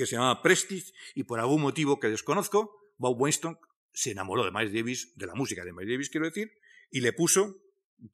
que 0.00 0.06
se 0.06 0.16
llamaba 0.16 0.40
Prestige, 0.40 0.94
y 1.14 1.24
por 1.24 1.40
algún 1.40 1.60
motivo 1.60 2.00
que 2.00 2.08
desconozco, 2.08 2.74
Bob 2.96 3.20
Weinstock 3.20 3.68
se 3.92 4.12
enamoró 4.12 4.46
de 4.46 4.50
Miles 4.50 4.72
Davis, 4.72 5.12
de 5.14 5.26
la 5.26 5.34
música 5.34 5.62
de 5.62 5.74
Miles 5.74 5.90
Davis, 5.90 6.08
quiero 6.08 6.24
decir, 6.24 6.50
y 6.90 7.02
le 7.02 7.12
puso 7.12 7.58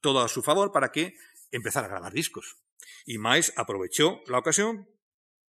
todo 0.01 0.19
a 0.19 0.27
su 0.27 0.43
favor 0.43 0.73
para 0.73 0.91
que 0.91 1.15
empezara 1.49 1.87
a 1.87 1.89
grabar 1.89 2.11
discos. 2.11 2.57
Y 3.05 3.19
Miles 3.19 3.53
aprovechó 3.55 4.21
la 4.27 4.37
ocasión 4.37 4.89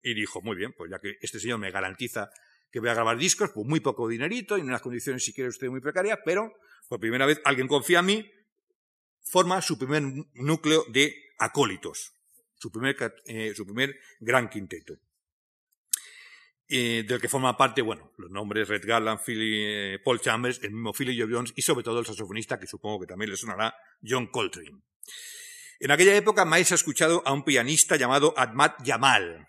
y 0.01 0.15
dijo, 0.15 0.41
muy 0.41 0.55
bien, 0.55 0.73
pues 0.79 0.93
ya 0.93 1.01
que 1.01 1.17
este 1.23 1.41
señor 1.41 1.59
me 1.59 1.73
garantiza 1.73 2.31
que 2.71 2.79
voy 2.79 2.91
a 2.91 2.95
grabar 2.95 3.19
discos, 3.19 3.51
pues 3.53 3.67
muy 3.67 3.81
poco 3.81 4.07
dinerito 4.07 4.57
y 4.57 4.61
en 4.61 4.69
unas 4.69 4.81
condiciones, 4.81 5.25
si 5.25 5.33
quiere 5.33 5.49
usted, 5.49 5.69
muy 5.69 5.81
precarias, 5.81 6.21
pero 6.25 6.55
por 6.87 7.01
primera 7.01 7.27
vez 7.27 7.41
alguien 7.45 7.67
confía 7.67 7.99
en 7.99 8.07
mí, 8.07 8.31
forma 9.25 9.61
su 9.61 9.77
primer 9.77 10.05
núcleo 10.35 10.85
de 10.89 11.17
acólitos, 11.39 12.13
su 12.55 12.71
primer, 12.71 12.97
eh, 13.27 13.55
su 13.57 13.67
primer 13.67 13.99
gran 14.21 14.49
quinteto. 14.49 14.95
Eh, 16.71 17.05
del 17.09 17.19
que 17.19 17.31
forma 17.31 17.57
parte, 17.57 17.81
bueno, 17.81 18.13
los 18.19 18.31
nombres 18.31 18.69
Red 18.69 18.83
Garland, 18.85 19.21
Philly, 19.25 19.95
eh, 19.95 19.99
Paul 20.05 20.21
Chambers, 20.21 20.61
el 20.63 20.73
mismo 20.73 20.93
Philly 20.93 21.19
Joe 21.19 21.33
Jones 21.33 21.55
y 21.57 21.63
sobre 21.63 21.83
todo 21.83 22.01
el 22.01 22.05
saxofonista 22.05 22.61
que 22.61 22.67
supongo 22.67 23.01
que 23.01 23.07
también 23.07 23.31
le 23.31 23.39
sonará, 23.39 23.75
John 24.07 24.27
Coltrane. 24.27 24.83
En 25.81 25.91
aquella 25.91 26.15
época 26.15 26.45
Miles 26.45 26.73
ha 26.73 26.75
escuchado 26.75 27.23
a 27.25 27.33
un 27.33 27.43
pianista 27.43 27.97
llamado 27.97 28.35
Ahmad 28.37 28.73
Jamal, 28.85 29.49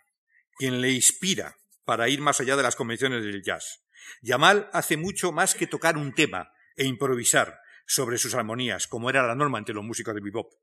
quien 0.55 0.79
le 0.79 0.91
inspira 0.91 1.57
para 1.83 2.07
ir 2.07 2.21
más 2.21 2.39
allá 2.39 2.55
de 2.55 2.63
las 2.63 2.77
convenciones 2.77 3.23
del 3.25 3.43
jazz. 3.43 3.83
Jamal 4.23 4.69
hace 4.71 4.95
mucho 4.95 5.33
más 5.33 5.55
que 5.55 5.67
tocar 5.67 5.97
un 5.97 6.13
tema 6.13 6.53
e 6.77 6.85
improvisar 6.85 7.59
sobre 7.85 8.17
sus 8.17 8.33
armonías, 8.33 8.87
como 8.87 9.09
era 9.09 9.27
la 9.27 9.35
norma 9.35 9.57
entre 9.57 9.75
los 9.75 9.83
músicos 9.83 10.15
de 10.15 10.21
bebop. 10.21 10.53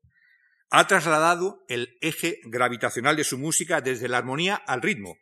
Ha 0.71 0.87
trasladado 0.87 1.63
el 1.67 1.97
eje 2.01 2.39
gravitacional 2.45 3.15
de 3.15 3.23
su 3.23 3.37
música 3.37 3.81
desde 3.81 4.07
la 4.07 4.17
armonía 4.17 4.55
al 4.55 4.81
ritmo, 4.81 5.17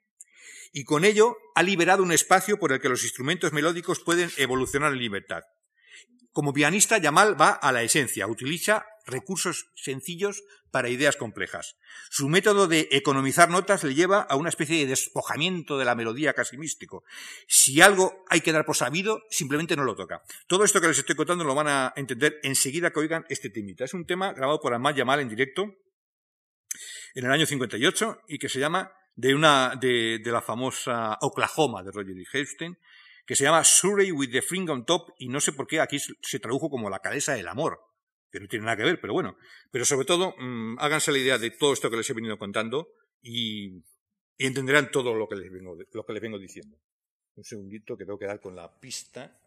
y 0.72 0.84
con 0.84 1.06
ello 1.06 1.38
ha 1.56 1.64
liberado 1.64 2.04
un 2.04 2.12
espacio 2.12 2.58
por 2.60 2.72
el 2.72 2.80
que 2.80 2.90
los 2.90 3.04
instrumentos 3.04 3.54
melódicos 3.54 4.00
pueden 4.00 4.30
evolucionar 4.38 4.94
en 4.94 5.00
libertad. 5.00 5.44
Como 6.32 6.54
pianista, 6.54 6.98
Yamal 6.98 7.40
va 7.40 7.52
a 7.52 7.72
la 7.72 7.84
esencia, 7.84 8.28
utiliza 8.28 8.86
recursos 9.06 9.72
sencillos 9.76 10.44
para 10.70 10.90
ideas 10.90 11.16
complejas. 11.16 11.78
Su 12.10 12.28
método 12.28 12.68
de 12.68 12.90
economizar 12.92 13.50
notas 13.50 13.86
le 13.86 13.96
lleva 13.96 14.20
a 14.22 14.36
una 14.36 14.50
especie 14.50 14.80
de 14.80 14.88
despojamiento 14.88 15.78
de 15.78 15.86
la 15.86 15.96
melodía 15.96 16.34
casi 16.34 16.58
místico. 16.58 17.06
Si 17.48 17.80
algo 17.80 18.26
hay 18.28 18.42
que 18.42 18.52
dar 18.52 18.66
por 18.66 18.76
sabido, 18.76 19.22
simplemente 19.30 19.78
no 19.78 19.86
lo 19.86 19.96
toca. 19.96 20.24
Todo 20.48 20.66
esto 20.66 20.82
que 20.82 20.90
les 20.90 20.98
estoy 20.98 21.16
contando 21.16 21.46
lo 21.46 21.56
van 21.56 21.70
a 21.70 21.94
entender 21.96 22.40
enseguida 22.44 22.92
que 22.92 23.00
oigan 23.00 23.26
este 23.30 23.50
temita. 23.50 23.86
Es 23.86 23.94
un 23.94 24.06
tema 24.06 24.34
grabado 24.34 24.60
por 24.60 24.74
Ahmad 24.74 24.96
Yamal 24.96 25.22
en 25.22 25.30
directo 25.30 25.74
en 27.14 27.26
el 27.26 27.32
año 27.32 27.46
58 27.46 28.24
y 28.28 28.38
que 28.38 28.50
se 28.50 28.60
llama 28.60 28.92
de 29.16 29.34
una 29.34 29.76
de, 29.80 30.22
la 30.26 30.42
famosa 30.42 31.18
Oklahoma 31.22 31.84
de 31.84 31.92
Roger 31.92 32.16
D. 32.16 32.26
Hepstein, 32.32 32.78
que 33.26 33.36
se 33.36 33.44
llama 33.44 33.64
Surrey 33.64 34.12
with 34.12 34.32
the 34.32 34.42
Fring 34.42 34.70
on 34.70 34.86
Top, 34.86 35.14
y 35.18 35.30
no 35.30 35.40
sé 35.40 35.54
por 35.54 35.68
qué 35.68 35.80
aquí 35.80 35.98
se 36.00 36.40
tradujo 36.40 36.70
como 36.70 36.90
la 36.90 37.00
cabeza 37.00 37.34
del 37.34 37.48
amor, 37.48 37.80
que 38.32 38.40
no 38.40 38.48
tiene 38.48 38.66
nada 38.66 38.78
que 38.78 38.84
ver, 38.84 39.00
pero 39.00 39.14
bueno. 39.14 39.38
Pero 39.72 39.86
sobre 39.86 40.06
todo, 40.06 40.36
mmm, 40.38 40.78
háganse 40.80 41.12
la 41.12 41.18
idea 41.18 41.38
de 41.38 41.52
todo 41.52 41.74
esto 41.74 41.90
que 41.90 41.98
les 41.98 42.10
he 42.10 42.14
venido 42.14 42.38
contando 42.38 42.90
y, 43.22 43.78
y 44.38 44.46
entenderán 44.46 44.92
todo 44.92 45.14
lo 45.14 45.28
que, 45.28 45.36
les 45.36 45.52
vengo, 45.52 45.78
lo 45.92 46.06
que 46.06 46.14
les 46.14 46.22
vengo 46.22 46.38
diciendo. 46.38 46.78
Un 47.36 47.44
segundito 47.44 47.98
que 47.98 48.06
tengo 48.06 48.20
que 48.20 48.26
dar 48.26 48.40
con 48.40 48.56
la 48.56 48.80
pista. 48.80 49.40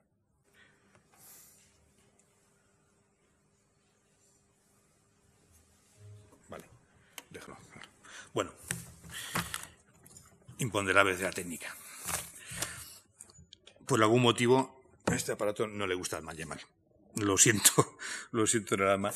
Vale, 6.49 6.65
déjalo. 7.31 7.57
Bueno, 8.35 8.53
imponderables 10.59 11.19
de 11.19 11.25
la 11.25 11.33
técnica. 11.33 11.75
Por 13.87 14.03
algún 14.03 14.23
motivo, 14.23 14.83
a 15.07 15.15
este 15.15 15.33
aparato 15.33 15.67
no 15.67 15.87
le 15.87 15.95
gusta 15.95 16.21
mal 16.21 16.37
llamar. 16.37 16.61
Lo 17.17 17.39
siento, 17.39 17.99
lo 18.33 18.47
siento 18.47 18.75
en 18.75 18.83
el 18.83 18.89
alma. 18.89 19.13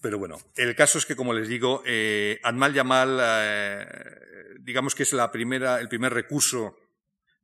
Pero 0.00 0.18
bueno, 0.18 0.40
el 0.56 0.74
caso 0.74 0.98
es 0.98 1.06
que, 1.06 1.14
como 1.14 1.32
les 1.32 1.48
digo, 1.48 1.82
eh, 1.86 2.40
Admal 2.42 2.74
Yamal, 2.74 3.18
eh, 3.22 4.56
digamos 4.60 4.94
que 4.94 5.04
es 5.04 5.12
la 5.12 5.30
primera, 5.30 5.80
el 5.80 5.88
primer 5.88 6.12
recurso 6.12 6.76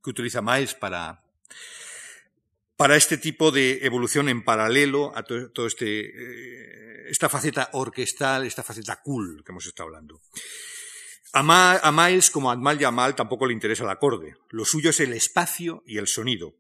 que 0.03 0.11
utiliza 0.11 0.43
Miles 0.43 0.75
para, 0.75 1.23
para 2.77 2.97
este 2.97 3.17
tipo 3.17 3.51
de 3.51 3.85
evolución 3.85 4.29
en 4.29 4.45
paralelo 4.45 5.13
a 5.17 5.23
todo, 5.23 5.67
este, 5.67 6.01
eh, 6.01 7.11
esta 7.11 7.29
faceta 7.29 7.71
orquestal, 7.73 8.45
esta 8.45 8.63
faceta 8.63 9.01
cool 9.03 9.43
que 9.45 9.53
hemos 9.53 9.67
estado 9.67 9.89
hablando. 9.89 10.21
A, 11.33 11.93
Miles, 11.93 12.31
como 12.31 12.51
a 12.51 12.57
Mal 12.57 12.79
Yamal, 12.79 13.15
tampoco 13.15 13.47
le 13.47 13.53
interesa 13.53 13.85
el 13.85 13.91
acorde. 13.91 14.37
Lo 14.49 14.65
suyo 14.65 14.91
es 14.91 15.01
el 15.01 15.13
espacio 15.13 15.83
y 15.87 15.99
el 15.99 16.07
sonido. 16.07 16.55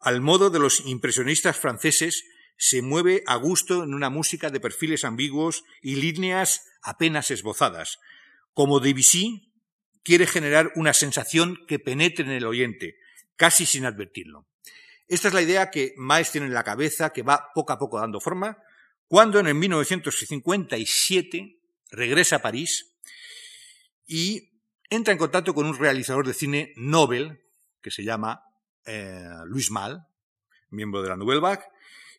Al 0.00 0.20
modo 0.20 0.50
de 0.50 0.60
los 0.60 0.86
impresionistas 0.86 1.58
franceses, 1.58 2.24
se 2.56 2.82
mueve 2.82 3.24
a 3.26 3.34
gusto 3.36 3.82
en 3.82 3.94
una 3.94 4.10
música 4.10 4.50
de 4.50 4.60
perfiles 4.60 5.04
ambiguos 5.04 5.64
y 5.82 5.96
líneas 5.96 6.62
apenas 6.82 7.32
esbozadas. 7.32 7.98
Como 8.52 8.78
Debussy, 8.78 9.50
quiere 10.04 10.26
generar 10.26 10.70
una 10.76 10.94
sensación 10.94 11.58
que 11.66 11.80
penetre 11.80 12.24
en 12.24 12.30
el 12.30 12.46
oyente, 12.46 12.96
casi 13.36 13.66
sin 13.66 13.84
advertirlo. 13.84 14.46
Esta 15.08 15.28
es 15.28 15.34
la 15.34 15.42
idea 15.42 15.70
que 15.70 15.94
Miles 15.96 16.30
tiene 16.30 16.46
en 16.46 16.54
la 16.54 16.62
cabeza, 16.62 17.10
que 17.10 17.22
va 17.22 17.48
poco 17.52 17.72
a 17.72 17.78
poco 17.78 17.98
dando 17.98 18.20
forma, 18.20 18.58
cuando 19.08 19.40
en 19.40 19.48
el 19.48 19.54
1957 19.54 21.58
regresa 21.90 22.36
a 22.36 22.42
París 22.42 22.93
y 24.06 24.60
entra 24.90 25.12
en 25.12 25.18
contacto 25.18 25.54
con 25.54 25.66
un 25.66 25.78
realizador 25.78 26.26
de 26.26 26.34
cine 26.34 26.72
Nobel, 26.76 27.40
que 27.80 27.90
se 27.90 28.04
llama 28.04 28.42
eh, 28.84 29.22
Luis 29.46 29.70
Mal, 29.70 30.06
miembro 30.70 31.02
de 31.02 31.08
la 31.08 31.16
Nouvelle 31.16 31.40
Vague, 31.40 31.64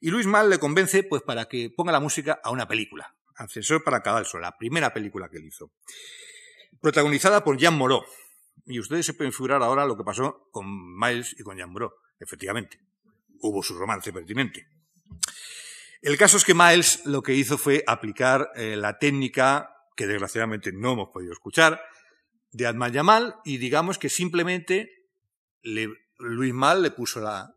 y 0.01 0.09
Luis 0.09 0.25
Mal 0.25 0.49
le 0.49 0.59
convence 0.59 1.03
pues, 1.03 1.21
para 1.21 1.45
que 1.45 1.69
ponga 1.75 1.91
la 1.91 1.99
música 1.99 2.39
a 2.43 2.51
una 2.51 2.67
película, 2.67 3.15
Ascensor 3.35 3.83
para 3.83 4.01
Cadalso, 4.01 4.39
la 4.39 4.57
primera 4.57 4.93
película 4.93 5.29
que 5.29 5.37
él 5.37 5.45
hizo, 5.45 5.71
protagonizada 6.81 7.43
por 7.43 7.57
Jean 7.57 7.77
Moreau. 7.77 8.03
Y 8.65 8.79
ustedes 8.79 9.05
se 9.05 9.13
pueden 9.13 9.33
figurar 9.33 9.61
ahora 9.61 9.85
lo 9.85 9.97
que 9.97 10.03
pasó 10.03 10.47
con 10.51 10.65
Miles 10.97 11.35
y 11.37 11.43
con 11.43 11.57
Jean 11.57 11.71
Moreau. 11.71 11.91
Efectivamente, 12.19 12.79
hubo 13.41 13.61
su 13.61 13.77
romance 13.77 14.11
pertinente. 14.11 14.67
El 16.01 16.17
caso 16.17 16.37
es 16.37 16.45
que 16.45 16.53
Miles 16.53 17.05
lo 17.05 17.21
que 17.21 17.33
hizo 17.33 17.57
fue 17.57 17.83
aplicar 17.87 18.49
eh, 18.55 18.75
la 18.75 18.97
técnica 18.97 19.74
que 19.95 20.07
desgraciadamente 20.07 20.71
no 20.71 20.93
hemos 20.93 21.09
podido 21.09 21.33
escuchar, 21.33 21.81
de 22.51 22.67
Adman 22.67 22.93
Yamal, 22.93 23.35
y 23.43 23.57
digamos 23.57 23.97
que 23.97 24.09
simplemente 24.09 25.09
Luis 25.63 26.53
Mal 26.53 26.81
le 26.81 26.91
puso 26.91 27.19
la, 27.19 27.53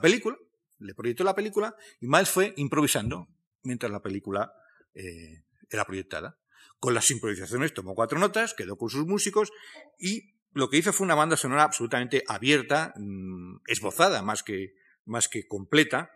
película, 0.00 0.36
le 0.78 0.94
proyectó 0.94 1.24
la 1.24 1.34
película, 1.34 1.74
y 2.00 2.06
Miles 2.06 2.30
fue 2.30 2.54
improvisando 2.56 3.28
mientras 3.62 3.92
la 3.92 4.02
película 4.02 4.52
eh, 4.94 5.44
era 5.70 5.84
proyectada. 5.84 6.38
Con 6.80 6.94
las 6.94 7.10
improvisaciones 7.10 7.74
tomó 7.74 7.94
cuatro 7.94 8.18
notas, 8.18 8.54
quedó 8.54 8.76
con 8.76 8.88
sus 8.88 9.06
músicos 9.06 9.50
y 9.98 10.34
lo 10.52 10.70
que 10.70 10.78
hizo 10.78 10.92
fue 10.92 11.04
una 11.04 11.14
banda 11.14 11.36
sonora 11.36 11.64
absolutamente 11.64 12.24
abierta, 12.26 12.94
mm, 12.96 13.58
esbozada 13.66 14.22
más 14.22 14.42
que, 14.42 14.74
más 15.04 15.28
que 15.28 15.46
completa 15.46 16.10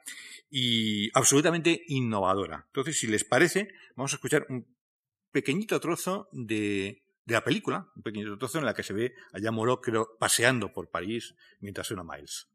y 0.50 1.10
absolutamente 1.16 1.82
innovadora. 1.88 2.64
Entonces, 2.68 2.98
si 2.98 3.06
les 3.06 3.24
parece, 3.24 3.68
vamos 3.96 4.12
a 4.12 4.16
escuchar 4.16 4.46
un 4.48 4.66
pequeñito 5.32 5.80
trozo 5.80 6.28
de, 6.32 7.02
de 7.24 7.34
la 7.34 7.42
película, 7.42 7.88
un 7.96 8.02
pequeñito 8.02 8.38
trozo 8.38 8.58
en 8.58 8.64
la 8.64 8.74
que 8.74 8.82
se 8.82 8.92
ve 8.92 9.14
allá 9.32 9.50
Moreau, 9.50 9.80
creo, 9.80 10.16
paseando 10.18 10.72
por 10.72 10.90
París 10.90 11.34
mientras 11.60 11.86
suena 11.86 12.04
Miles. 12.04 12.51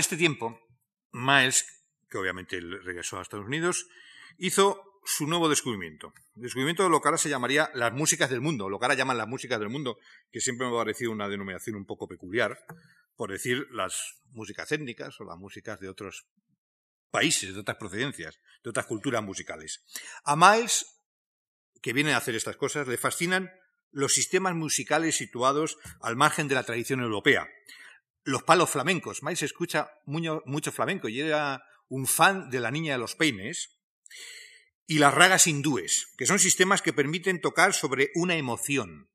Para 0.00 0.06
este 0.06 0.16
tiempo, 0.16 0.58
Miles, 1.12 1.66
que 2.08 2.16
obviamente 2.16 2.58
regresó 2.58 3.18
a 3.18 3.22
Estados 3.22 3.44
Unidos, 3.44 3.86
hizo 4.38 4.82
su 5.04 5.26
nuevo 5.26 5.46
descubrimiento. 5.46 6.14
descubrimiento 6.36 6.82
de 6.82 6.88
lo 6.88 7.02
que 7.02 7.08
ahora 7.08 7.18
se 7.18 7.28
llamaría 7.28 7.70
las 7.74 7.92
músicas 7.92 8.30
del 8.30 8.40
mundo, 8.40 8.70
lo 8.70 8.78
que 8.78 8.86
ahora 8.86 8.94
llaman 8.94 9.18
las 9.18 9.28
músicas 9.28 9.60
del 9.60 9.68
mundo, 9.68 9.98
que 10.32 10.40
siempre 10.40 10.66
me 10.66 10.72
ha 10.72 10.78
parecido 10.78 11.12
una 11.12 11.28
denominación 11.28 11.76
un 11.76 11.84
poco 11.84 12.08
peculiar, 12.08 12.58
por 13.14 13.30
decir 13.30 13.66
las 13.72 13.94
músicas 14.30 14.72
étnicas 14.72 15.20
o 15.20 15.24
las 15.24 15.36
músicas 15.36 15.78
de 15.78 15.90
otros 15.90 16.24
países, 17.10 17.52
de 17.52 17.60
otras 17.60 17.76
procedencias, 17.76 18.38
de 18.64 18.70
otras 18.70 18.86
culturas 18.86 19.22
musicales. 19.22 19.84
A 20.24 20.34
Miles, 20.34 20.86
que 21.82 21.92
viene 21.92 22.14
a 22.14 22.16
hacer 22.16 22.36
estas 22.36 22.56
cosas, 22.56 22.88
le 22.88 22.96
fascinan 22.96 23.50
los 23.90 24.14
sistemas 24.14 24.54
musicales 24.54 25.18
situados 25.18 25.76
al 26.00 26.16
margen 26.16 26.48
de 26.48 26.54
la 26.54 26.64
tradición 26.64 27.00
europea, 27.00 27.46
los 28.24 28.42
palos 28.42 28.70
flamencos. 28.70 29.22
Miles 29.22 29.42
escucha 29.42 29.90
mucho, 30.04 30.72
flamenco 30.72 31.08
y 31.08 31.20
era 31.20 31.64
un 31.88 32.06
fan 32.06 32.50
de 32.50 32.60
la 32.60 32.70
niña 32.70 32.92
de 32.92 32.98
los 32.98 33.16
peines. 33.16 33.80
Y 34.86 34.98
las 34.98 35.14
ragas 35.14 35.46
hindúes, 35.46 36.12
que 36.18 36.26
son 36.26 36.40
sistemas 36.40 36.82
que 36.82 36.92
permiten 36.92 37.40
tocar 37.40 37.74
sobre 37.74 38.10
una 38.14 38.36
emoción 38.36 39.08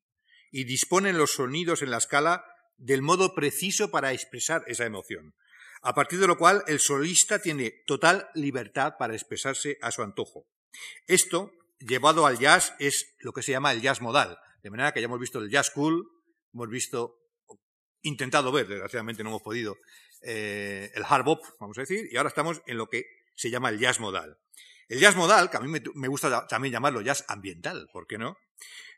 y 0.52 0.64
disponen 0.64 1.18
los 1.18 1.34
sonidos 1.34 1.82
en 1.82 1.92
la 1.92 1.98
escala 1.98 2.46
del 2.78 3.02
modo 3.02 3.36
preciso 3.36 3.92
para 3.92 4.14
expresar 4.14 4.64
esa 4.68 4.86
emoción, 4.86 5.36
a 5.82 5.94
partir 5.94 6.20
de 6.20 6.28
lo 6.28 6.38
cual 6.38 6.64
el 6.68 6.80
solista 6.80 7.40
tiene 7.40 7.74
total 7.86 8.30
libertad 8.36 8.94
para 8.98 9.16
expresarse 9.16 9.78
a 9.82 9.92
su 9.92 10.02
antojo. 10.02 10.48
Esto, 11.08 11.52
llevado 11.80 12.26
al 12.26 12.40
jazz, 12.40 12.74
es 12.80 13.16
lo 13.20 13.34
que 13.34 13.44
se 13.44 13.52
llama 13.52 13.74
el 13.74 13.82
jazz 13.82 14.02
modal, 14.02 14.38
de 14.64 14.70
manera 14.70 14.94
que 14.94 15.02
ya 15.02 15.06
hemos 15.06 15.20
visto 15.20 15.40
el 15.40 15.50
jazz 15.50 15.72
cool, 15.72 16.10
hemos 16.54 16.70
visto 16.70 17.25
intentado 18.06 18.52
ver, 18.52 18.68
desgraciadamente 18.68 19.24
no 19.24 19.30
hemos 19.30 19.42
podido, 19.42 19.78
eh, 20.22 20.92
el 20.96 21.04
hard 21.08 21.26
bop, 21.26 21.44
vamos 21.60 21.78
a 21.78 21.82
decir, 21.82 22.08
y 22.12 22.18
ahora 22.18 22.30
estamos 22.30 22.62
en 22.66 22.78
lo 22.78 22.88
que 22.88 23.06
se 23.36 23.50
llama 23.50 23.70
el 23.70 23.80
jazz 23.80 24.00
modal. 24.00 24.38
El 24.88 25.00
jazz 25.00 25.16
modal, 25.16 25.50
que 25.50 25.58
a 25.58 25.60
mí 25.60 25.82
me, 25.94 26.08
gusta 26.08 26.48
también 26.48 26.72
llamarlo 26.72 27.02
jazz 27.02 27.26
ambiental, 27.28 27.90
¿por 27.92 28.08
qué 28.08 28.18
no? 28.18 28.38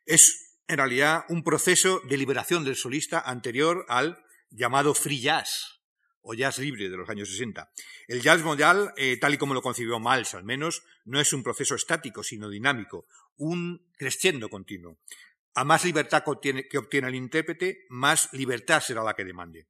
Es 0.05 0.57
en 0.67 0.77
realidad 0.77 1.25
un 1.29 1.43
proceso 1.43 2.01
de 2.01 2.17
liberación 2.17 2.65
del 2.65 2.75
solista 2.75 3.19
anterior 3.19 3.85
al 3.87 4.21
llamado 4.49 4.93
free 4.93 5.21
jazz 5.21 5.79
o 6.21 6.33
jazz 6.33 6.59
libre 6.59 6.89
de 6.89 6.97
los 6.97 7.09
años 7.09 7.29
60. 7.29 7.71
El 8.09 8.21
jazz 8.21 8.43
modal, 8.43 8.93
eh, 8.97 9.17
tal 9.17 9.33
y 9.33 9.37
como 9.37 9.53
lo 9.53 9.61
concibió 9.61 9.97
Miles 9.97 10.33
al 10.33 10.43
menos, 10.43 10.83
no 11.05 11.21
es 11.21 11.31
un 11.31 11.41
proceso 11.41 11.75
estático, 11.75 12.21
sino 12.21 12.49
dinámico, 12.49 13.05
un 13.37 13.89
crescendo 13.97 14.49
continuo. 14.49 14.97
A 15.57 15.63
más 15.63 15.83
libertad 15.85 16.23
que 16.23 16.77
obtiene, 16.77 17.07
el 17.07 17.15
intérprete, 17.15 17.87
más 17.89 18.31
libertad 18.31 18.79
será 18.79 19.03
la 19.03 19.15
que 19.15 19.25
demande. 19.25 19.65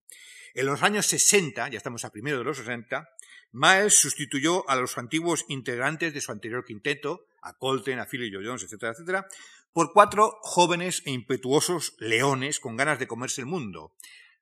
En 0.54 0.66
los 0.66 0.84
años 0.84 1.06
60, 1.06 1.70
ya 1.70 1.78
estamos 1.78 2.04
a 2.04 2.10
primero 2.10 2.40
de 2.40 2.44
los 2.44 2.58
60, 2.58 3.08
Miles 3.54 3.98
sustituyó 3.98 4.70
a 4.70 4.76
los 4.76 4.98
antiguos 4.98 5.46
integrantes 5.48 6.14
de 6.14 6.20
su 6.20 6.34
anterior 6.34 6.66
quinteto, 6.66 7.28
a 7.42 7.54
Colton, 7.54 8.00
a 8.00 8.06
Philly 8.06 8.30
Joe 8.30 8.46
Jones, 8.46 8.64
etcétera, 8.64 8.92
etcétera, 8.92 9.28
por 9.72 9.94
cuatro 9.94 10.34
jóvenes 10.42 11.04
e 11.06 11.12
impetuosos 11.12 11.96
leones 12.00 12.60
con 12.60 12.76
ganas 12.76 13.00
de 13.00 13.08
comerse 13.08 13.40
el 13.40 13.48
mundo. 13.48 13.96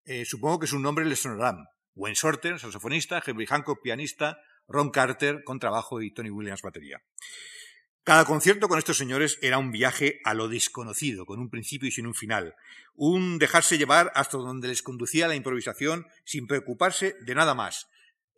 Eh, 0.03 0.25
supongo 0.25 0.57
que 0.57 0.65
su 0.65 0.79
nombre 0.79 1.05
les 1.05 1.21
sonarán. 1.21 1.67
Wayne 1.93 2.15
Shorter, 2.15 2.59
saxofonista, 2.59 3.21
Henry 3.23 3.45
Hancock, 3.45 3.83
pianista, 3.83 4.39
Ron 4.67 4.89
Carter, 4.89 5.43
contrabajo 5.43 6.01
y 6.01 6.11
Tony 6.11 6.31
Williams, 6.31 6.63
batería. 6.63 7.03
Cada 8.06 8.24
concierto 8.24 8.68
con 8.68 8.78
estos 8.78 8.99
señores 8.99 9.39
era 9.41 9.58
un 9.58 9.72
viaje 9.72 10.22
a 10.26 10.36
lo 10.36 10.47
desconocido, 10.47 11.26
con 11.26 11.39
un 11.39 11.49
principio 11.49 11.89
y 11.89 11.91
sin 11.91 12.06
un 12.06 12.14
final, 12.14 12.56
un 12.93 13.39
dejarse 13.39 13.80
llevar 13.80 14.12
hasta 14.14 14.38
donde 14.38 14.68
les 14.68 14.84
conducía 14.84 15.28
la 15.28 15.34
improvisación 15.34 16.06
sin 16.24 16.45
preocuparse 16.45 17.16
de 17.22 17.34
nada 17.34 17.56
más. 17.56 17.88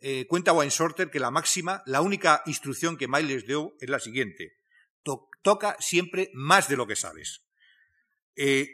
Eh, 0.00 0.24
cuenta 0.26 0.54
Wayne 0.54 0.72
Shorter 0.74 1.10
que 1.10 1.20
la 1.20 1.30
máxima, 1.30 1.82
la 1.84 2.00
única 2.00 2.42
instrucción 2.46 2.96
que 2.96 3.08
Miles 3.08 3.28
les 3.28 3.46
dio 3.46 3.74
es 3.78 3.90
la 3.90 4.00
siguiente: 4.00 4.56
toca 5.42 5.76
siempre 5.80 6.30
más 6.32 6.70
de 6.70 6.76
lo 6.78 6.86
que 6.86 6.96
sabes. 6.96 7.42
Eh, 8.36 8.70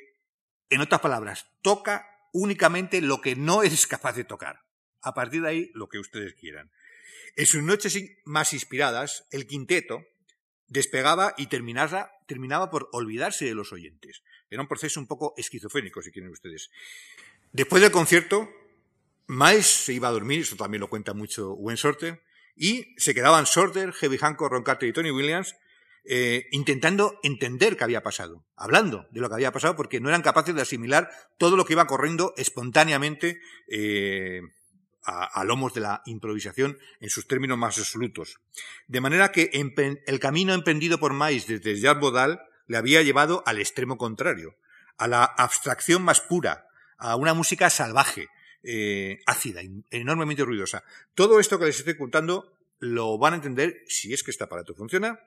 en 0.70 0.80
otras 0.80 1.00
palabras, 1.00 1.50
toca 1.60 2.06
únicamente 2.32 3.00
lo 3.00 3.20
que 3.20 3.34
no 3.34 3.64
eres 3.64 3.88
capaz 3.88 4.12
de 4.12 4.22
tocar. 4.22 4.60
A 5.00 5.12
partir 5.12 5.42
de 5.42 5.48
ahí, 5.48 5.70
lo 5.74 5.88
que 5.88 5.98
ustedes 5.98 6.34
quieran. 6.34 6.70
En 7.34 7.46
sus 7.46 7.64
noches 7.64 7.98
más 8.24 8.52
inspiradas, 8.52 9.26
el 9.32 9.48
quinteto, 9.48 10.04
despegaba 10.74 11.34
y 11.38 11.46
terminaba, 11.46 12.70
por 12.70 12.88
olvidarse 12.92 13.44
de 13.44 13.54
los 13.54 13.72
oyentes. 13.72 14.22
Era 14.50 14.60
un 14.60 14.68
proceso 14.68 14.98
un 14.98 15.06
poco 15.06 15.32
esquizofrénico, 15.36 16.02
si 16.02 16.10
quieren 16.10 16.32
ustedes. 16.32 16.70
Después 17.52 17.80
del 17.80 17.92
concierto, 17.92 18.50
Miles 19.28 19.66
se 19.66 19.92
iba 19.92 20.08
a 20.08 20.10
dormir, 20.10 20.40
eso 20.40 20.56
también 20.56 20.80
lo 20.80 20.90
cuenta 20.90 21.14
mucho 21.14 21.54
Wayne 21.54 21.76
Sorter, 21.76 22.22
y 22.56 22.92
se 22.96 23.14
quedaban 23.14 23.46
Sorter, 23.46 23.92
Heavy 23.92 24.18
Hancock, 24.18 24.50
Ron 24.50 24.64
Carter 24.64 24.88
y 24.88 24.92
Tony 24.92 25.12
Williams 25.12 25.54
eh, 26.04 26.48
intentando 26.50 27.18
entender 27.22 27.76
qué 27.76 27.84
había 27.84 28.02
pasado, 28.02 28.44
hablando 28.56 29.06
de 29.12 29.20
lo 29.20 29.28
que 29.28 29.36
había 29.36 29.52
pasado, 29.52 29.76
porque 29.76 30.00
no 30.00 30.08
eran 30.08 30.22
capaces 30.22 30.54
de 30.54 30.62
asimilar 30.62 31.08
todo 31.38 31.56
lo 31.56 31.64
que 31.64 31.72
iba 31.72 31.86
corriendo 31.86 32.34
espontáneamente 32.36 33.40
eh, 33.68 34.42
a, 35.04 35.44
lomos 35.44 35.74
de 35.74 35.80
la 35.80 36.02
improvisación 36.06 36.78
en 37.00 37.10
sus 37.10 37.26
términos 37.26 37.58
más 37.58 37.78
absolutos. 37.78 38.40
De 38.86 39.00
manera 39.00 39.32
que 39.32 39.50
el 39.52 40.20
camino 40.20 40.54
emprendido 40.54 40.98
por 40.98 41.12
Mais 41.12 41.46
desde 41.46 41.78
Jazz 41.78 41.98
Bodal 41.98 42.40
le 42.66 42.76
había 42.76 43.02
llevado 43.02 43.42
al 43.46 43.58
extremo 43.58 43.98
contrario, 43.98 44.56
a 44.96 45.06
la 45.08 45.24
abstracción 45.24 46.02
más 46.02 46.20
pura, 46.20 46.68
a 46.96 47.16
una 47.16 47.34
música 47.34 47.68
salvaje, 47.70 48.28
eh, 48.62 49.18
ácida, 49.26 49.60
enormemente 49.90 50.44
ruidosa. 50.44 50.84
Todo 51.14 51.38
esto 51.38 51.58
que 51.58 51.66
les 51.66 51.78
estoy 51.78 51.96
contando 51.96 52.56
lo 52.78 53.18
van 53.18 53.34
a 53.34 53.36
entender, 53.36 53.82
si 53.88 54.14
es 54.14 54.22
que 54.22 54.30
este 54.30 54.44
aparato 54.44 54.74
funciona, 54.74 55.20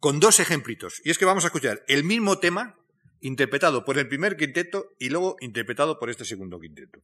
con 0.00 0.18
dos 0.18 0.40
ejemplitos. 0.40 1.00
Y 1.04 1.10
es 1.10 1.18
que 1.18 1.24
vamos 1.24 1.44
a 1.44 1.48
escuchar 1.48 1.84
el 1.86 2.02
mismo 2.02 2.38
tema 2.38 2.76
interpretado 3.20 3.84
por 3.84 3.98
el 3.98 4.08
primer 4.08 4.36
quinteto 4.36 4.92
y 4.98 5.10
luego 5.10 5.36
interpretado 5.40 5.98
por 5.98 6.10
este 6.10 6.24
segundo 6.24 6.58
quinteto. 6.58 7.00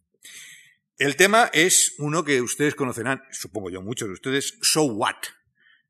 El 0.99 1.15
tema 1.15 1.49
es 1.53 1.95
uno 1.99 2.25
que 2.25 2.43
ustedes 2.43 2.75
conocerán, 2.75 3.23
supongo 3.31 3.71
yo 3.71 3.81
muchos 3.81 4.09
de 4.09 4.15
ustedes, 4.15 4.59
So 4.63 4.83
What, 4.83 5.15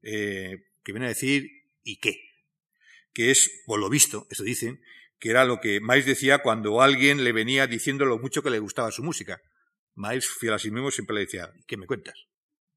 eh, 0.03 0.67
que 0.85 0.93
viene 0.93 1.07
a 1.07 1.09
decir 1.09 1.49
¿y 1.83 1.97
qué? 1.97 2.21
Que 3.15 3.31
es, 3.31 3.63
por 3.65 3.81
lo 3.81 3.89
visto, 3.89 4.27
eso 4.29 4.43
dicen, 4.43 4.83
que 5.19 5.31
era 5.31 5.47
lo 5.47 5.61
que 5.61 5.81
Miles 5.81 6.05
decía 6.05 6.41
cuando 6.41 6.83
alguien 6.83 7.25
le 7.25 7.33
venía 7.33 7.67
diciendo 7.67 8.05
lo 8.05 8.19
mucho 8.19 8.43
que 8.43 8.51
le 8.51 8.59
gustaba 8.59 8.91
su 8.91 9.03
música. 9.03 9.41
Miles, 9.95 10.29
fiel 10.29 10.53
a 10.53 10.59
sí 10.59 10.71
mismo, 10.71 10.91
siempre 10.91 11.15
le 11.15 11.23
decía, 11.23 11.51
¿qué 11.67 11.79
me 11.79 11.87
cuentas? 11.87 12.27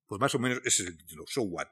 Pues 0.07 0.21
más 0.21 0.33
o 0.33 0.39
menos 0.39 0.59
ese 0.63 0.83
es 0.83 0.87
el 0.87 0.97
título, 0.97 1.25
So 1.27 1.41
What. 1.41 1.67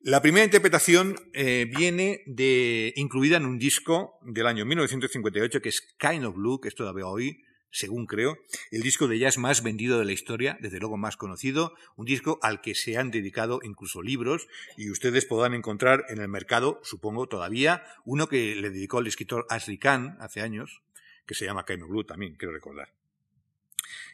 La 0.00 0.20
primera 0.20 0.44
interpretación 0.44 1.16
eh, 1.32 1.66
viene 1.74 2.22
de, 2.26 2.92
incluida 2.96 3.38
en 3.38 3.46
un 3.46 3.58
disco 3.58 4.18
del 4.20 4.46
año 4.46 4.66
1958 4.66 5.62
que 5.62 5.70
es 5.70 5.94
Kind 5.98 6.26
of 6.26 6.34
Blue, 6.34 6.60
que 6.60 6.68
es 6.68 6.74
todavía 6.74 7.06
hoy 7.06 7.42
según 7.74 8.06
creo, 8.06 8.38
el 8.70 8.82
disco 8.82 9.08
de 9.08 9.18
jazz 9.18 9.36
más 9.36 9.64
vendido 9.64 9.98
de 9.98 10.04
la 10.04 10.12
historia, 10.12 10.56
desde 10.60 10.78
luego 10.78 10.96
más 10.96 11.16
conocido, 11.16 11.74
un 11.96 12.06
disco 12.06 12.38
al 12.40 12.60
que 12.60 12.76
se 12.76 12.96
han 12.96 13.10
dedicado 13.10 13.58
incluso 13.64 14.00
libros 14.00 14.46
y 14.76 14.90
ustedes 14.90 15.24
podrán 15.24 15.54
encontrar 15.54 16.04
en 16.08 16.20
el 16.20 16.28
mercado, 16.28 16.80
supongo 16.84 17.26
todavía, 17.26 17.84
uno 18.04 18.28
que 18.28 18.54
le 18.54 18.70
dedicó 18.70 19.00
el 19.00 19.08
escritor 19.08 19.44
Ashley 19.50 19.78
Kahn 19.78 20.16
hace 20.20 20.40
años, 20.40 20.82
que 21.26 21.34
se 21.34 21.46
llama 21.46 21.64
Kaino 21.64 21.88
Blue 21.88 22.04
también, 22.04 22.36
quiero 22.36 22.54
recordar. 22.54 22.94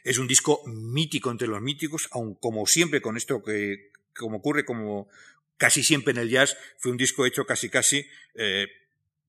Es 0.03 0.17
un 0.17 0.27
disco 0.27 0.63
mítico 0.65 1.29
entre 1.29 1.47
los 1.47 1.61
míticos, 1.61 2.09
aun 2.13 2.33
como 2.33 2.65
siempre 2.65 2.99
con 2.99 3.15
esto 3.15 3.43
que, 3.43 3.91
como 4.17 4.37
ocurre 4.37 4.65
como 4.65 5.07
casi 5.57 5.83
siempre 5.83 6.13
en 6.13 6.17
el 6.17 6.31
jazz, 6.31 6.57
fue 6.79 6.91
un 6.91 6.97
disco 6.97 7.27
hecho 7.27 7.45
casi 7.45 7.69
casi 7.69 8.07
eh, 8.33 8.67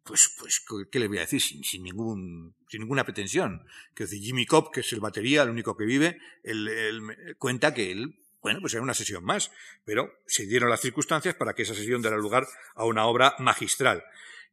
pues, 0.05 0.35
pues, 0.39 0.65
¿qué 0.91 0.99
le 0.99 1.09
voy 1.09 1.19
a 1.19 1.23
decir? 1.23 1.41
Sin, 1.41 1.63
sin, 1.63 1.83
ningún, 1.83 2.55
sin 2.69 2.81
ninguna 2.81 3.05
pretensión. 3.05 3.65
Que 3.95 4.07
Jimmy 4.07 4.47
Cobb, 4.47 4.73
que 4.73 4.81
es 4.81 4.93
el 4.93 5.01
batería, 5.01 5.43
el 5.43 5.51
único 5.51 5.77
que 5.77 5.85
vive, 5.85 6.19
él, 6.43 7.37
cuenta 7.39 7.73
que 7.73 7.93
él, 7.93 8.19
bueno, 8.41 8.61
pues 8.61 8.75
era 8.75 8.83
una 8.83 8.95
sesión 8.95 9.25
más, 9.25 9.53
pero 9.85 10.13
se 10.27 10.47
dieron 10.47 10.71
las 10.71 10.81
circunstancias 10.81 11.35
para 11.37 11.55
que 11.55 11.63
esa 11.63 11.75
sesión 11.75 12.03
diera 12.03 12.17
lugar 12.17 12.47
a 12.75 12.85
una 12.85 13.07
obra 13.07 13.37
magistral. 13.39 14.03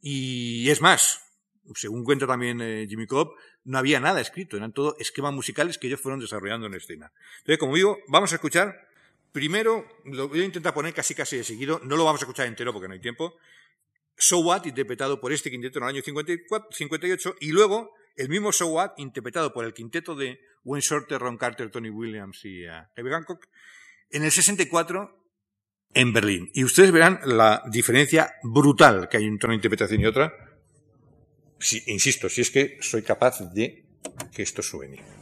Y 0.01 0.69
es 0.69 0.81
más, 0.81 1.21
según 1.73 2.03
cuenta 2.03 2.27
también 2.27 2.61
eh, 2.61 2.85
Jimmy 2.87 3.07
Cobb, 3.07 3.33
no 3.65 3.77
había 3.77 3.99
nada 3.99 4.21
escrito, 4.21 4.57
eran 4.57 4.71
todo 4.71 4.95
esquemas 4.99 5.33
musicales 5.33 5.77
que 5.77 5.87
ellos 5.87 5.99
fueron 5.99 6.19
desarrollando 6.19 6.67
en 6.67 6.75
escena. 6.75 7.11
Entonces, 7.39 7.57
como 7.57 7.75
digo, 7.75 7.97
vamos 8.07 8.31
a 8.31 8.35
escuchar, 8.35 8.87
primero, 9.31 9.85
lo 10.05 10.29
voy 10.29 10.41
a 10.41 10.45
intentar 10.45 10.73
poner 10.73 10.93
casi 10.93 11.15
casi 11.15 11.37
de 11.37 11.43
seguido, 11.43 11.81
no 11.83 11.97
lo 11.97 12.05
vamos 12.05 12.21
a 12.21 12.25
escuchar 12.25 12.45
entero 12.45 12.71
porque 12.71 12.87
no 12.87 12.93
hay 12.93 13.01
tiempo, 13.01 13.37
So 14.19 14.39
What, 14.39 14.65
interpretado 14.65 15.21
por 15.21 15.31
este 15.31 15.49
quinteto 15.49 15.79
en 15.79 15.83
el 15.83 15.89
año 15.89 16.01
58, 16.01 17.35
y 17.39 17.51
luego 17.51 17.95
el 18.17 18.27
mismo 18.27 18.51
So 18.51 18.67
What, 18.67 18.91
interpretado 18.97 19.53
por 19.53 19.63
el 19.63 19.73
quinteto 19.73 20.13
de 20.13 20.39
Wayne 20.65 20.81
Shorter, 20.81 21.19
Ron 21.19 21.37
Carter, 21.37 21.71
Tony 21.71 21.89
Williams 21.89 22.43
y 22.43 22.67
uh, 22.67 22.85
Hancock, 22.95 23.47
en 24.09 24.23
el 24.25 24.31
64 24.31 25.19
en 25.93 26.13
Berlín. 26.13 26.51
Y 26.53 26.65
ustedes 26.65 26.91
verán 26.91 27.21
la 27.23 27.63
diferencia 27.71 28.33
brutal 28.43 29.07
que 29.09 29.17
hay 29.17 29.25
entre 29.25 29.47
una 29.47 29.55
interpretación 29.55 30.01
y 30.01 30.05
otra. 30.05 30.33
insisto, 31.87 32.27
si 32.27 32.41
es 32.41 32.51
que 32.51 32.77
soy 32.81 33.01
capaz 33.01 33.39
de 33.53 33.85
que 34.33 34.43
esto 34.43 34.61
suene. 34.61 35.18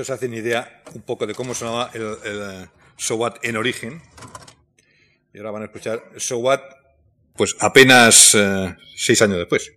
Esto 0.00 0.12
se 0.12 0.16
hace 0.16 0.26
una 0.28 0.36
idea 0.36 0.82
un 0.94 1.02
poco 1.02 1.26
de 1.26 1.34
cómo 1.34 1.54
sonaba 1.54 1.90
el, 1.92 2.16
el 2.24 2.68
So 2.96 3.16
What 3.16 3.34
en 3.42 3.56
origen. 3.56 4.00
Y 5.34 5.38
ahora 5.38 5.50
van 5.50 5.62
a 5.62 5.64
escuchar 5.66 6.02
So 6.16 6.38
What, 6.38 6.60
pues 7.36 7.54
apenas 7.60 8.34
eh, 8.34 8.74
seis 8.96 9.20
años 9.20 9.36
después. 9.36 9.72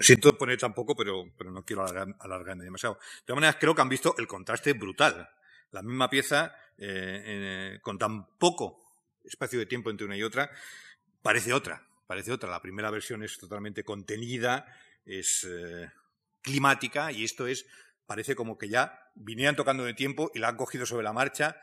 Siento 0.00 0.36
poner 0.38 0.58
tampoco, 0.58 0.94
pero, 0.94 1.24
pero 1.36 1.50
no 1.50 1.64
quiero 1.64 1.84
alargarme 1.84 2.64
demasiado. 2.64 2.94
De 2.94 3.26
todas 3.26 3.36
maneras, 3.36 3.56
creo 3.58 3.74
que 3.74 3.82
han 3.82 3.88
visto 3.88 4.14
el 4.18 4.26
contraste 4.26 4.72
brutal. 4.72 5.28
La 5.72 5.82
misma 5.82 6.08
pieza, 6.08 6.54
eh, 6.78 7.78
con 7.82 7.98
tan 7.98 8.26
poco 8.38 8.78
espacio 9.24 9.58
de 9.58 9.66
tiempo 9.66 9.90
entre 9.90 10.06
una 10.06 10.16
y 10.16 10.22
otra, 10.22 10.50
parece 11.22 11.52
otra. 11.52 11.82
Parece 12.06 12.32
otra. 12.32 12.50
La 12.50 12.62
primera 12.62 12.90
versión 12.90 13.22
es 13.22 13.38
totalmente 13.38 13.82
contenida, 13.82 14.66
es 15.04 15.44
eh, 15.50 15.90
climática, 16.42 17.10
y 17.10 17.24
esto 17.24 17.46
es, 17.46 17.66
parece 18.06 18.36
como 18.36 18.58
que 18.58 18.68
ya 18.68 19.10
vinieran 19.14 19.56
tocando 19.56 19.84
de 19.84 19.94
tiempo 19.94 20.30
y 20.34 20.38
la 20.38 20.48
han 20.48 20.56
cogido 20.56 20.86
sobre 20.86 21.04
la 21.04 21.12
marcha, 21.12 21.56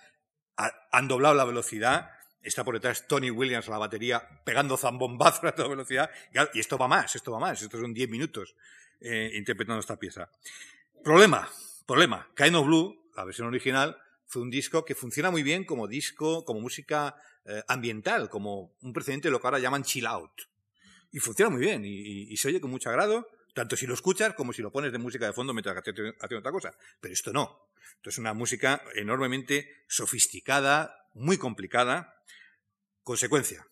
han 0.91 1.07
doblado 1.07 1.33
la 1.35 1.45
velocidad 1.45 2.11
está 2.43 2.63
por 2.63 2.75
detrás 2.75 3.07
Tony 3.07 3.29
Williams 3.29 3.67
a 3.67 3.71
la 3.71 3.77
batería 3.77 4.27
pegando 4.43 4.77
zambombazos 4.77 5.45
a 5.45 5.51
toda 5.55 5.69
velocidad. 5.69 6.09
Y 6.53 6.59
esto 6.59 6.77
va 6.77 6.87
más, 6.87 7.15
esto 7.15 7.31
va 7.31 7.39
más. 7.39 7.61
Estos 7.61 7.79
son 7.79 7.93
10 7.93 8.09
minutos 8.09 8.55
eh, 8.99 9.31
interpretando 9.35 9.79
esta 9.79 9.97
pieza. 9.97 10.29
Problema, 11.03 11.47
problema. 11.85 12.29
Kind 12.35 12.55
of 12.55 12.65
Blue, 12.65 13.09
la 13.15 13.25
versión 13.25 13.47
original, 13.47 13.97
fue 14.25 14.41
un 14.41 14.49
disco 14.49 14.85
que 14.85 14.95
funciona 14.95 15.29
muy 15.29 15.43
bien 15.43 15.65
como 15.65 15.87
disco, 15.87 16.45
como 16.45 16.61
música 16.61 17.15
eh, 17.45 17.61
ambiental, 17.67 18.29
como 18.29 18.75
un 18.81 18.93
precedente 18.93 19.27
de 19.27 19.31
lo 19.31 19.41
que 19.41 19.47
ahora 19.47 19.59
llaman 19.59 19.83
chill 19.83 20.05
out. 20.05 20.31
Y 21.11 21.19
funciona 21.19 21.49
muy 21.49 21.59
bien 21.59 21.83
y, 21.83 22.37
se 22.37 22.47
oye 22.47 22.61
con 22.61 22.71
mucho 22.71 22.89
agrado, 22.89 23.27
tanto 23.53 23.75
si 23.75 23.85
lo 23.85 23.93
escuchas 23.93 24.33
como 24.33 24.53
si 24.53 24.61
lo 24.61 24.71
pones 24.71 24.93
de 24.93 24.97
música 24.97 25.25
de 25.25 25.33
fondo 25.33 25.53
mientras 25.53 25.75
haces 25.75 26.37
otra 26.37 26.51
cosa. 26.51 26.73
Pero 27.01 27.13
esto 27.13 27.33
no. 27.33 27.67
Esto 27.97 28.09
es 28.09 28.17
una 28.17 28.33
música 28.33 28.81
enormemente 28.95 29.83
sofisticada, 29.87 31.09
muy 31.13 31.37
complicada, 31.37 32.20
Consecuencia, 33.03 33.65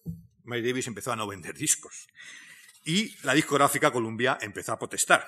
Miles 0.43 0.65
Davis 0.65 0.87
empezó 0.87 1.11
a 1.11 1.15
no 1.15 1.27
vender 1.27 1.55
discos. 1.55 2.07
Y 2.83 3.15
la 3.23 3.33
discográfica 3.33 3.91
Columbia 3.91 4.37
empezó 4.41 4.73
a 4.73 4.79
protestar. 4.79 5.25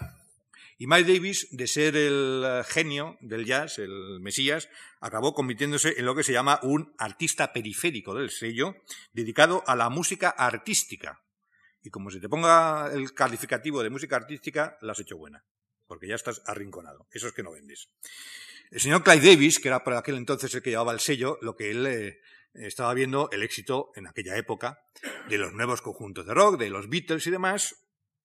Y 0.77 0.87
Miles 0.87 1.07
Davis, 1.07 1.47
de 1.51 1.67
ser 1.67 1.95
el 1.95 2.43
eh, 2.43 2.63
genio 2.67 3.17
del 3.21 3.45
jazz, 3.45 3.77
el 3.77 4.19
Mesías, 4.19 4.67
acabó 4.99 5.35
convirtiéndose 5.35 5.93
en 5.97 6.05
lo 6.05 6.15
que 6.15 6.23
se 6.23 6.33
llama 6.33 6.59
un 6.63 6.95
artista 6.97 7.53
periférico 7.53 8.15
del 8.15 8.31
sello, 8.31 8.77
dedicado 9.13 9.63
a 9.67 9.75
la 9.75 9.89
música 9.89 10.29
artística. 10.29 11.21
Y 11.83 11.91
como 11.91 12.09
se 12.09 12.19
te 12.19 12.29
ponga 12.29 12.89
el 12.91 13.13
calificativo 13.13 13.83
de 13.83 13.91
música 13.91 14.15
artística, 14.15 14.77
la 14.81 14.93
has 14.93 14.99
hecho 14.99 15.17
buena, 15.17 15.43
porque 15.85 16.07
ya 16.07 16.15
estás 16.15 16.41
arrinconado. 16.47 17.05
Eso 17.11 17.27
es 17.27 17.33
que 17.33 17.43
no 17.43 17.51
vendes. 17.51 17.89
El 18.71 18.79
señor 18.79 19.03
Clyde 19.03 19.35
Davis, 19.35 19.59
que 19.59 19.67
era 19.67 19.83
por 19.83 19.93
aquel 19.93 20.15
entonces 20.15 20.51
el 20.55 20.63
que 20.63 20.71
llevaba 20.71 20.93
el 20.93 20.99
sello, 20.99 21.37
lo 21.41 21.55
que 21.55 21.69
él 21.69 21.85
eh, 21.85 22.21
estaba 22.53 22.93
viendo 22.93 23.29
el 23.31 23.43
éxito 23.43 23.91
en 23.95 24.07
aquella 24.07 24.37
época 24.37 24.79
de 25.29 25.37
los 25.37 25.53
nuevos 25.53 25.81
conjuntos 25.81 26.25
de 26.25 26.33
rock, 26.33 26.59
de 26.59 26.69
los 26.69 26.89
Beatles 26.89 27.25
y 27.27 27.31
demás, 27.31 27.75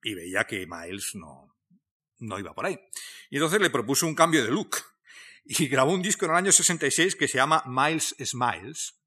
y 0.03 0.14
veía 0.14 0.45
que 0.45 0.66
Miles 0.66 1.14
no, 1.14 1.57
no 2.18 2.39
iba 2.39 2.55
por 2.55 2.66
ahí. 2.66 2.79
Y 3.31 3.37
entonces 3.37 3.61
le 3.61 3.70
propuso 3.70 4.07
un 4.07 4.14
cambio 4.14 4.45
de 4.45 4.51
look. 4.51 4.77
Y 5.45 5.68
grabó 5.68 5.93
un 5.93 6.03
disco 6.03 6.24
en 6.24 6.33
el 6.33 6.39
año 6.39 6.53
66 6.53 7.14
que 7.14 7.29
se 7.29 7.39
llama 7.39 7.62
Miles 7.66 8.16
Smiles. 8.24 9.01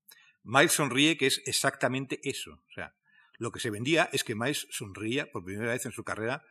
Miles 0.43 0.71
sonríe, 0.71 1.17
que 1.17 1.27
es 1.27 1.41
exactamente 1.45 2.21
eso. 2.23 2.51
O 2.51 2.73
sea, 2.73 2.95
lo 3.37 3.51
que 3.51 3.59
se 3.59 3.69
vendía 3.69 4.09
es 4.13 4.23
que 4.23 4.35
Miles 4.35 4.67
sonría 4.71 5.29
por 5.31 5.43
primera 5.43 5.73
vez 5.73 5.85
en 5.85 5.91
su 5.91 6.03
carrera 6.03 6.43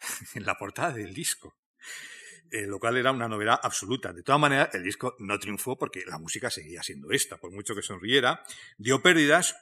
en 0.34 0.44
la 0.44 0.56
portada 0.56 0.92
del 0.92 1.14
disco. 1.14 1.56
Eh, 2.54 2.66
lo 2.66 2.78
cual 2.78 2.98
era 2.98 3.12
una 3.12 3.28
novedad 3.28 3.58
absoluta. 3.62 4.12
De 4.12 4.22
todas 4.22 4.38
maneras, 4.38 4.74
el 4.74 4.82
disco 4.82 5.16
no 5.20 5.38
triunfó 5.38 5.78
porque 5.78 6.04
la 6.04 6.18
música 6.18 6.50
seguía 6.50 6.82
siendo 6.82 7.10
esta, 7.10 7.38
por 7.38 7.50
mucho 7.50 7.74
que 7.74 7.80
sonriera, 7.80 8.44
dio 8.76 9.00
pérdidas 9.00 9.56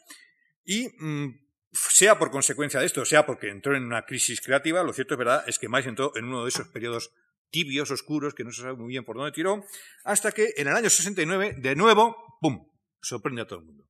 y, 0.64 0.88
mm, 0.99 1.41
sea 1.70 2.18
por 2.18 2.32
consecuencia 2.32 2.80
de 2.80 2.86
esto, 2.86 3.05
sea 3.05 3.24
porque 3.24 3.49
entró 3.49 3.76
en 3.76 3.84
una 3.84 4.05
crisis 4.05 4.41
creativa, 4.41 4.82
lo 4.82 4.93
cierto 4.93 5.14
es 5.14 5.18
verdad 5.18 5.45
es 5.47 5.61
que 5.61 5.68
Miles 5.68 5.86
entró 5.86 6.11
en 6.16 6.24
uno 6.24 6.43
de 6.43 6.49
esos 6.49 6.66
periodos 6.66 7.12
tibios, 7.51 7.93
oscuros, 7.93 8.34
que 8.34 8.43
no 8.43 8.51
se 8.51 8.62
sabe 8.62 8.74
muy 8.74 8.88
bien 8.88 9.05
por 9.05 9.16
dónde 9.16 9.30
tiró, 9.30 9.64
hasta 10.03 10.32
que 10.32 10.53
en 10.57 10.66
el 10.66 10.74
año 10.74 10.91
69, 10.91 11.59
de 11.59 11.76
nuevo, 11.76 12.38
¡pum!, 12.41 12.72
sorprende 13.01 13.43
a 13.43 13.47
todo 13.47 13.61
el 13.61 13.66
mundo. 13.66 13.88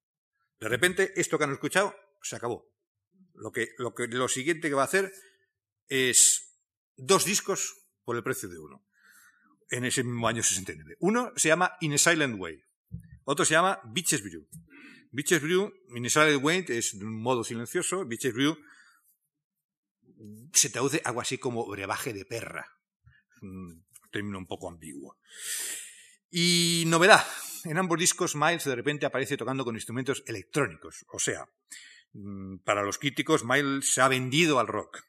De 0.59 0.69
repente, 0.69 1.19
esto 1.19 1.39
que 1.39 1.45
han 1.45 1.53
escuchado 1.53 1.97
se 2.21 2.37
acabó. 2.37 2.71
Lo, 3.33 3.51
que, 3.51 3.71
lo, 3.79 3.95
que, 3.95 4.09
lo 4.09 4.29
siguiente 4.29 4.69
que 4.69 4.75
va 4.75 4.83
a 4.83 4.85
hacer 4.85 5.11
es 5.89 6.55
dos 6.99 7.25
discos 7.25 7.79
por 8.05 8.15
el 8.17 8.23
precio 8.23 8.51
de 8.51 8.59
uno 8.59 8.90
en 9.71 9.85
ese 9.85 10.05
mismo 10.05 10.29
año 10.29 10.43
69. 10.43 10.97
Uno 11.01 11.33
se 11.37 11.49
llama 11.49 11.73
In 11.81 11.95
a 11.95 11.99
Silent 11.99 12.39
Way, 12.39 12.63
otro 13.25 13.45
se 13.45 13.55
llama 13.55 13.81
Beaches 13.85 14.23
Brew. 14.23 14.47
Beaches 15.13 15.43
Brew, 15.43 15.73
In 15.95 16.07
a 16.07 16.11
Silent 16.11 16.43
Way 16.43 16.65
es 16.69 16.99
de 16.99 17.05
un 17.05 17.21
modo 17.21 17.45
silencioso, 17.45 18.05
Beaches 18.07 18.35
Brew 18.35 18.57
se 20.53 20.71
traduce 20.71 21.01
algo 21.05 21.21
así 21.21 21.39
como 21.39 21.67
brebaje 21.67 22.13
de 22.13 22.25
perra. 22.25 22.67
Un 23.43 23.87
término 24.11 24.39
un 24.39 24.47
poco 24.47 24.69
ambiguo. 24.69 25.17
Y 26.31 26.85
novedad, 26.87 27.25
en 27.65 27.79
ambos 27.79 27.99
discos 27.99 28.37
Miles 28.37 28.65
de 28.65 28.75
repente 28.75 29.07
aparece 29.07 29.37
tocando 29.37 29.65
con 29.65 29.75
instrumentos 29.75 30.23
electrónicos. 30.27 31.05
O 31.13 31.19
sea, 31.19 31.47
mm, 32.13 32.59
para 32.59 32.83
los 32.83 32.99
críticos, 32.99 33.45
Miles 33.45 33.93
se 33.93 34.01
ha 34.01 34.09
vendido 34.09 34.59
al 34.59 34.69
rock. 34.69 35.03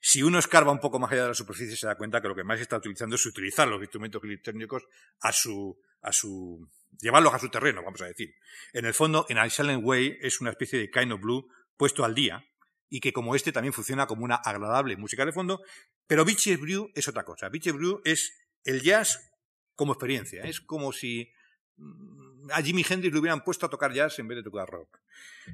Si 0.00 0.22
uno 0.22 0.38
escarba 0.38 0.72
un 0.72 0.80
poco 0.80 0.98
más 0.98 1.12
allá 1.12 1.22
de 1.22 1.28
la 1.28 1.34
superficie, 1.34 1.76
se 1.76 1.86
da 1.86 1.96
cuenta 1.96 2.20
que 2.20 2.28
lo 2.28 2.34
que 2.34 2.44
más 2.44 2.60
está 2.60 2.78
utilizando 2.78 3.16
es 3.16 3.26
utilizar 3.26 3.68
los 3.68 3.80
instrumentos 3.80 4.22
electrónicos 4.24 4.84
a 5.20 5.32
su, 5.32 5.78
a 6.00 6.12
su, 6.12 6.68
llevarlos 6.98 7.34
a 7.34 7.38
su 7.38 7.50
terreno, 7.50 7.82
vamos 7.82 8.00
a 8.00 8.06
decir. 8.06 8.34
En 8.72 8.86
el 8.86 8.94
fondo, 8.94 9.26
en 9.28 9.38
A 9.38 9.48
Silent 9.50 9.84
Way 9.84 10.18
es 10.22 10.40
una 10.40 10.50
especie 10.50 10.78
de 10.78 10.90
kind 10.90 11.12
of 11.12 11.20
blue 11.20 11.46
puesto 11.76 12.04
al 12.04 12.14
día, 12.14 12.44
y 12.90 13.00
que 13.00 13.12
como 13.12 13.34
este 13.34 13.52
también 13.52 13.72
funciona 13.72 14.06
como 14.06 14.24
una 14.24 14.34
agradable 14.34 14.96
música 14.96 15.24
de 15.24 15.32
fondo, 15.32 15.62
pero 16.06 16.24
Beaches 16.24 16.58
Brew 16.58 16.90
es 16.94 17.06
otra 17.06 17.24
cosa. 17.24 17.48
Beaches 17.48 17.72
Brew 17.72 18.02
es 18.04 18.36
el 18.64 18.82
jazz 18.82 19.30
como 19.76 19.92
experiencia. 19.92 20.42
Es 20.42 20.60
como 20.60 20.92
si 20.92 21.32
mm, 21.76 22.50
a 22.50 22.60
Jimi 22.60 22.84
Hendrix 22.86 23.14
le 23.14 23.20
hubieran 23.20 23.44
puesto 23.44 23.66
a 23.66 23.70
tocar 23.70 23.92
jazz 23.92 24.18
en 24.18 24.26
vez 24.26 24.36
de 24.36 24.42
tocar 24.42 24.68
rock. 24.68 24.98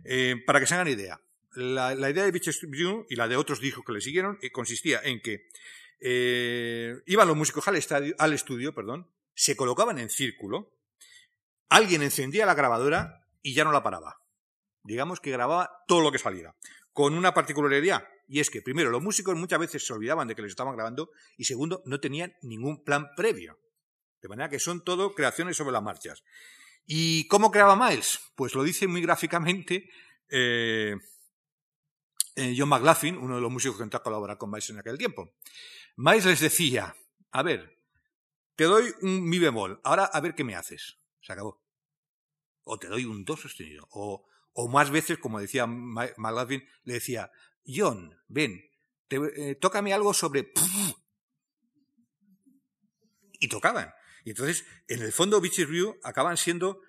Eh, 0.05 0.37
para 0.47 0.59
que 0.59 0.67
se 0.67 0.75
hagan 0.75 0.89
idea, 0.89 1.21
la, 1.57 2.11
idea 2.11 2.25
de 2.25 2.31
Beach 2.31 2.49
y 3.09 3.17
la 3.17 3.29
de 3.29 3.37
otros 3.37 3.61
discos 3.61 3.85
que 3.85 3.93
le 3.93 4.01
siguieron 4.01 4.39
eh, 4.43 4.51
consistía 4.53 5.01
en 5.03 5.21
que 5.21 5.49
eh, 6.01 6.95
iban 7.07 7.27
los 7.27 7.37
músicos 7.37 7.67
al, 7.69 8.15
al 8.19 8.33
estudio, 8.33 8.75
perdón, 8.75 9.11
se 9.35 9.57
colocaban 9.57 9.99
en 9.99 10.11
círculo, 10.11 10.73
alguien 11.69 12.03
encendía 12.03 12.47
la 12.47 12.55
grabadora 12.55 13.27
y 13.43 13.55
ya 13.55 13.65
no 13.65 13.73
la 13.73 13.83
paraba. 13.83 14.23
Digamos 14.83 15.21
que 15.21 15.31
grababa 15.31 15.71
todo 15.89 16.03
lo 16.03 16.13
que 16.13 16.19
saliera. 16.19 16.55
Con 16.93 17.15
una 17.15 17.35
particularidad, 17.35 18.07
y 18.29 18.41
es 18.41 18.51
que, 18.51 18.63
primero, 18.63 18.91
los 18.91 19.03
músicos 19.03 19.37
muchas 19.37 19.59
veces 19.59 19.87
se 19.87 19.93
olvidaban 19.93 20.29
de 20.29 20.35
que 20.35 20.43
les 20.43 20.51
estaban 20.51 20.75
grabando, 20.75 21.11
y 21.37 21.45
segundo, 21.45 21.83
no 21.87 22.01
tenían 22.01 22.35
ningún 22.43 22.85
plan 22.85 23.09
previo. 23.17 23.59
De 24.23 24.29
manera 24.29 24.49
que 24.49 24.59
son 24.59 24.83
todo 24.85 25.15
creaciones 25.15 25.57
sobre 25.57 25.73
las 25.73 25.83
marchas. 25.83 26.23
¿Y 26.87 27.27
cómo 27.29 27.51
creaba 27.51 27.77
Miles? 27.77 28.21
Pues 28.37 28.55
lo 28.55 28.63
dice 28.63 28.87
muy 28.87 29.03
gráficamente 29.03 29.91
eh, 30.31 30.97
eh, 32.37 32.55
John 32.57 32.69
McLaughlin, 32.69 33.17
uno 33.17 33.37
de 33.37 33.41
los 33.41 33.51
músicos 33.51 33.79
que 33.79 33.83
entró 33.83 33.99
a 33.99 34.03
colaborar 34.03 34.37
con 34.37 34.51
Miles 34.51 34.69
en 34.71 34.79
aquel 34.79 34.99
tiempo. 34.99 35.35
Miles 35.97 36.27
les 36.27 36.41
decía, 36.41 36.95
a 37.33 37.43
ver, 37.43 37.81
te 38.55 38.65
doy 38.65 38.93
un 39.01 39.29
mi 39.29 39.39
bemol, 39.39 39.81
ahora 39.83 40.05
a 40.05 40.21
ver 40.21 40.35
qué 40.35 40.45
me 40.45 40.55
haces. 40.55 40.99
Se 41.21 41.33
acabó. 41.33 41.63
O 42.65 42.79
te 42.79 42.89
doy 42.89 43.05
un 43.05 43.25
do 43.25 43.37
sostenido. 43.37 43.89
O, 43.91 44.29
más 44.69 44.91
veces, 44.91 45.19
como 45.19 45.41
decía 45.41 45.67
McLaughlin, 45.67 46.67
le 46.85 46.95
decía, 46.95 47.31
John, 47.67 48.15
ven, 48.29 48.63
eh, 49.11 49.55
tócame 49.57 49.93
algo 49.93 50.15
sobre... 50.15 50.53
Y 53.39 53.49
tocaban. 53.49 53.93
Y 54.25 54.31
entonces, 54.31 54.65
en 54.89 55.03
el 55.03 55.13
fondo, 55.13 55.43
Beaches 55.43 55.69
Review 55.69 55.99
acaban 56.03 56.39
siendo 56.39 56.81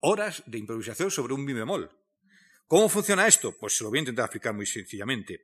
horas 0.00 0.42
de 0.46 0.56
improvisación 0.56 1.10
sobre 1.10 1.34
un 1.34 1.44
mi 1.44 1.52
bemol. 1.52 1.99
¿Cómo 2.70 2.88
funciona 2.88 3.26
esto? 3.26 3.56
Pues 3.58 3.76
se 3.76 3.82
lo 3.82 3.90
voy 3.90 3.98
a 3.98 4.02
intentar 4.02 4.26
explicar 4.26 4.54
muy 4.54 4.64
sencillamente. 4.64 5.42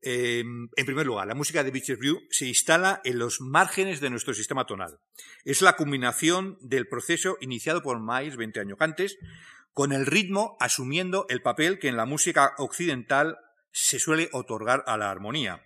Em, 0.00 0.70
en 0.74 0.86
primer 0.86 1.04
lugar, 1.04 1.26
la 1.26 1.34
música 1.34 1.62
de 1.62 1.70
Beaches 1.70 1.98
View 1.98 2.22
se 2.30 2.46
instala 2.46 3.02
en 3.04 3.18
los 3.18 3.42
márgenes 3.42 4.00
de 4.00 4.08
nuestro 4.08 4.32
sistema 4.32 4.64
tonal. 4.64 4.98
Es 5.44 5.60
la 5.60 5.76
culminación 5.76 6.56
del 6.62 6.88
proceso 6.88 7.36
iniciado 7.42 7.82
por 7.82 8.00
Miles 8.00 8.38
20 8.38 8.60
años 8.60 8.78
antes, 8.80 9.18
con 9.74 9.92
el 9.92 10.06
ritmo 10.06 10.56
asumiendo 10.60 11.26
el 11.28 11.42
papel 11.42 11.78
que 11.78 11.88
en 11.88 11.98
la 11.98 12.06
música 12.06 12.54
occidental 12.56 13.36
se 13.70 13.98
suele 13.98 14.30
otorgar 14.32 14.82
a 14.86 14.96
la 14.96 15.10
armonía. 15.10 15.62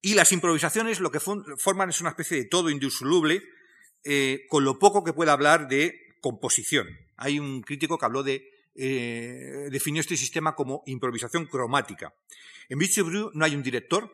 Y 0.00 0.14
las 0.14 0.30
improvisaciones 0.30 1.00
lo 1.00 1.10
que 1.10 1.18
forman 1.18 1.88
es 1.88 2.00
una 2.00 2.10
especie 2.10 2.36
de 2.36 2.44
todo 2.44 2.70
indisoluble, 2.70 3.42
eh, 4.04 4.46
con 4.48 4.62
lo 4.62 4.78
poco 4.78 5.02
que 5.02 5.12
puede 5.12 5.32
hablar 5.32 5.66
de 5.66 5.98
composición. 6.20 6.86
Hay 7.16 7.40
un 7.40 7.62
crítico 7.62 7.98
que 7.98 8.06
habló 8.06 8.22
de, 8.22 8.53
eh, 8.74 9.68
definió 9.70 10.00
este 10.00 10.16
sistema 10.16 10.54
como 10.54 10.82
improvisación 10.86 11.46
cromática. 11.46 12.14
En 12.68 12.78
Beach 12.78 12.98
Brew 13.00 13.30
no 13.34 13.44
hay 13.44 13.54
un 13.54 13.62
director, 13.62 14.12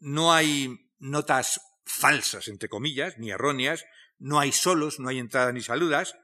no 0.00 0.32
hay 0.32 0.90
notas 0.98 1.60
falsas, 1.84 2.48
entre 2.48 2.68
comillas, 2.68 3.18
ni 3.18 3.30
erróneas, 3.30 3.84
no 4.18 4.40
hay 4.40 4.52
solos, 4.52 4.98
no 4.98 5.08
hay 5.08 5.18
entradas 5.18 5.54
ni 5.54 5.60
saludas, 5.60 6.16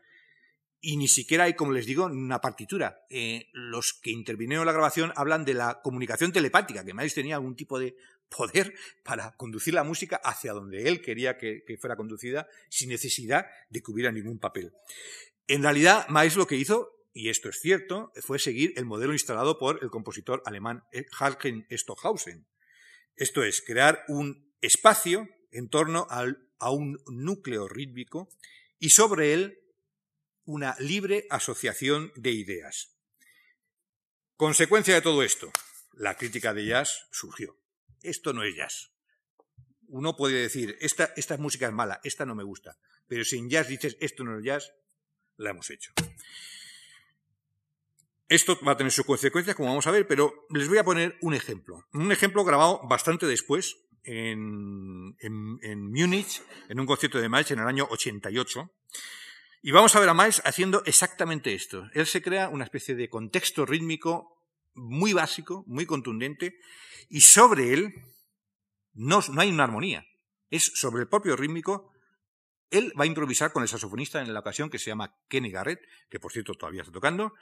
y 0.85 0.97
ni 0.97 1.07
siquiera 1.07 1.45
hay, 1.45 1.55
como 1.55 1.73
les 1.73 1.87
digo, 1.87 2.07
una 2.07 2.41
partitura. 2.41 3.05
Eh, 3.09 3.49
los 3.53 3.93
que 3.93 4.11
intervinieron 4.11 4.63
en 4.63 4.67
la 4.67 4.73
grabación 4.73 5.13
hablan 5.15 5.45
de 5.45 5.55
la 5.55 5.81
comunicación 5.81 6.33
telepática, 6.33 6.85
que 6.85 6.93
Miles 6.93 7.15
tenía 7.15 7.37
algún 7.37 7.55
tipo 7.55 7.79
de 7.79 7.97
poder 8.29 8.75
para 9.05 9.37
conducir 9.37 9.75
la 9.75 9.85
música 9.85 10.21
hacia 10.25 10.53
donde 10.53 10.89
él 10.89 11.01
quería 11.01 11.39
que, 11.39 11.63
fuera 11.81 11.97
conducida, 11.97 12.49
sin 12.69 12.89
necesidad 12.89 13.47
de 13.71 13.81
que 13.81 13.93
hubiera 13.93 14.11
ningún 14.11 14.41
papel. 14.41 14.73
En 15.47 15.63
realidad, 15.63 16.09
Miles 16.09 16.35
lo 16.35 16.49
que 16.49 16.57
hizo, 16.57 16.91
y 17.13 17.29
esto 17.29 17.49
es 17.49 17.61
cierto, 17.61 18.13
fue 18.23 18.39
seguir 18.39 18.73
el 18.77 18.87
modelo 18.87 19.13
instalado 19.13 19.59
por 19.59 19.83
el 19.83 19.91
compositor 19.91 20.43
alemán 20.47 20.85
Halken 21.19 21.67
Stockhausen. 21.71 22.47
Esto 23.17 23.43
es, 23.43 23.61
crear 23.61 24.05
un 24.09 24.55
espacio 24.61 25.29
en 25.51 25.69
torno 25.69 26.07
a 26.09 26.71
un 26.71 27.03
núcleo 27.07 27.69
rítmico 27.69 28.31
y 28.79 28.91
sobre 28.91 29.35
él 29.35 29.59
una 30.45 30.75
libre 30.79 31.27
asociación 31.31 32.13
de 32.17 32.31
ideas. 32.31 32.97
Consecuencia 34.37 34.95
de 34.95 35.03
todo 35.03 35.23
esto, 35.23 35.53
la 35.93 36.17
crítica 36.17 36.55
de 36.55 36.67
jazz 36.67 37.07
surgió. 37.13 37.59
Esto 38.03 38.33
no 38.33 38.43
es 38.43 38.57
jazz. 38.57 38.91
Uno 39.89 40.17
puede 40.17 40.41
decir, 40.41 40.77
esta, 40.81 41.13
esta 41.17 41.37
música 41.37 41.67
es 41.67 41.73
mala, 41.73 42.01
esta 42.03 42.25
no 42.25 42.35
me 42.35 42.43
gusta, 42.43 42.79
pero 43.07 43.25
si 43.25 43.37
en 43.37 43.51
jazz 43.51 43.69
dices, 43.69 43.99
esto 44.01 44.25
no 44.25 44.39
es 44.39 44.45
jazz, 44.45 44.73
la 45.37 45.51
hemos 45.51 45.69
hecho. 45.69 45.93
Esto 48.33 48.59
va 48.67 48.73
a 48.73 48.77
tener 48.79 48.91
sus 48.91 49.05
consecuencias, 49.05 49.55
como 49.55 49.69
vamos 49.69 49.87
a 49.87 49.91
ver, 49.91 50.07
pero 50.07 50.47
les 50.49 50.67
voy 50.67 50.79
a 50.79 50.85
poner 50.85 51.19
un 51.21 51.35
ejemplo. 51.35 51.85
Un 51.93 52.11
ejemplo 52.13 52.45
grabado 52.45 52.81
bastante 52.89 53.27
después, 53.27 53.77
en, 54.05 55.15
en, 55.21 55.93
Múnich, 55.93 56.41
en 56.71 56.81
un 56.81 56.87
concierto 56.87 57.21
de 57.21 57.29
Miles 57.29 57.51
en 57.51 57.59
el 57.59 57.67
año 57.67 57.87
88. 57.91 58.71
Y 59.61 59.71
vamos 59.73 59.95
a 59.95 60.01
ver 60.01 60.09
a 60.09 60.15
Miles 60.15 60.41
haciendo 60.47 60.83
exactamente 60.87 61.53
esto. 61.53 61.91
Él 61.93 62.07
se 62.07 62.23
crea 62.23 62.49
una 62.49 62.65
especie 62.65 62.95
de 62.95 63.11
contexto 63.11 63.67
rítmico 63.67 64.43
muy 64.73 65.13
básico, 65.13 65.63
muy 65.67 65.85
contundente, 65.85 66.59
y 67.11 67.21
sobre 67.21 67.75
él 67.75 67.93
no, 68.95 69.21
no 69.31 69.43
hay 69.43 69.51
una 69.51 69.65
armonía. 69.65 70.07
Es 70.49 70.73
sobre 70.75 71.03
el 71.03 71.09
propio 71.09 71.37
rítmico. 71.37 71.93
Él 72.71 72.95
va 72.99 73.05
a 73.05 73.09
improvisar 73.09 73.53
con 73.53 73.63
el 73.63 73.69
saxofonista 73.69 74.23
en 74.23 74.33
la 74.33 74.41
ocasión 74.41 74.71
que 74.71 74.79
se 74.79 74.87
llama 74.87 75.15
Kenny 75.29 75.51
Garrett, 75.51 75.81
que 76.09 76.19
por 76.19 76.33
cierto 76.33 76.55
todavía 76.55 76.81
está 76.81 76.95
tocando, 76.95 77.35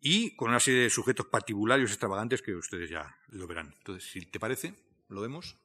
y 0.00 0.34
con 0.36 0.50
una 0.50 0.60
serie 0.60 0.82
de 0.82 0.90
sujetos 0.90 1.26
patibularios 1.26 1.90
extravagantes 1.90 2.42
que 2.42 2.54
ustedes 2.54 2.90
ya 2.90 3.16
lo 3.28 3.46
verán. 3.46 3.74
Entonces, 3.78 4.10
si 4.10 4.24
te 4.26 4.40
parece, 4.40 4.74
lo 5.08 5.20
vemos. 5.20 5.56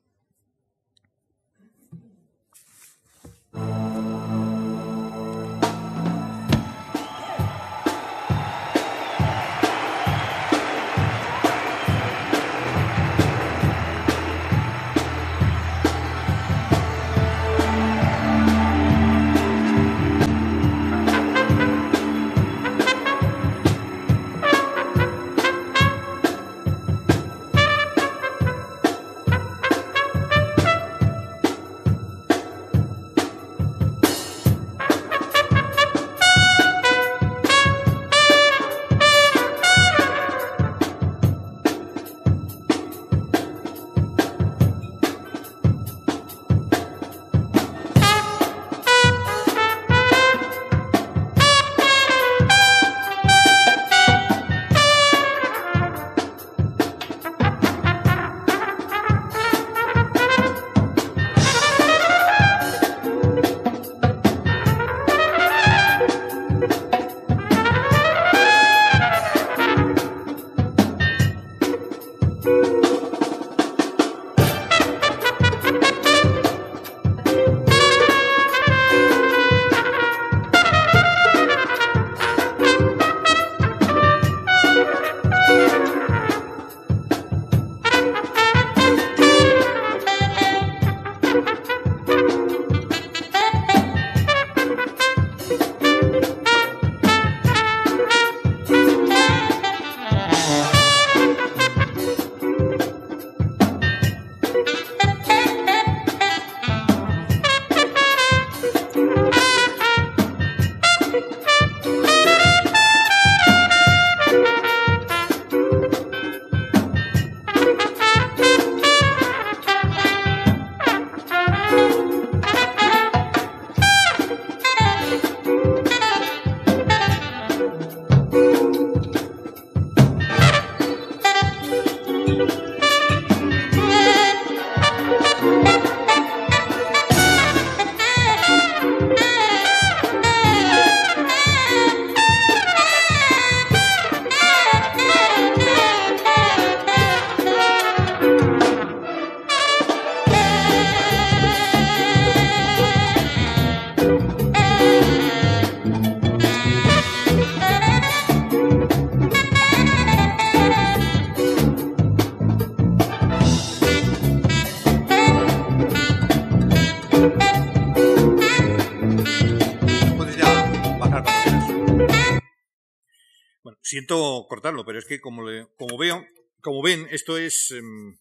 Siento 173.96 174.46
cortarlo, 174.50 174.84
pero 174.84 175.00
es 175.00 175.06
que 175.06 175.22
como, 175.22 175.46
como 175.78 175.98
veo, 175.98 176.28
como 176.60 176.82
ven, 176.82 177.08
esto 177.12 177.38
es, 177.38 177.72
em, 177.72 178.18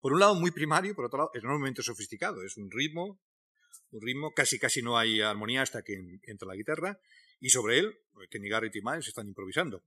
por 0.00 0.12
un 0.12 0.18
lado, 0.18 0.34
muy 0.34 0.50
primario, 0.50 0.92
por 0.96 1.04
otro 1.04 1.18
lado, 1.18 1.30
enormemente 1.34 1.84
sofisticado. 1.84 2.42
Es 2.42 2.56
un 2.56 2.68
ritmo, 2.68 3.20
un 3.92 4.02
ritmo, 4.02 4.32
casi 4.34 4.58
casi 4.58 4.82
no 4.82 4.98
hay 4.98 5.20
armonía 5.20 5.62
hasta 5.62 5.82
que 5.82 6.18
entra 6.24 6.48
la 6.48 6.56
guitarra, 6.56 6.98
y 7.38 7.50
sobre 7.50 7.78
él, 7.78 7.96
Kenny 8.28 8.48
Garrett 8.48 8.74
y 8.74 8.82
Miles 8.82 9.06
están 9.06 9.28
improvisando. 9.28 9.84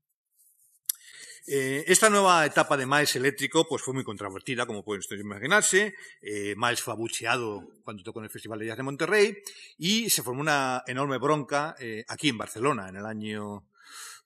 Eh, 1.45 1.84
esta 1.88 2.09
nueva 2.09 2.45
etapa 2.45 2.78
de 2.78 2.86
Miles 2.86 3.15
eléctrico 3.17 3.67
pues 3.67 3.82
fue 3.82 3.93
muy 3.93 4.05
controvertida, 4.05 4.65
como 4.65 4.84
pueden 4.84 4.99
ustedes 4.99 5.21
imaginarse. 5.21 5.93
Eh, 6.21 6.55
Miles 6.55 6.82
fue 6.82 6.93
abucheado 6.93 7.67
cuando 7.84 8.03
tocó 8.03 8.19
en 8.19 8.25
el 8.25 8.32
Festival 8.32 8.59
de 8.59 8.67
Jazz 8.67 8.78
de 8.78 8.84
Monterrey 8.84 9.38
y 9.78 10.09
se 10.09 10.23
formó 10.23 10.41
una 10.41 10.84
enorme 10.88 11.17
bronca 11.17 11.75
eh, 11.80 12.05
aquí 12.07 12.30
en 12.30 12.38
Barcelona 12.38 12.89
en 12.89 12.97
el 12.97 13.05
año 13.05 13.65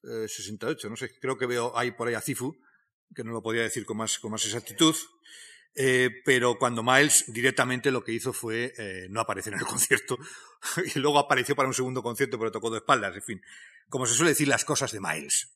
68, 0.04 0.88
eh, 0.88 0.89
no 0.89 0.95
sé, 0.95 1.18
creo 1.20 1.38
que 1.38 1.45
veo 1.45 1.78
ahí 1.78 1.91
por 1.91 2.08
ahí 2.08 2.14
a 2.14 2.22
Cifu, 2.22 2.58
que 3.14 3.24
no 3.24 3.32
lo 3.32 3.41
podía 3.41 3.62
decir 3.62 3.86
con 3.86 3.97
más, 3.97 4.20
con 4.20 4.32
más 4.32 4.45
exactitud, 4.45 4.95
eh, 5.74 6.10
pero 6.26 6.58
cuando 6.58 6.84
Miles 6.84 7.26
directamente 7.28 7.91
lo 7.91 8.04
que 8.04 8.12
hizo 8.12 8.34
fue 8.34 8.74
eh, 8.78 9.08
no 9.10 9.22
aparecer 9.22 9.54
en 9.54 9.60
el 9.60 9.66
concierto 9.68 10.18
y 10.93 10.99
luego 10.99 11.20
apareció 11.20 11.56
para 11.56 11.68
un 11.68 11.74
segundo 11.74 12.04
concierto 12.04 12.38
pero 12.38 12.52
tocó 12.52 12.70
de 12.70 12.80
espaldas, 12.80 13.16
en 13.16 13.22
fin, 13.22 13.41
como 13.89 14.06
se 14.06 14.16
suele 14.16 14.32
decir 14.32 14.47
las 14.47 14.66
cosas 14.66 14.91
de 14.91 14.99
Miles. 14.99 15.54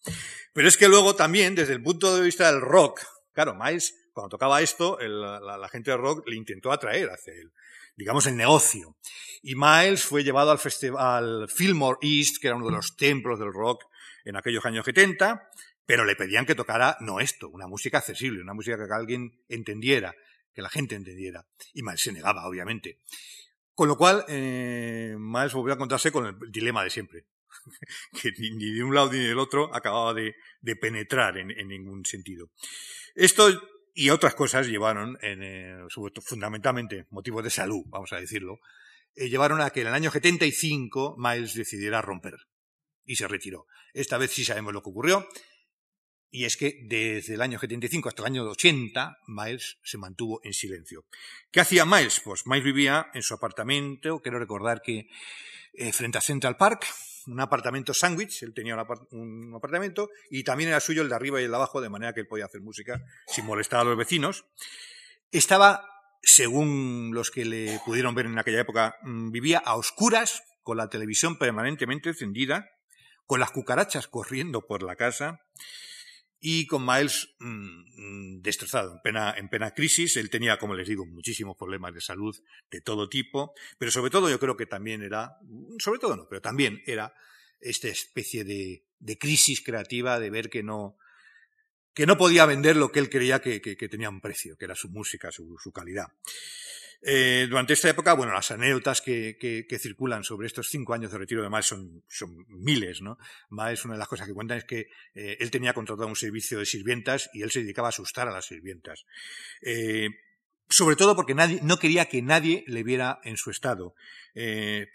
Pero 0.54 0.68
es 0.68 0.78
que 0.78 0.88
luego 0.88 1.16
también, 1.16 1.56
desde 1.56 1.74
el 1.74 1.84
punto 1.84 2.16
de 2.16 2.22
vista 2.22 2.52
del 2.52 2.62
rock, 2.62 3.02
claro, 3.34 3.56
Miles, 3.56 3.94
cuando 4.14 4.30
tocaba 4.30 4.62
esto, 4.62 4.98
la, 5.00 5.70
gente 5.70 5.92
del 5.92 6.00
rock 6.00 6.28
le 6.28 6.38
intentó 6.38 6.72
atraer 6.72 7.10
hacia 7.10 7.34
él, 7.34 7.52
digamos, 7.98 8.26
el 8.28 8.38
negocio. 8.38 8.96
Y 9.42 9.56
Miles 9.56 10.04
fue 10.04 10.24
llevado 10.24 10.52
al 10.52 10.60
festival 10.60 11.50
Fillmore 11.50 11.98
East, 12.02 12.38
que 12.40 12.48
era 12.48 12.56
uno 12.56 12.68
de 12.68 12.72
los 12.72 12.96
templos 12.96 13.38
del 13.38 13.52
rock, 13.52 13.84
en 14.26 14.36
aquellos 14.36 14.66
años 14.66 14.84
70, 14.84 15.50
pero 15.86 16.04
le 16.04 16.16
pedían 16.16 16.46
que 16.46 16.56
tocara 16.56 16.98
no 17.00 17.20
esto, 17.20 17.48
una 17.50 17.68
música 17.68 18.00
accesible, 18.00 18.42
una 18.42 18.54
música 18.54 18.76
que 18.76 18.94
alguien 18.94 19.40
entendiera, 19.48 20.16
que 20.54 20.62
la 20.62 20.70
gente 20.70 20.96
entendiera. 20.96 21.46
Y 21.74 21.84
Miles 21.84 22.02
se 22.02 22.12
negaba, 22.12 22.48
obviamente. 22.48 23.00
Con 23.74 23.88
lo 23.88 23.96
cual, 23.96 24.26
eh, 24.28 25.16
Miles 25.18 25.54
volvió 25.54 25.74
a 25.74 25.76
encontrarse 25.76 26.12
con 26.12 26.26
el 26.26 26.52
dilema 26.52 26.84
de 26.84 26.90
siempre, 26.90 27.26
que 28.22 28.32
ni, 28.32 28.74
de 28.74 28.84
un 28.84 28.96
lado 28.96 29.12
ni 29.12 29.20
del 29.20 29.38
otro 29.38 29.74
acababa 29.76 30.14
de, 30.14 30.34
penetrar 30.82 31.38
en, 31.38 31.68
ningún 31.68 32.04
sentido. 32.06 32.50
Esto 33.14 33.50
y 33.94 34.10
otras 34.10 34.34
cosas 34.34 34.68
llevaron, 34.68 35.18
en, 35.22 35.44
eh, 35.44 35.78
fundamentalmente 36.24 37.06
motivos 37.12 37.44
de 37.44 37.50
salud, 37.50 37.84
vamos 37.88 38.12
a 38.12 38.20
decirlo, 38.20 38.60
eh, 39.16 39.30
llevaron 39.30 39.62
a 39.62 39.70
que 39.70 39.82
en 39.82 39.88
el 39.88 39.94
año 39.94 40.10
75 40.10 41.16
Miles 41.18 41.54
decidiera 41.54 42.02
romper 42.02 42.36
y 43.06 43.16
se 43.16 43.28
retiró. 43.28 43.68
Esta 43.94 44.18
vez 44.18 44.32
sí 44.32 44.44
sabemos 44.44 44.74
lo 44.74 44.82
que 44.82 44.90
ocurrió. 44.90 45.28
Y 46.30 46.44
es 46.44 46.58
que 46.58 46.82
desde 46.84 47.36
el 47.36 47.42
año 47.42 47.60
75 47.60 48.10
hasta 48.10 48.24
el 48.24 48.26
año 48.26 48.44
80, 48.44 49.20
Miles 49.28 49.78
se 49.84 49.98
mantuvo 49.98 50.42
en 50.44 50.54
silencio. 50.54 51.06
¿Qué 51.50 51.62
hacía 51.62 51.86
Miles? 51.86 52.20
Pues 52.24 52.46
Miles 52.46 52.66
vivía 52.66 53.08
en 53.14 53.22
su 53.22 53.34
apartamento, 53.34 54.20
quiero 54.22 54.38
recordar 54.38 54.82
que 54.82 55.08
eh, 55.74 55.94
frente 55.94 56.18
a 56.18 56.22
Central 56.22 56.58
Park, 56.58 56.86
un 57.28 57.40
apartamento 57.40 57.94
sándwich, 57.94 58.44
él 58.44 58.54
tenía 58.54 58.76
un 58.76 59.54
apartamento, 59.56 60.10
y 60.30 60.44
también 60.44 60.70
era 60.70 60.80
suyo 60.80 61.02
el 61.02 61.10
de 61.10 61.16
arriba 61.16 61.40
y 61.42 61.46
el 61.46 61.52
de 61.52 61.56
abajo, 61.56 61.82
de 61.82 61.90
manera 61.90 62.14
que 62.14 62.22
él 62.22 62.28
podía 62.28 62.46
hacer 62.46 62.62
música 62.62 63.02
sin 63.28 63.46
molestar 63.46 63.80
a 63.80 63.84
los 63.84 63.98
vecinos. 63.98 64.46
Estaba, 65.32 65.90
según 66.22 67.12
los 67.14 67.32
que 67.32 67.46
le 67.46 67.80
pudieron 67.86 68.14
ver 68.14 68.26
en 68.26 68.38
aquella 68.38 68.62
época, 68.62 68.98
mm, 69.04 69.32
vivía 69.32 69.60
a 69.60 69.76
oscuras, 69.76 70.44
con 70.64 70.78
la 70.78 70.90
televisión 70.90 71.38
permanentemente 71.38 72.10
encendida, 72.10 72.68
con 73.26 73.40
las 73.40 73.52
cucarachas 73.52 74.08
corriendo 74.08 74.66
por 74.66 74.84
la 74.84 74.96
casa 74.96 75.42
y 76.40 76.68
con 76.68 76.86
Miles 76.86 77.36
mm, 77.40 77.48
mm, 77.48 78.42
destrozado, 78.42 78.94
en 78.94 79.02
plena, 79.02 79.34
en 79.38 79.50
plena 79.50 79.72
crisis. 79.72 80.18
Él 80.18 80.30
tenía, 80.30 80.58
como 80.58 80.76
les 80.76 80.88
digo, 80.88 81.06
muchísimos 81.06 81.58
problemas 81.58 81.94
de 81.94 82.02
salud 82.02 82.36
de 82.70 82.82
todo 82.82 83.10
tipo, 83.10 83.54
pero 83.80 83.92
sobre 83.92 84.12
todo 84.12 84.30
yo 84.30 84.40
creo 84.40 84.56
que 84.56 84.68
también 84.68 85.02
era, 85.02 85.38
sobre 85.80 86.00
todo 86.00 86.16
no, 86.16 86.28
pero 86.30 86.42
también 86.42 86.84
era 86.86 87.14
esta 87.60 87.88
especie 87.88 88.44
de, 88.44 88.84
de 89.00 89.18
crisis 89.18 89.64
creativa 89.64 90.20
de 90.20 90.30
ver 90.30 90.50
que 90.50 90.62
no, 90.62 90.98
que 91.96 92.06
no 92.06 92.18
podía 92.18 92.46
vender 92.46 92.76
lo 92.76 92.92
que 92.92 93.00
él 93.00 93.10
creía 93.10 93.42
que, 93.42 93.62
que, 93.62 93.90
tenía 93.90 94.10
un 94.10 94.22
precio, 94.22 94.58
que 94.58 94.66
era 94.66 94.76
su 94.76 94.90
música, 94.90 95.32
su, 95.32 95.58
su 95.58 95.72
calidad. 95.72 96.08
Eh, 97.08 97.46
durante 97.48 97.74
esta 97.74 97.88
época, 97.88 98.14
bueno, 98.14 98.34
las 98.34 98.50
anécdotas 98.50 99.00
que, 99.00 99.68
circulan 99.80 100.24
sobre 100.24 100.48
estos 100.48 100.70
cinco 100.70 100.96
años 100.96 101.12
de 101.12 101.20
retiro 101.20 101.44
de 101.44 101.50
Miles 101.52 101.68
son, 101.68 102.04
miles, 102.48 103.02
¿no? 103.02 103.20
Miles, 103.52 103.86
una 103.86 103.94
de 103.94 104.00
las 104.00 104.08
cosas 104.08 104.26
que 104.28 104.34
cuentan 104.34 104.58
es 104.58 104.64
que 104.66 104.88
eh, 105.14 105.38
él 105.40 105.52
tenía 105.52 105.76
contratado 105.76 106.08
un 106.08 106.16
servicio 106.16 106.58
de 106.58 106.66
sirvientas 106.66 107.30
y 107.32 107.44
él 107.44 107.52
se 107.52 107.60
dedicaba 107.60 107.90
a 107.90 107.90
asustar 107.90 108.28
a 108.28 108.32
las 108.32 108.48
sirvientas. 108.48 109.06
Eh, 109.62 110.10
sobre 110.68 110.96
todo 110.96 111.16
porque 111.16 111.36
nadie, 111.36 111.60
no 111.62 111.78
quería 111.78 112.06
que 112.06 112.24
nadie 112.24 112.64
le 112.66 112.82
viera 112.82 113.20
en 113.24 113.38
su 113.38 113.52
estado. 113.52 113.94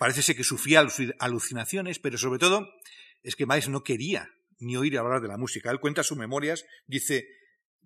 parece 0.01 0.23
ser 0.23 0.35
que 0.35 0.43
sufría 0.43 0.85
alucinaciones, 1.21 2.01
pero 2.01 2.19
sobre 2.19 2.41
todo 2.41 2.75
es 3.23 3.37
que 3.37 3.47
Miles 3.47 3.69
no 3.69 3.85
quería 3.85 4.29
ni 4.59 4.77
oír 4.77 4.99
hablar 4.99 5.21
de 5.21 5.29
la 5.29 5.39
música. 5.39 5.71
Él 5.71 5.79
cuenta 5.79 6.03
sus 6.03 6.19
memorias, 6.19 6.67
dice 6.89 7.29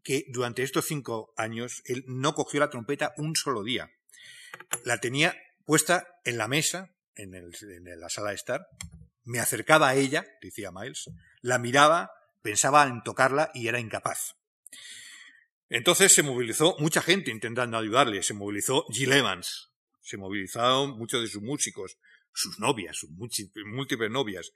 que 0.02 0.24
durante 0.28 0.62
estos 0.62 0.86
cinco 0.86 1.34
años 1.36 1.82
él 1.84 2.04
no 2.06 2.34
cogió 2.34 2.60
la 2.60 2.70
trompeta 2.70 3.12
un 3.18 3.36
solo 3.36 3.62
día 3.62 3.90
la 4.84 4.98
tenía 4.98 5.36
puesta 5.64 6.06
en 6.24 6.38
la 6.38 6.48
mesa, 6.48 6.90
en, 7.16 7.32
la 8.00 8.08
sala 8.08 8.30
de 8.30 8.36
estar, 8.36 8.66
me 9.24 9.40
acercaba 9.40 9.88
a 9.88 9.94
ella, 9.94 10.26
decía 10.42 10.70
Miles, 10.72 11.10
la 11.40 11.58
miraba, 11.58 12.10
pensaba 12.42 12.84
en 12.84 13.02
tocarla 13.02 13.50
y 13.54 13.68
era 13.68 13.80
incapaz. 13.80 14.36
Entonces 15.70 16.12
se 16.12 16.22
movilizó 16.22 16.76
mucha 16.78 17.00
gente 17.00 17.30
intentando 17.30 17.78
ayudarle, 17.78 18.22
se 18.22 18.34
movilizó 18.34 18.84
Jill 18.90 19.12
Evans, 19.12 19.70
se 20.02 20.16
movilizaron 20.16 20.98
muchos 20.98 21.22
de 21.22 21.28
sus 21.28 21.42
músicos, 21.42 21.96
sus 22.32 22.58
novias, 22.58 22.96
sus 22.98 23.10
múltiples 23.10 24.10
novias, 24.10 24.52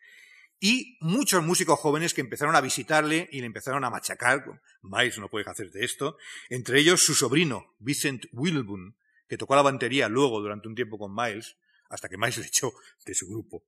y 0.61 0.99
muchos 1.01 1.43
músicos 1.43 1.79
jóvenes 1.79 2.15
que 2.15 2.21
empezaron 2.21 2.57
a 2.57 2.61
visitarle 2.61 3.29
y 3.31 3.41
le 3.41 3.47
empezaron 3.47 3.85
a 3.85 3.91
machacar. 3.91 4.45
Miles 4.83 5.19
no 5.19 5.29
puede 5.29 5.49
hacer 5.49 5.71
de 5.71 5.85
esto. 5.85 6.17
Entre 6.49 6.81
ellos 6.81 7.03
su 7.03 7.15
sobrino, 7.15 7.77
Vincent 7.79 8.27
Wilbun, 8.33 8.97
que 9.29 9.37
tocó 9.37 9.55
la 9.55 9.62
batería 9.62 10.09
luego 10.09 10.41
durante 10.41 10.68
un 10.68 10.74
tiempo 10.74 10.99
con 10.99 11.14
Miles, 11.14 11.57
hasta 11.91 12.09
que 12.09 12.16
Miles 12.16 12.39
le 12.39 12.47
echó 12.47 12.72
de 13.05 13.14
su 13.14 13.29
grupo. 13.29 13.64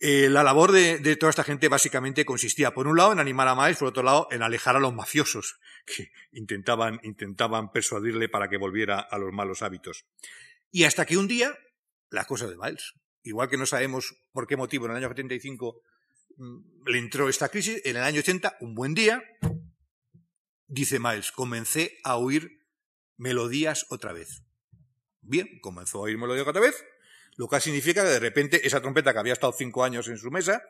Eh, 0.00 0.28
la 0.28 0.44
labor 0.44 0.70
de, 0.70 1.16
toda 1.16 1.30
esta 1.30 1.42
gente 1.42 1.68
básicamente 1.68 2.24
consistía, 2.24 2.72
por 2.72 2.86
un 2.86 2.96
lado, 2.96 3.12
en 3.12 3.18
animar 3.18 3.48
a 3.48 3.56
Miles, 3.56 3.78
por 3.78 3.88
otro 3.88 4.04
lado, 4.04 4.28
en 4.30 4.42
alejar 4.42 4.76
a 4.76 4.80
los 4.80 4.94
mafiosos 4.94 5.58
que 5.86 6.12
intentaban, 6.32 7.00
intentaban 7.02 7.72
persuadirle 7.72 8.28
para 8.28 8.48
que 8.48 8.58
volviera 8.58 9.00
a 9.00 9.18
los 9.18 9.32
malos 9.32 9.62
hábitos. 9.62 10.06
Y 10.70 10.84
hasta 10.84 11.04
que 11.04 11.16
un 11.16 11.26
día, 11.26 11.58
las 12.10 12.26
cosas 12.26 12.50
de 12.50 12.56
Miles, 12.56 12.94
igual 13.22 13.48
que 13.48 13.56
no 13.56 13.66
sabemos 13.66 14.14
por 14.32 14.46
qué 14.46 14.56
motivo 14.56 14.84
en 14.84 14.92
el 14.92 14.98
año 14.98 15.08
75 15.08 15.82
mm, 16.36 16.58
le 16.86 16.98
entró 16.98 17.28
esta 17.28 17.48
crisis, 17.48 17.82
en 17.84 17.96
el 17.96 18.02
año 18.04 18.20
80, 18.20 18.58
un 18.60 18.74
buen 18.74 18.94
día, 18.94 19.20
dice 20.68 21.00
Miles, 21.00 21.32
comencé 21.32 21.98
a 22.04 22.16
oír 22.16 22.64
melodías 23.16 23.84
otra 23.88 24.12
vez. 24.12 24.44
Bien, 25.28 25.58
comenzó 25.60 25.98
a 25.98 26.02
oír 26.02 26.16
melodía 26.16 26.42
otra 26.42 26.60
vez, 26.60 26.84
lo 27.36 27.48
cual 27.48 27.60
significa 27.60 28.02
que 28.02 28.08
de 28.08 28.18
repente 28.18 28.66
esa 28.66 28.80
trompeta 28.80 29.12
que 29.12 29.18
había 29.18 29.34
estado 29.34 29.52
cinco 29.52 29.84
años 29.84 30.08
en 30.08 30.16
su 30.16 30.30
mesa 30.30 30.62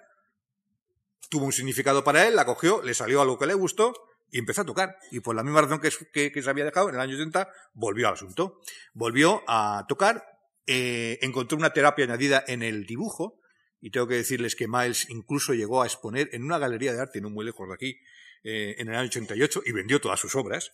tuvo 1.31 1.45
un 1.45 1.53
significado 1.53 2.03
para 2.03 2.27
él, 2.27 2.35
la 2.35 2.45
cogió, 2.45 2.83
le 2.83 2.95
salió 2.95 3.21
algo 3.21 3.39
que 3.39 3.47
le 3.47 3.55
gustó 3.55 3.95
y 4.31 4.39
empezó 4.39 4.63
a 4.63 4.65
tocar. 4.65 4.99
Y 5.11 5.21
por 5.21 5.37
la 5.37 5.43
misma 5.43 5.63
razón 5.63 5.81
que, 5.81 6.33
que, 6.33 6.43
se 6.43 6.51
había 6.51 6.65
dejado, 6.65 6.89
en 6.89 6.97
el 6.97 7.01
año 7.01 7.15
80 7.15 7.49
volvió 7.75 8.09
al 8.09 8.15
asunto. 8.15 8.61
Volvió 8.95 9.43
a 9.47 9.85
tocar, 9.89 10.25
eh, 10.67 11.19
encontró 11.23 11.57
una 11.57 11.73
terapia 11.73 12.05
añadida 12.05 12.45
en 12.47 12.63
el 12.63 12.85
dibujo, 12.85 13.41
y 13.81 13.91
tengo 13.91 14.09
que 14.09 14.15
decirles 14.15 14.57
que 14.57 14.67
Miles 14.67 15.09
incluso 15.09 15.55
llegó 15.55 15.83
a 15.83 15.87
exponer 15.87 16.31
en 16.33 16.43
una 16.43 16.59
galería 16.59 16.93
de 16.93 17.01
arte 17.01 17.21
no 17.21 17.31
muy 17.31 17.45
lejos 17.45 17.69
de 17.69 17.75
aquí, 17.75 18.01
eh, 18.43 18.75
en 18.79 18.89
el 18.89 18.97
año 18.97 19.07
88 19.09 19.63
y 19.67 19.73
vendió 19.73 20.01
todas 20.01 20.19
sus 20.19 20.35
obras. 20.35 20.73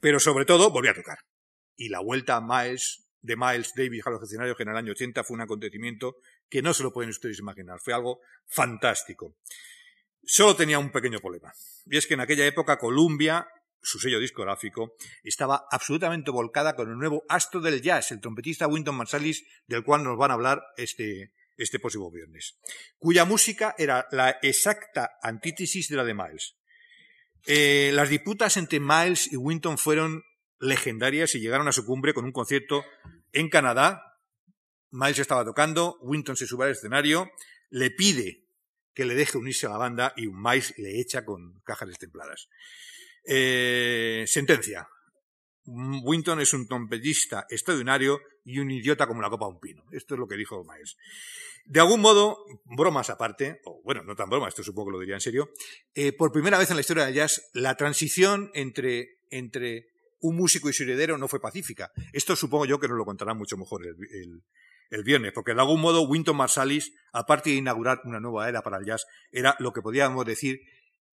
Pero 0.00 0.20
sobre 0.20 0.44
todo 0.44 0.70
volvió 0.70 0.92
a 0.92 0.94
tocar. 0.94 1.18
Y 1.76 1.88
la 1.88 2.00
vuelta 2.00 2.36
a 2.36 2.40
Miles, 2.40 3.06
de 3.20 3.36
Miles 3.36 3.72
Davis 3.74 4.06
a 4.06 4.10
los 4.10 4.22
escenarios 4.22 4.58
en 4.60 4.68
el 4.68 4.76
año 4.76 4.92
80 4.92 5.24
fue 5.24 5.34
un 5.34 5.42
acontecimiento 5.42 6.16
que 6.48 6.62
no 6.62 6.72
se 6.72 6.82
lo 6.82 6.92
pueden 6.92 7.10
ustedes 7.10 7.38
imaginar. 7.38 7.78
Fue 7.80 7.92
algo 7.92 8.20
fantástico. 8.46 9.36
Solo 10.24 10.56
tenía 10.56 10.78
un 10.78 10.90
pequeño 10.90 11.20
problema. 11.20 11.52
Y 11.86 11.96
es 11.96 12.06
que 12.06 12.14
en 12.14 12.20
aquella 12.20 12.46
época 12.46 12.78
Columbia, 12.78 13.46
su 13.80 13.98
sello 13.98 14.18
discográfico, 14.18 14.96
estaba 15.22 15.66
absolutamente 15.70 16.30
volcada 16.30 16.74
con 16.74 16.90
el 16.90 16.96
nuevo 16.96 17.24
astro 17.28 17.60
del 17.60 17.80
jazz, 17.80 18.10
el 18.10 18.20
trompetista 18.20 18.66
Winton 18.66 18.96
Marsalis, 18.96 19.44
del 19.66 19.84
cual 19.84 20.02
nos 20.02 20.18
van 20.18 20.32
a 20.32 20.34
hablar 20.34 20.62
este, 20.76 21.32
este 21.56 21.78
próximo 21.78 22.10
viernes, 22.10 22.58
cuya 22.98 23.24
música 23.24 23.74
era 23.78 24.06
la 24.10 24.38
exacta 24.42 25.18
antítesis 25.22 25.88
de 25.88 25.96
la 25.96 26.04
de 26.04 26.14
Miles. 26.14 26.56
Eh, 27.46 27.90
las 27.94 28.08
disputas 28.08 28.56
entre 28.56 28.80
Miles 28.80 29.32
y 29.32 29.36
Winton 29.36 29.78
fueron 29.78 30.24
legendarias 30.58 31.34
y 31.34 31.40
llegaron 31.40 31.68
a 31.68 31.72
su 31.72 31.84
cumbre 31.84 32.14
con 32.14 32.24
un 32.24 32.32
concierto 32.32 32.84
en 33.32 33.48
Canadá. 33.48 34.02
Miles 34.90 35.18
estaba 35.18 35.44
tocando, 35.44 35.98
Winton 36.00 36.36
se 36.36 36.46
sube 36.46 36.64
al 36.64 36.70
escenario, 36.72 37.30
le 37.70 37.90
pide 37.90 38.44
que 38.94 39.04
le 39.04 39.14
deje 39.14 39.36
unirse 39.36 39.66
a 39.66 39.70
la 39.70 39.76
banda 39.76 40.14
y 40.16 40.28
Miles 40.28 40.74
le 40.78 41.00
echa 41.00 41.24
con 41.24 41.60
cajas 41.64 41.88
destempladas. 41.88 42.48
Eh, 43.24 44.24
sentencia. 44.26 44.88
Winton 45.66 46.40
es 46.40 46.54
un 46.54 46.66
trompetista 46.68 47.46
extraordinario 47.50 48.20
y 48.44 48.60
un 48.60 48.70
idiota 48.70 49.06
como 49.06 49.20
la 49.20 49.28
copa 49.28 49.46
de 49.46 49.52
un 49.52 49.60
pino. 49.60 49.84
Esto 49.90 50.14
es 50.14 50.20
lo 50.20 50.28
que 50.28 50.36
dijo 50.36 50.64
Miles. 50.64 50.96
De 51.64 51.80
algún 51.80 52.00
modo, 52.00 52.44
bromas 52.64 53.10
aparte, 53.10 53.60
o 53.64 53.82
bueno, 53.82 54.04
no 54.04 54.14
tan 54.14 54.30
bromas, 54.30 54.50
esto 54.50 54.62
supongo 54.62 54.88
que 54.88 54.92
lo 54.92 55.00
diría 55.00 55.16
en 55.16 55.20
serio, 55.20 55.50
eh, 55.94 56.12
por 56.12 56.30
primera 56.30 56.58
vez 56.58 56.70
en 56.70 56.76
la 56.76 56.80
historia 56.80 57.04
del 57.04 57.14
jazz, 57.14 57.50
la 57.52 57.74
transición 57.74 58.52
entre, 58.54 59.18
entre 59.30 59.88
un 60.26 60.36
músico 60.36 60.68
y 60.68 60.72
su 60.72 60.82
heredero 60.82 61.18
no 61.18 61.28
fue 61.28 61.40
pacífica. 61.40 61.90
Esto 62.12 62.36
supongo 62.36 62.66
yo 62.66 62.78
que 62.78 62.88
nos 62.88 62.98
lo 62.98 63.04
contará 63.04 63.34
mucho 63.34 63.56
mejor 63.56 63.82
el, 63.86 65.02
viernes, 65.04 65.32
porque 65.32 65.54
de 65.54 65.60
algún 65.60 65.80
modo 65.80 66.02
Winton 66.02 66.36
Marsalis, 66.36 66.92
aparte 67.12 67.50
de 67.50 67.56
inaugurar 67.56 68.00
una 68.04 68.20
nueva 68.20 68.48
era 68.48 68.62
para 68.62 68.78
el 68.78 68.86
jazz, 68.86 69.04
era 69.30 69.56
lo 69.58 69.72
que 69.72 69.82
podríamos 69.82 70.24
decir 70.24 70.60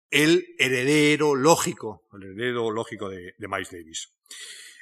el 0.09 0.45
heredero 0.59 1.35
lógico, 1.35 2.07
el 2.13 2.23
heredero 2.23 2.69
lógico 2.71 3.09
de, 3.09 3.33
de 3.37 3.47
Miles 3.47 3.71
Davis. 3.71 4.13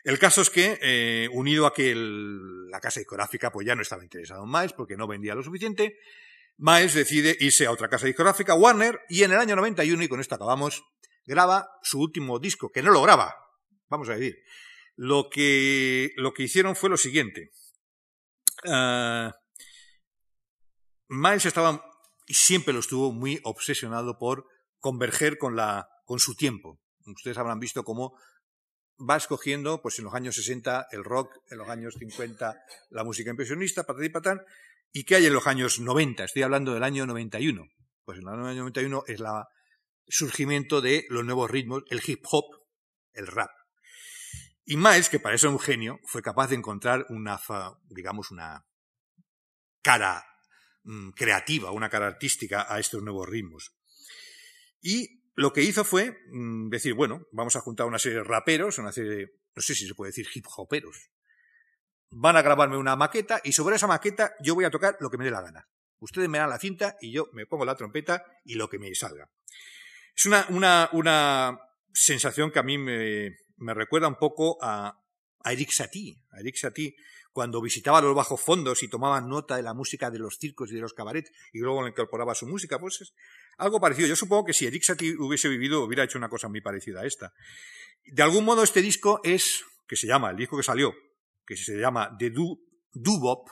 El 0.04 0.18
caso 0.18 0.42
es 0.42 0.50
que, 0.50 0.80
eh, 0.82 1.30
unido 1.34 1.66
a 1.66 1.74
que 1.74 1.94
la 1.96 2.80
casa 2.80 3.00
discográfica 3.00 3.52
pues 3.52 3.68
ya 3.68 3.76
no 3.76 3.82
estaba 3.82 4.04
interesada 4.04 4.44
en 4.44 4.50
Miles 4.50 4.74
porque 4.74 4.98
no 4.98 5.08
vendía 5.08 5.36
lo 5.36 5.44
suficiente, 5.44 5.98
Miles 6.58 6.94
decide 6.94 7.38
irse 7.40 7.66
a 7.66 7.72
otra 7.72 7.88
casa 7.88 8.06
discográfica, 8.06 8.54
Warner, 8.54 9.00
y 9.08 9.24
en 9.24 9.32
el 9.32 9.38
año 9.38 9.56
91, 9.56 10.04
y 10.04 10.08
con 10.08 10.20
esto 10.20 10.36
acabamos, 10.36 10.84
graba 11.26 11.70
su 11.84 12.02
último 12.02 12.40
disco, 12.40 12.70
que 12.70 12.84
no 12.84 12.92
lo 12.92 13.02
graba, 13.02 13.36
vamos 13.90 14.10
a 14.10 14.16
decir. 14.16 14.38
Lo 14.96 15.30
que, 15.30 16.12
lo 16.18 16.34
que 16.34 16.44
hicieron 16.44 16.76
fue 16.76 16.90
lo 16.90 16.98
siguiente. 16.98 17.52
Uh, 18.66 19.32
Miles 21.08 21.46
estaba, 21.46 21.84
y 22.28 22.34
siempre 22.34 22.74
lo 22.74 22.80
estuvo, 22.80 23.12
muy 23.12 23.40
obsesionado 23.44 24.18
por 24.18 24.46
converger 24.80 25.38
con, 25.38 25.56
la, 25.56 25.88
con 26.06 26.20
su 26.20 26.36
tiempo. 26.36 26.80
Ustedes 27.06 27.38
habrán 27.38 27.60
visto 27.60 27.84
cómo 27.84 28.18
va 29.00 29.18
escogiendo, 29.18 29.82
pues 29.82 29.98
en 30.00 30.06
los 30.06 30.14
años 30.14 30.36
60 30.36 30.88
el 30.92 31.04
rock, 31.04 31.32
en 31.50 31.58
los 31.58 31.70
años 31.70 31.96
50 31.98 32.56
la 32.90 33.04
música 33.04 33.32
impresionista, 33.32 33.86
patati 33.86 34.08
y 34.08 34.10
patán, 34.10 34.42
y 34.92 35.04
qué 35.04 35.16
hay 35.16 35.26
en 35.26 35.34
los 35.34 35.48
años 35.48 35.80
90, 35.80 36.26
estoy 36.26 36.44
hablando 36.44 36.74
del 36.74 36.84
año 36.84 37.06
91. 37.06 37.68
Pues 38.04 38.20
en 38.20 38.28
el 38.28 38.34
año 38.34 38.60
91 38.60 39.04
es 39.08 39.20
el 39.20 39.26
surgimiento 40.08 40.82
de 40.82 41.06
los 41.10 41.24
nuevos 41.24 41.50
ritmos, 41.50 41.84
el 41.90 42.02
hip 42.06 42.26
hop, 42.30 42.46
el 43.14 43.28
rap. 43.28 43.52
Y 44.70 44.78
Miles, 44.78 45.10
que 45.10 45.20
para 45.20 45.34
eso 45.34 45.48
es 45.48 45.54
un 45.54 45.60
genio, 45.60 46.00
fue 46.06 46.22
capaz 46.22 46.50
de 46.50 46.56
encontrar 46.56 47.04
una, 47.10 47.40
digamos, 47.90 48.30
una 48.30 48.68
cara 49.82 50.24
mm, 50.84 51.10
creativa, 51.10 51.72
una 51.72 51.90
cara 51.90 52.06
artística 52.06 52.72
a 52.72 52.80
estos 52.80 53.02
nuevos 53.02 53.28
ritmos. 53.28 53.76
Y 54.80 55.24
lo 55.34 55.52
que 55.54 55.64
hizo 55.64 55.84
fue 55.84 56.20
mm, 56.32 56.70
decir, 56.70 56.94
bueno, 56.94 57.26
vamos 57.32 57.56
a 57.56 57.62
juntar 57.62 57.88
una 57.88 57.98
serie 57.98 58.20
de 58.20 58.24
raperos, 58.26 58.78
una 58.78 58.92
serie 58.92 59.10
de, 59.10 59.32
no 59.56 59.62
sé 59.64 59.74
si 59.74 59.88
se 59.88 59.96
puede 59.96 60.10
decir 60.10 60.28
hip 60.36 60.46
hoperos. 60.56 61.10
Van 62.12 62.38
a 62.38 62.44
grabarme 62.44 62.78
una 62.78 62.96
maqueta 62.96 63.42
y 63.44 63.54
sobre 63.54 63.78
esa 63.78 63.88
maqueta 63.88 64.36
yo 64.40 64.54
voy 64.54 64.66
a 64.66 64.70
tocar 64.70 64.98
lo 65.00 65.10
que 65.10 65.18
me 65.18 65.26
dé 65.26 65.32
la 65.32 65.42
gana. 65.42 65.68
Ustedes 65.98 66.30
me 66.30 66.38
dan 66.38 66.50
la 66.52 66.60
cinta 66.60 66.96
y 67.02 67.12
yo 67.12 67.28
me 67.34 67.48
pongo 67.48 67.66
la 67.66 67.76
trompeta 67.76 68.24
y 68.46 68.54
lo 68.54 68.70
que 68.70 68.78
me 68.78 68.94
salga. 68.94 69.32
Es 70.16 70.28
una, 70.28 70.46
una, 70.50 70.90
una 70.92 71.60
sensación 71.92 72.52
que 72.52 72.60
a 72.60 72.64
mí 72.64 72.78
me, 72.78 73.32
me 73.60 73.74
recuerda 73.74 74.08
un 74.08 74.16
poco 74.16 74.58
a, 74.62 75.02
a 75.44 75.54
Eric 75.54 75.72
Satie. 75.72 76.18
A 76.32 76.40
Eric 76.40 76.56
Satie, 76.56 76.96
cuando 77.32 77.62
visitaba 77.62 78.02
los 78.02 78.16
bajos 78.16 78.42
fondos 78.42 78.84
y 78.84 78.88
tomaba 78.88 79.22
nota 79.22 79.56
de 79.56 79.64
la 79.64 79.74
música 79.74 80.10
de 80.10 80.20
los 80.20 80.38
circos 80.38 80.72
y 80.72 80.76
de 80.76 80.82
los 80.82 80.94
cabarets 80.94 81.32
y 81.54 81.60
luego 81.60 81.84
le 81.84 81.90
incorporaba 81.90 82.36
su 82.36 82.48
música, 82.48 82.80
pues 82.80 83.02
es, 83.02 83.14
algo 83.58 83.80
parecido. 83.80 84.08
Yo 84.08 84.16
supongo 84.16 84.46
que 84.46 84.54
si 84.54 84.66
Eric 84.66 84.84
Satie 84.84 85.16
hubiese 85.18 85.50
vivido, 85.50 85.84
hubiera 85.84 86.04
hecho 86.04 86.18
una 86.18 86.30
cosa 86.30 86.48
muy 86.50 86.62
parecida 86.62 87.02
a 87.02 87.06
esta. 87.06 87.34
De 88.06 88.24
algún 88.24 88.46
modo, 88.46 88.64
este 88.64 88.82
disco 88.82 89.22
es, 89.24 89.64
que 89.88 89.96
se 89.96 90.08
llama, 90.08 90.32
el 90.32 90.38
disco 90.38 90.58
que 90.58 90.64
salió, 90.64 90.94
que 91.46 91.56
se 91.56 91.78
llama 91.78 92.16
The 92.18 92.32
Do, 92.32 92.58
Bop, 92.94 93.50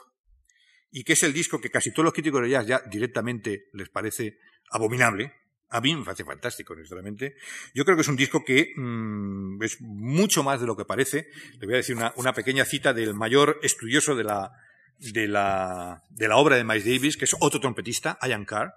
y 0.90 1.04
que 1.04 1.12
es 1.12 1.22
el 1.22 1.32
disco 1.32 1.60
que 1.60 1.70
casi 1.70 1.92
todos 1.92 2.04
los 2.04 2.14
críticos 2.14 2.42
de 2.42 2.50
jazz 2.50 2.66
ya 2.66 2.80
directamente 2.90 3.68
les 3.72 3.90
parece 3.90 4.38
abominable. 4.70 5.32
A 5.70 5.80
mí 5.80 5.94
me 5.94 6.04
parece 6.04 6.24
fantástico, 6.24 6.72
honestamente. 6.72 7.36
Yo 7.74 7.84
creo 7.84 7.96
que 7.96 8.02
es 8.02 8.08
un 8.08 8.16
disco 8.16 8.44
que 8.44 8.72
mm, 8.76 9.62
es 9.62 9.80
mucho 9.80 10.42
más 10.42 10.60
de 10.60 10.66
lo 10.66 10.76
que 10.76 10.84
parece. 10.84 11.28
Le 11.58 11.66
voy 11.66 11.74
a 11.74 11.78
decir 11.78 11.94
una, 11.94 12.12
una 12.16 12.32
pequeña 12.32 12.64
cita 12.64 12.94
del 12.94 13.14
mayor 13.14 13.58
estudioso 13.62 14.14
de 14.14 14.24
la, 14.24 14.52
de 14.98 15.28
la, 15.28 16.02
de 16.10 16.28
la 16.28 16.36
obra 16.36 16.56
de 16.56 16.64
Miles 16.64 16.84
Davis, 16.84 17.16
que 17.16 17.26
es 17.26 17.36
otro 17.40 17.60
trompetista, 17.60 18.18
Ian 18.26 18.44
Carr, 18.44 18.72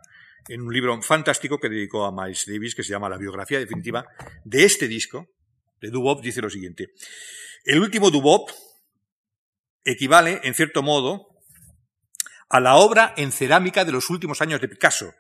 en 0.48 0.62
un 0.62 0.74
libro 0.74 1.02
fantástico 1.02 1.60
que 1.60 1.70
dedicó 1.70 2.06
a 2.06 2.12
Miles 2.12 2.44
Davis, 2.46 2.76
que 2.76 2.84
se 2.84 2.92
llama 2.92 3.10
La 3.10 3.18
biografía 3.18 3.60
definitiva 3.60 4.06
de 4.44 4.64
este 4.66 4.88
disco, 4.88 5.28
de 5.80 5.90
Dubop, 5.90 6.22
dice 6.22 6.42
lo 6.42 6.50
siguiente. 6.50 6.90
El 7.64 7.80
último 7.80 8.12
Dubop 8.12 8.50
equivale, 9.84 10.42
en 10.44 10.54
cierto 10.54 10.84
modo, 10.84 11.28
a 12.50 12.60
la 12.60 12.76
obra 12.76 13.14
en 13.18 13.32
cerámica 13.32 13.86
de 13.86 13.92
los 13.92 14.10
últimos 14.10 14.42
años 14.42 14.62
de 14.62 14.68
Picasso. 14.68 15.14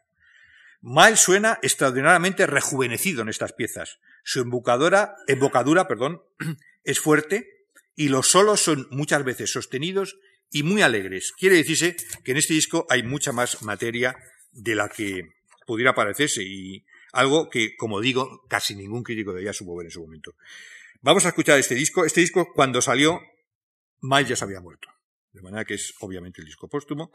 Miles 0.82 1.20
suena 1.20 1.60
extraordinariamente 1.62 2.48
rejuvenecido 2.48 3.22
en 3.22 3.30
estas 3.30 3.54
piezas. 3.54 4.00
Su 4.24 4.42
embocadura, 4.42 5.16
embocadura 5.28 5.88
perdón, 5.88 6.22
es 6.84 7.00
fuerte 7.00 7.68
y 7.96 8.10
los 8.10 8.28
solos 8.28 8.62
son 8.62 8.88
muchas 8.90 9.24
veces 9.24 9.52
sostenidos 9.52 10.18
y 10.50 10.64
muy 10.64 10.82
alegres. 10.82 11.32
Quiere 11.38 11.58
decirse 11.58 11.96
que 12.24 12.32
en 12.32 12.38
este 12.38 12.54
disco 12.54 12.86
hay 12.90 13.04
mucha 13.04 13.32
más 13.32 13.62
materia 13.62 14.18
de 14.52 14.76
la 14.76 14.90
que 14.90 15.34
pudiera 15.66 15.94
parecerse 15.94 16.44
y 16.44 16.86
algo 17.14 17.50
que, 17.50 17.76
como 17.78 18.02
digo, 18.02 18.42
casi 18.50 18.76
ningún 18.76 19.04
crítico 19.04 19.34
de 19.34 19.44
ella 19.44 19.54
supo 19.54 19.76
ver 19.76 19.86
en 19.86 19.92
su 19.92 20.02
momento. 20.02 20.36
Vamos 21.02 21.26
a 21.26 21.30
escuchar 21.30 21.60
este 21.60 21.76
disco. 21.76 22.06
Este 22.06 22.22
disco, 22.22 22.54
cuando 22.54 22.82
salió, 22.82 23.22
Miles 24.02 24.30
ya 24.30 24.36
se 24.36 24.46
había 24.46 24.62
muerto. 24.62 24.88
De 25.32 25.42
manera 25.42 25.64
que 25.64 25.76
es 25.76 25.94
obviamente 26.00 26.42
el 26.42 26.48
disco 26.48 26.68
póstumo. 26.68 27.12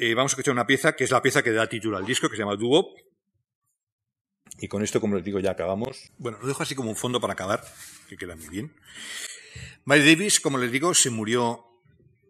Eh, 0.00 0.14
vamos 0.14 0.30
a 0.30 0.34
escuchar 0.34 0.52
una 0.52 0.64
pieza 0.64 0.94
que 0.94 1.02
es 1.02 1.10
la 1.10 1.20
pieza 1.20 1.42
que 1.42 1.50
da 1.50 1.68
título 1.68 1.96
al 1.96 2.06
disco, 2.06 2.28
que 2.30 2.36
se 2.36 2.42
llama 2.42 2.54
Duo. 2.54 2.94
Y 4.60 4.68
con 4.68 4.84
esto, 4.84 5.00
como 5.00 5.16
les 5.16 5.24
digo, 5.24 5.40
ya 5.40 5.50
acabamos. 5.50 6.12
Bueno, 6.18 6.38
lo 6.40 6.46
dejo 6.46 6.62
así 6.62 6.76
como 6.76 6.90
un 6.90 6.96
fondo 6.96 7.20
para 7.20 7.32
acabar, 7.32 7.64
que 8.08 8.16
queda 8.16 8.36
muy 8.36 8.48
bien. 8.48 8.72
Miles 9.84 10.06
Davis, 10.06 10.38
como 10.38 10.56
les 10.58 10.70
digo, 10.70 10.94
se 10.94 11.10
murió 11.10 11.64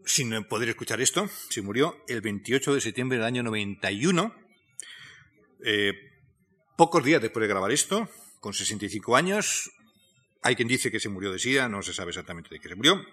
sin 0.07 0.45
poder 0.45 0.71
escuchar 0.71 1.03
esto, 1.03 1.29
se 1.51 1.61
murió 1.61 2.03
el 2.09 2.23
28 2.23 2.75
de 2.75 2.81
septiembre 2.81 3.19
del 3.19 3.27
año 3.27 3.43
91, 3.43 4.35
eh, 5.63 5.93
pocos 6.79 7.05
días 7.05 7.21
después 7.21 7.43
de 7.43 7.49
grabar 7.49 7.71
esto, 7.71 8.09
con 8.41 8.55
65 8.55 9.15
años. 9.15 9.71
Hay 10.41 10.57
quien 10.57 10.69
dice 10.69 10.91
que 10.91 11.01
se 11.01 11.11
murió 11.11 11.33
de 11.33 11.39
sida, 11.39 11.69
no 11.69 11.83
se 11.83 11.93
sabe 11.93 12.13
exactamente 12.13 12.49
de 12.49 12.61
qué 12.61 12.69
se 12.71 12.77
murió. 12.77 13.05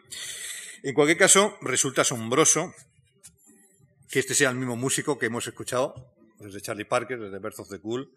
En 0.82 0.94
cualquier 0.94 1.18
caso, 1.18 1.58
resulta 1.62 2.04
asombroso 2.04 2.74
que 4.16 4.20
este 4.20 4.34
sea 4.34 4.50
el 4.50 4.56
mismo 4.56 4.78
músico 4.78 5.20
que 5.20 5.26
hemos 5.26 5.46
escuchado 5.46 5.94
desde 6.40 6.62
Charlie 6.62 6.86
Parker, 6.86 7.20
desde 7.20 7.38
Birth 7.38 7.60
of 7.60 7.70
the 7.70 7.82
Cool, 7.82 8.10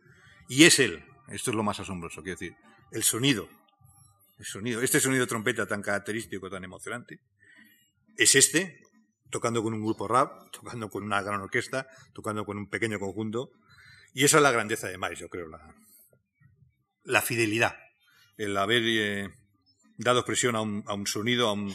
y 0.48 0.62
es 0.62 0.78
él. 0.78 1.04
Esto 1.26 1.50
es 1.50 1.56
lo 1.56 1.64
más 1.64 1.80
asombroso, 1.80 2.22
quiero 2.22 2.38
decir, 2.38 2.56
el 2.92 3.02
sonido, 3.02 3.48
el 4.38 4.44
sonido, 4.44 4.80
este 4.80 5.00
sonido 5.00 5.22
de 5.22 5.26
trompeta 5.26 5.66
tan 5.66 5.82
característico, 5.82 6.48
tan 6.48 6.62
emocionante, 6.62 7.18
es 8.16 8.36
este, 8.36 8.80
tocando 9.28 9.60
con 9.60 9.74
un 9.74 9.82
grupo 9.82 10.06
rap, 10.06 10.52
tocando 10.52 10.88
con 10.88 11.02
una 11.02 11.20
gran 11.20 11.40
orquesta, 11.40 11.88
tocando 12.12 12.44
con 12.44 12.58
un 12.58 12.70
pequeño 12.70 13.00
conjunto. 13.00 13.50
Y 14.14 14.22
esa 14.22 14.36
es 14.36 14.44
la 14.44 14.52
grandeza 14.52 14.86
de 14.86 14.98
Miles, 14.98 15.18
yo 15.18 15.28
creo, 15.28 15.48
la, 15.48 15.74
la 17.02 17.22
fidelidad, 17.22 17.74
el 18.36 18.56
haber 18.56 18.82
eh, 18.84 19.30
dado 19.96 20.20
expresión 20.20 20.54
a 20.54 20.60
un 20.60 21.06
sonido, 21.08 21.48
a 21.48 21.54
un, 21.54 21.74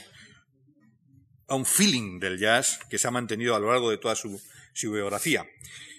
a 1.54 1.56
un, 1.56 1.66
feeling 1.66 2.20
del 2.20 2.39
jazz 2.39 2.80
que 2.89 2.97
se 2.97 3.08
ha 3.08 3.12
mantenido 3.12 3.56
a 3.56 3.60
lo 3.60 3.72
largo 3.72 3.89
de 3.89 3.97
toda 3.97 4.16
su, 4.16 4.41
biografía. 4.82 5.45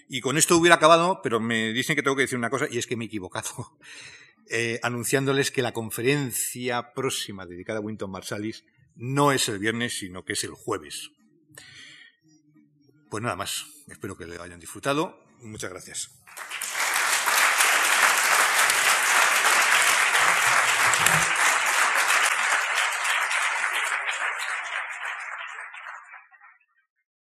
Y 0.07 0.21
con 0.21 0.37
esto 0.37 0.57
hubiera 0.57 0.75
acabado, 0.75 1.21
pero 1.23 1.39
me 1.39 1.73
dicen 1.73 1.95
que 1.95 2.03
tengo 2.03 2.15
que 2.15 2.23
decir 2.23 2.37
una 2.37 2.49
cosa, 2.49 2.67
y 2.69 2.77
es 2.77 2.87
que 2.87 2.95
me 2.95 3.05
he 3.05 3.07
equivocado, 3.07 3.77
eh, 4.49 4.79
anunciándoles 4.83 5.51
que 5.51 5.61
la 5.61 5.73
conferencia 5.73 6.93
próxima 6.93 7.45
dedicada 7.45 7.79
a 7.79 7.81
Winton 7.81 8.11
Marsalis 8.11 8.65
no 8.95 9.31
es 9.31 9.49
el 9.49 9.59
viernes, 9.59 9.97
sino 9.97 10.23
que 10.23 10.33
es 10.33 10.43
el 10.43 10.51
jueves. 10.51 11.11
Pues 13.09 13.23
nada 13.23 13.35
más. 13.35 13.65
Espero 13.87 14.17
que 14.17 14.25
le 14.25 14.37
hayan 14.41 14.59
disfrutado. 14.59 15.23
Muchas 15.41 15.69
gracias. 15.69 16.09